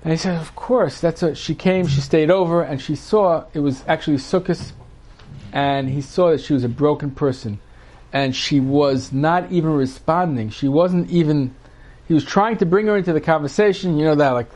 And 0.03 0.11
he 0.11 0.17
said, 0.17 0.39
"Of 0.39 0.55
course." 0.55 1.01
That's 1.01 1.21
what 1.21 1.37
she 1.37 1.55
came. 1.55 1.87
She 1.87 2.01
stayed 2.01 2.31
over, 2.31 2.61
and 2.61 2.81
she 2.81 2.95
saw 2.95 3.45
it 3.53 3.59
was 3.59 3.83
actually 3.87 4.17
Sukkot, 4.17 4.71
and 5.51 5.89
he 5.89 6.01
saw 6.01 6.31
that 6.31 6.41
she 6.41 6.53
was 6.53 6.63
a 6.63 6.69
broken 6.69 7.11
person, 7.11 7.59
and 8.13 8.35
she 8.35 8.59
was 8.59 9.11
not 9.11 9.51
even 9.51 9.71
responding. 9.71 10.49
She 10.49 10.67
wasn't 10.67 11.09
even. 11.09 11.53
He 12.07 12.13
was 12.13 12.25
trying 12.25 12.57
to 12.57 12.65
bring 12.65 12.87
her 12.87 12.97
into 12.97 13.13
the 13.13 13.21
conversation. 13.21 13.97
You 13.97 14.05
know 14.05 14.15
that 14.15 14.31
like 14.31 14.49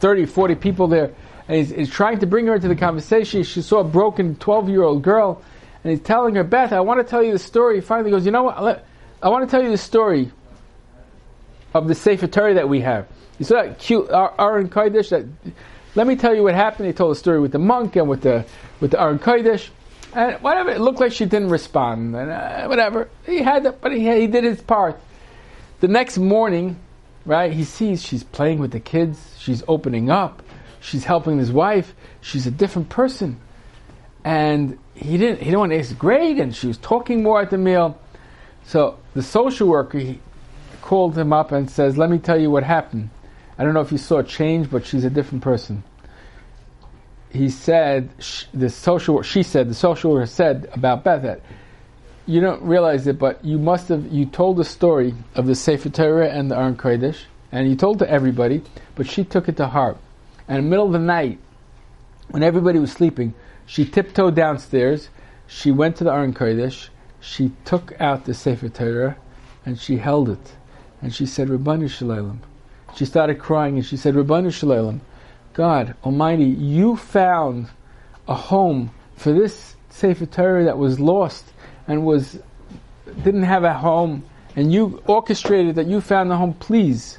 30, 0.00 0.26
40 0.26 0.56
people 0.56 0.88
there, 0.88 1.14
and 1.46 1.56
he's, 1.56 1.70
he's 1.70 1.90
trying 1.90 2.18
to 2.18 2.26
bring 2.26 2.46
her 2.46 2.56
into 2.56 2.68
the 2.68 2.76
conversation. 2.76 3.44
She 3.44 3.62
saw 3.62 3.78
a 3.80 3.84
broken 3.84 4.34
twelve-year-old 4.36 5.02
girl, 5.02 5.42
and 5.84 5.92
he's 5.92 6.02
telling 6.02 6.34
her, 6.34 6.44
"Beth, 6.44 6.72
I 6.72 6.80
want 6.80 7.00
to 7.00 7.08
tell 7.08 7.22
you 7.22 7.32
the 7.32 7.38
story." 7.38 7.76
He 7.76 7.80
finally 7.80 8.10
goes, 8.10 8.26
"You 8.26 8.32
know 8.32 8.42
what? 8.42 8.84
I 9.20 9.28
want 9.30 9.48
to 9.48 9.50
tell 9.50 9.62
you 9.62 9.70
the 9.70 9.78
story 9.78 10.30
of 11.74 11.88
the 11.88 11.94
Sefer 11.94 12.28
Torah 12.28 12.54
that 12.54 12.68
we 12.68 12.80
have. 12.80 13.08
You 13.38 13.44
saw 13.44 13.62
that 13.62 13.78
cute 13.78 14.08
Aron 14.10 14.68
Kodesh. 14.68 15.10
That 15.10 15.26
let 15.94 16.06
me 16.06 16.14
tell 16.14 16.34
you 16.34 16.44
what 16.44 16.54
happened. 16.54 16.86
He 16.86 16.92
told 16.92 17.16
a 17.16 17.18
story 17.18 17.40
with 17.40 17.52
the 17.52 17.58
monk 17.58 17.96
and 17.96 18.08
with 18.08 18.22
the 18.22 18.44
with 18.80 18.92
the 18.92 19.00
Aron 19.00 19.18
Kodesh, 19.18 19.70
and 20.14 20.36
whatever. 20.36 20.70
It 20.70 20.80
looked 20.80 21.00
like 21.00 21.12
she 21.12 21.24
didn't 21.24 21.48
respond, 21.48 22.14
and 22.14 22.30
uh, 22.30 22.66
whatever. 22.66 23.08
He 23.26 23.38
had, 23.38 23.80
but 23.80 23.92
he 23.92 24.08
he 24.08 24.28
did 24.28 24.44
his 24.44 24.62
part. 24.62 25.00
The 25.80 25.88
next 25.88 26.18
morning, 26.18 26.76
right? 27.24 27.52
He 27.52 27.64
sees 27.64 28.04
she's 28.04 28.22
playing 28.22 28.60
with 28.60 28.70
the 28.70 28.80
kids. 28.80 29.34
She's 29.38 29.64
opening 29.66 30.10
up. 30.10 30.42
She's 30.80 31.04
helping 31.04 31.38
his 31.38 31.50
wife. 31.50 31.92
She's 32.20 32.46
a 32.46 32.52
different 32.52 32.88
person, 32.88 33.40
and 34.22 34.78
he 34.94 35.18
didn't. 35.18 35.38
He 35.38 35.46
didn't 35.46 35.58
want 35.58 35.72
to. 35.72 35.78
It's 35.78 35.92
great, 35.92 36.38
and 36.38 36.54
she 36.54 36.68
was 36.68 36.78
talking 36.78 37.24
more 37.24 37.42
at 37.42 37.50
the 37.50 37.58
meal. 37.58 37.98
So 38.68 38.98
the 39.14 39.22
social 39.22 39.66
worker 39.66 40.16
called 40.82 41.16
him 41.16 41.32
up 41.32 41.52
and 41.52 41.70
says, 41.70 41.96
"Let 41.96 42.10
me 42.10 42.18
tell 42.18 42.38
you 42.38 42.50
what 42.50 42.64
happened. 42.64 43.08
I 43.58 43.64
don't 43.64 43.72
know 43.72 43.80
if 43.80 43.90
you 43.90 43.96
saw 43.96 44.18
a 44.18 44.22
change, 44.22 44.70
but 44.70 44.84
she's 44.84 45.06
a 45.06 45.10
different 45.10 45.42
person." 45.42 45.84
He 47.30 47.48
said, 47.48 48.10
"The 48.52 48.68
social 48.68 49.22
she 49.22 49.42
said 49.42 49.70
the 49.70 49.74
social 49.74 50.12
worker 50.12 50.26
said 50.26 50.68
about 50.74 51.02
Beth 51.02 51.22
that 51.22 51.40
you 52.26 52.42
don't 52.42 52.60
realize 52.60 53.06
it, 53.06 53.18
but 53.18 53.42
you 53.42 53.58
must 53.58 53.88
have 53.88 54.06
you 54.12 54.26
told 54.26 54.58
the 54.58 54.64
story 54.64 55.14
of 55.34 55.46
the 55.46 55.54
Sefer 55.54 55.88
Torah 55.88 56.28
and 56.28 56.50
the 56.50 56.58
Aron 56.58 56.76
Kodesh, 56.76 57.24
and 57.50 57.70
you 57.70 57.74
told 57.74 57.98
to 58.00 58.10
everybody, 58.10 58.60
but 58.96 59.06
she 59.06 59.24
took 59.24 59.48
it 59.48 59.56
to 59.56 59.68
heart. 59.68 59.96
And 60.46 60.58
in 60.58 60.64
the 60.64 60.70
middle 60.70 60.84
of 60.84 60.92
the 60.92 60.98
night, 60.98 61.38
when 62.30 62.42
everybody 62.42 62.78
was 62.78 62.92
sleeping, 62.92 63.32
she 63.64 63.86
tiptoed 63.86 64.34
downstairs. 64.34 65.08
She 65.46 65.70
went 65.70 65.96
to 65.96 66.04
the 66.04 66.12
Aron 66.12 66.34
Kodesh." 66.34 66.90
She 67.20 67.52
took 67.64 67.98
out 68.00 68.24
the 68.24 68.34
Sefer 68.34 68.68
Torah 68.68 69.16
and 69.64 69.78
she 69.78 69.96
held 69.96 70.28
it. 70.28 70.56
And 71.02 71.14
she 71.14 71.26
said, 71.26 71.48
Ribono 71.48 71.88
Shel 71.88 72.08
Olam. 72.08 72.38
She 72.96 73.04
started 73.04 73.38
crying 73.38 73.76
and 73.76 73.86
she 73.86 73.96
said, 73.96 74.14
Ribono 74.14 74.52
Shel 74.52 74.70
Olam, 74.70 75.00
God 75.52 75.94
Almighty, 76.04 76.44
you 76.44 76.96
found 76.96 77.68
a 78.26 78.34
home 78.34 78.90
for 79.16 79.32
this 79.32 79.76
Sefer 79.90 80.26
Torah 80.26 80.64
that 80.64 80.78
was 80.78 81.00
lost 81.00 81.44
and 81.86 82.04
was 82.04 82.38
didn't 83.22 83.44
have 83.44 83.64
a 83.64 83.74
home, 83.74 84.24
and 84.54 84.72
you 84.72 85.02
orchestrated 85.06 85.76
that 85.76 85.86
you 85.86 86.00
found 86.00 86.30
a 86.30 86.36
home. 86.36 86.54
Please 86.54 87.18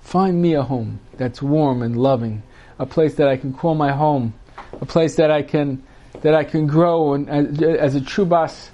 find 0.00 0.40
me 0.40 0.54
a 0.54 0.62
home 0.62 1.00
that's 1.16 1.42
warm 1.42 1.82
and 1.82 1.96
loving, 1.96 2.42
a 2.78 2.86
place 2.86 3.14
that 3.16 3.28
I 3.28 3.36
can 3.36 3.52
call 3.52 3.74
my 3.74 3.92
home, 3.92 4.34
a 4.80 4.86
place 4.86 5.16
that 5.16 5.30
I 5.30 5.42
can 5.42 5.82
that 6.22 6.34
I 6.34 6.44
can 6.44 6.66
grow 6.66 7.12
and 7.12 7.28
as, 7.28 7.62
as 7.62 7.94
a 7.94 8.00
true 8.00 8.24
bas 8.24 8.70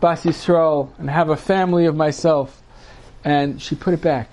Bas 0.00 0.24
Yisrael 0.24 0.90
and 0.98 1.10
have 1.10 1.28
a 1.28 1.36
family 1.36 1.86
of 1.86 1.94
myself. 1.94 2.62
And 3.24 3.60
she 3.60 3.74
put 3.74 3.94
it 3.94 4.00
back. 4.00 4.30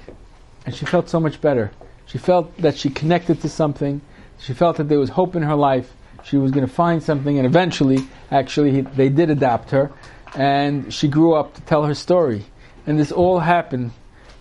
And 0.66 0.74
she 0.74 0.86
felt 0.86 1.10
so 1.10 1.20
much 1.20 1.42
better. 1.42 1.72
She 2.06 2.18
felt 2.18 2.58
that 2.58 2.78
she 2.78 2.90
connected 2.90 3.42
to 3.42 3.50
something. 3.50 4.02
She 4.40 4.54
felt 4.54 4.78
that 4.78 4.90
there 4.90 5.00
was 5.00 5.10
hope 5.10 5.36
in 5.36 5.44
her 5.44 5.56
life. 5.56 5.94
She 6.24 6.38
was 6.38 6.52
going 6.52 6.66
to 6.66 6.74
find 6.74 7.02
something, 7.02 7.38
and 7.38 7.46
eventually, 7.46 8.00
actually, 8.32 8.72
he, 8.72 8.82
they 8.82 9.08
did 9.08 9.30
adopt 9.30 9.72
her, 9.72 9.92
and 10.36 10.94
she 10.94 11.08
grew 11.08 11.34
up 11.34 11.54
to 11.56 11.62
tell 11.62 11.86
her 11.86 11.94
story. 11.94 12.46
And 12.86 13.00
this 13.00 13.12
all 13.12 13.40
happened 13.40 13.92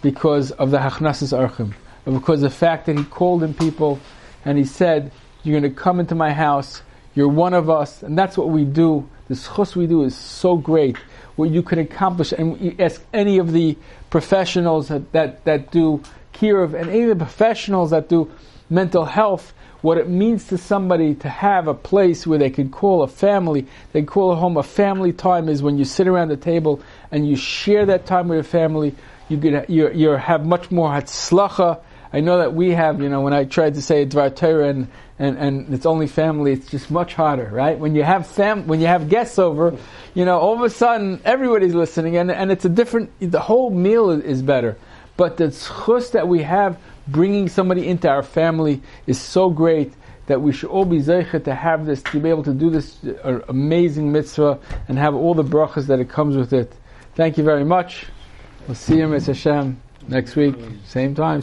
because 0.03 0.51
of 0.53 0.71
the 0.71 0.79
Hachnasas 0.79 1.37
Orchim, 1.37 1.75
because 2.05 2.43
of 2.43 2.51
the 2.51 2.57
fact 2.57 2.87
that 2.87 2.99
he 2.99 3.05
called 3.05 3.43
in 3.43 3.55
people 3.55 4.01
and 4.45 4.57
he 4.57 4.65
said, 4.65 5.11
You're 5.43 5.61
going 5.61 5.75
to 5.75 5.77
come 5.77 5.99
into 5.99 6.15
my 6.15 6.33
house, 6.33 6.83
you're 7.17 7.29
one 7.29 7.55
of 7.55 7.69
us, 7.69 8.03
and 8.03 8.17
that's 8.17 8.37
what 8.39 8.51
we 8.51 8.65
do. 8.65 9.09
This 9.27 9.49
chus 9.49 9.75
we 9.75 9.89
do 9.89 10.05
is 10.05 10.15
so 10.15 10.57
great 10.57 10.97
what 11.35 11.51
you 11.51 11.63
can 11.63 11.79
accomplish. 11.79 12.33
And 12.33 12.61
you 12.61 12.77
ask 12.79 13.03
any 13.13 13.39
of 13.39 13.53
the 13.53 13.77
professionals 14.11 14.89
that, 14.89 15.11
that, 15.13 15.45
that 15.45 15.73
do 15.73 16.03
kiruv 16.35 16.75
and 16.75 16.91
any 16.91 17.03
of 17.05 17.19
the 17.19 17.25
professionals 17.25 17.91
that 17.91 18.09
do 18.09 18.31
mental 18.69 19.05
health, 19.05 19.55
what 19.81 19.99
it 19.99 20.09
means 20.09 20.49
to 20.49 20.59
somebody 20.59 21.15
to 21.15 21.29
have 21.29 21.69
a 21.69 21.75
place 21.75 22.27
where 22.27 22.39
they 22.39 22.51
can 22.51 22.71
call 22.71 23.03
a 23.03 23.09
family, 23.09 23.67
they 23.93 24.03
call 24.03 24.33
a 24.33 24.37
home 24.37 24.57
a 24.57 24.63
family 24.63 25.13
time 25.13 25.49
is 25.49 25.63
when 25.63 25.79
you 25.79 25.85
sit 25.85 26.07
around 26.09 26.29
the 26.29 26.37
table 26.37 26.81
and 27.11 27.29
you 27.29 27.37
share 27.37 27.87
that 27.87 28.07
time 28.07 28.29
with 28.29 28.37
your 28.37 28.45
family. 28.45 28.95
You 29.29 29.39
could 29.39 29.67
you 29.69 29.91
you 29.91 30.11
have 30.11 30.45
much 30.45 30.71
more 30.71 30.91
hatzlacha. 30.91 31.81
I 32.13 32.21
know 32.21 32.39
that 32.39 32.55
we 32.55 32.71
have, 32.71 33.03
you 33.03 33.09
know, 33.09 33.21
when 33.21 33.33
I 33.33 33.45
tried 33.45 33.75
to 33.75 33.83
say 33.83 34.07
Dvar 34.07 34.35
Torah 34.35 34.69
and 34.69 34.89
and, 35.19 35.39
and 35.39 35.73
it's 35.73 35.87
only 35.87 36.07
family, 36.07 36.53
it's 36.53 36.71
just 36.71 36.91
much 36.91 37.15
harder, 37.15 37.49
right? 37.51 37.79
When 37.79 37.95
you 37.95 38.03
have 38.03 38.27
fam, 38.27 38.67
when 38.67 38.81
you 38.81 38.87
have 38.87 39.09
guests 39.09 39.39
over, 39.39 39.77
you 40.15 40.25
know, 40.25 40.39
all 40.39 40.55
of 40.55 40.63
a 40.63 40.71
sudden 40.71 41.21
everybody's 41.25 41.75
listening, 41.75 42.17
and, 42.17 42.31
and 42.31 42.53
it's 42.53 42.65
a 42.65 42.69
different. 42.69 43.11
The 43.21 43.41
whole 43.41 43.71
meal 43.71 44.11
is, 44.11 44.25
is 44.25 44.43
better, 44.43 44.77
but 45.17 45.39
the 45.39 45.51
chus 45.51 46.11
that 46.11 46.29
we 46.29 46.43
have 46.43 46.79
bringing 47.09 47.49
somebody 47.49 47.87
into 47.89 48.09
our 48.09 48.23
family 48.23 48.83
is 49.07 49.21
so 49.21 49.49
great 49.49 49.93
that 50.27 50.43
we 50.43 50.53
should 50.53 50.71
all 50.71 50.85
be 50.85 50.99
zeichet 50.99 51.45
to 51.45 51.55
have 51.55 51.87
this, 51.87 52.03
to 52.03 52.21
be 52.21 52.29
able 52.29 52.43
to 52.43 52.53
do 52.53 52.69
this 52.69 52.99
uh, 53.05 53.41
amazing 53.49 54.11
mitzvah 54.11 54.59
and 54.89 54.99
have 54.99 55.15
all 55.15 55.35
the 55.35 55.45
brachas 55.45 55.87
that 55.87 56.01
it 56.01 56.09
comes 56.09 56.37
with 56.37 56.53
it. 56.53 56.73
Thank 57.15 57.39
you 57.39 57.45
very 57.45 57.65
much. 57.65 58.07
We'll 58.67 58.75
see 58.75 58.97
you, 58.97 59.07
Mr. 59.07 59.29
Hashem, 59.29 59.81
next 60.09 60.35
week, 60.35 60.57
same 60.85 61.15
time. 61.15 61.43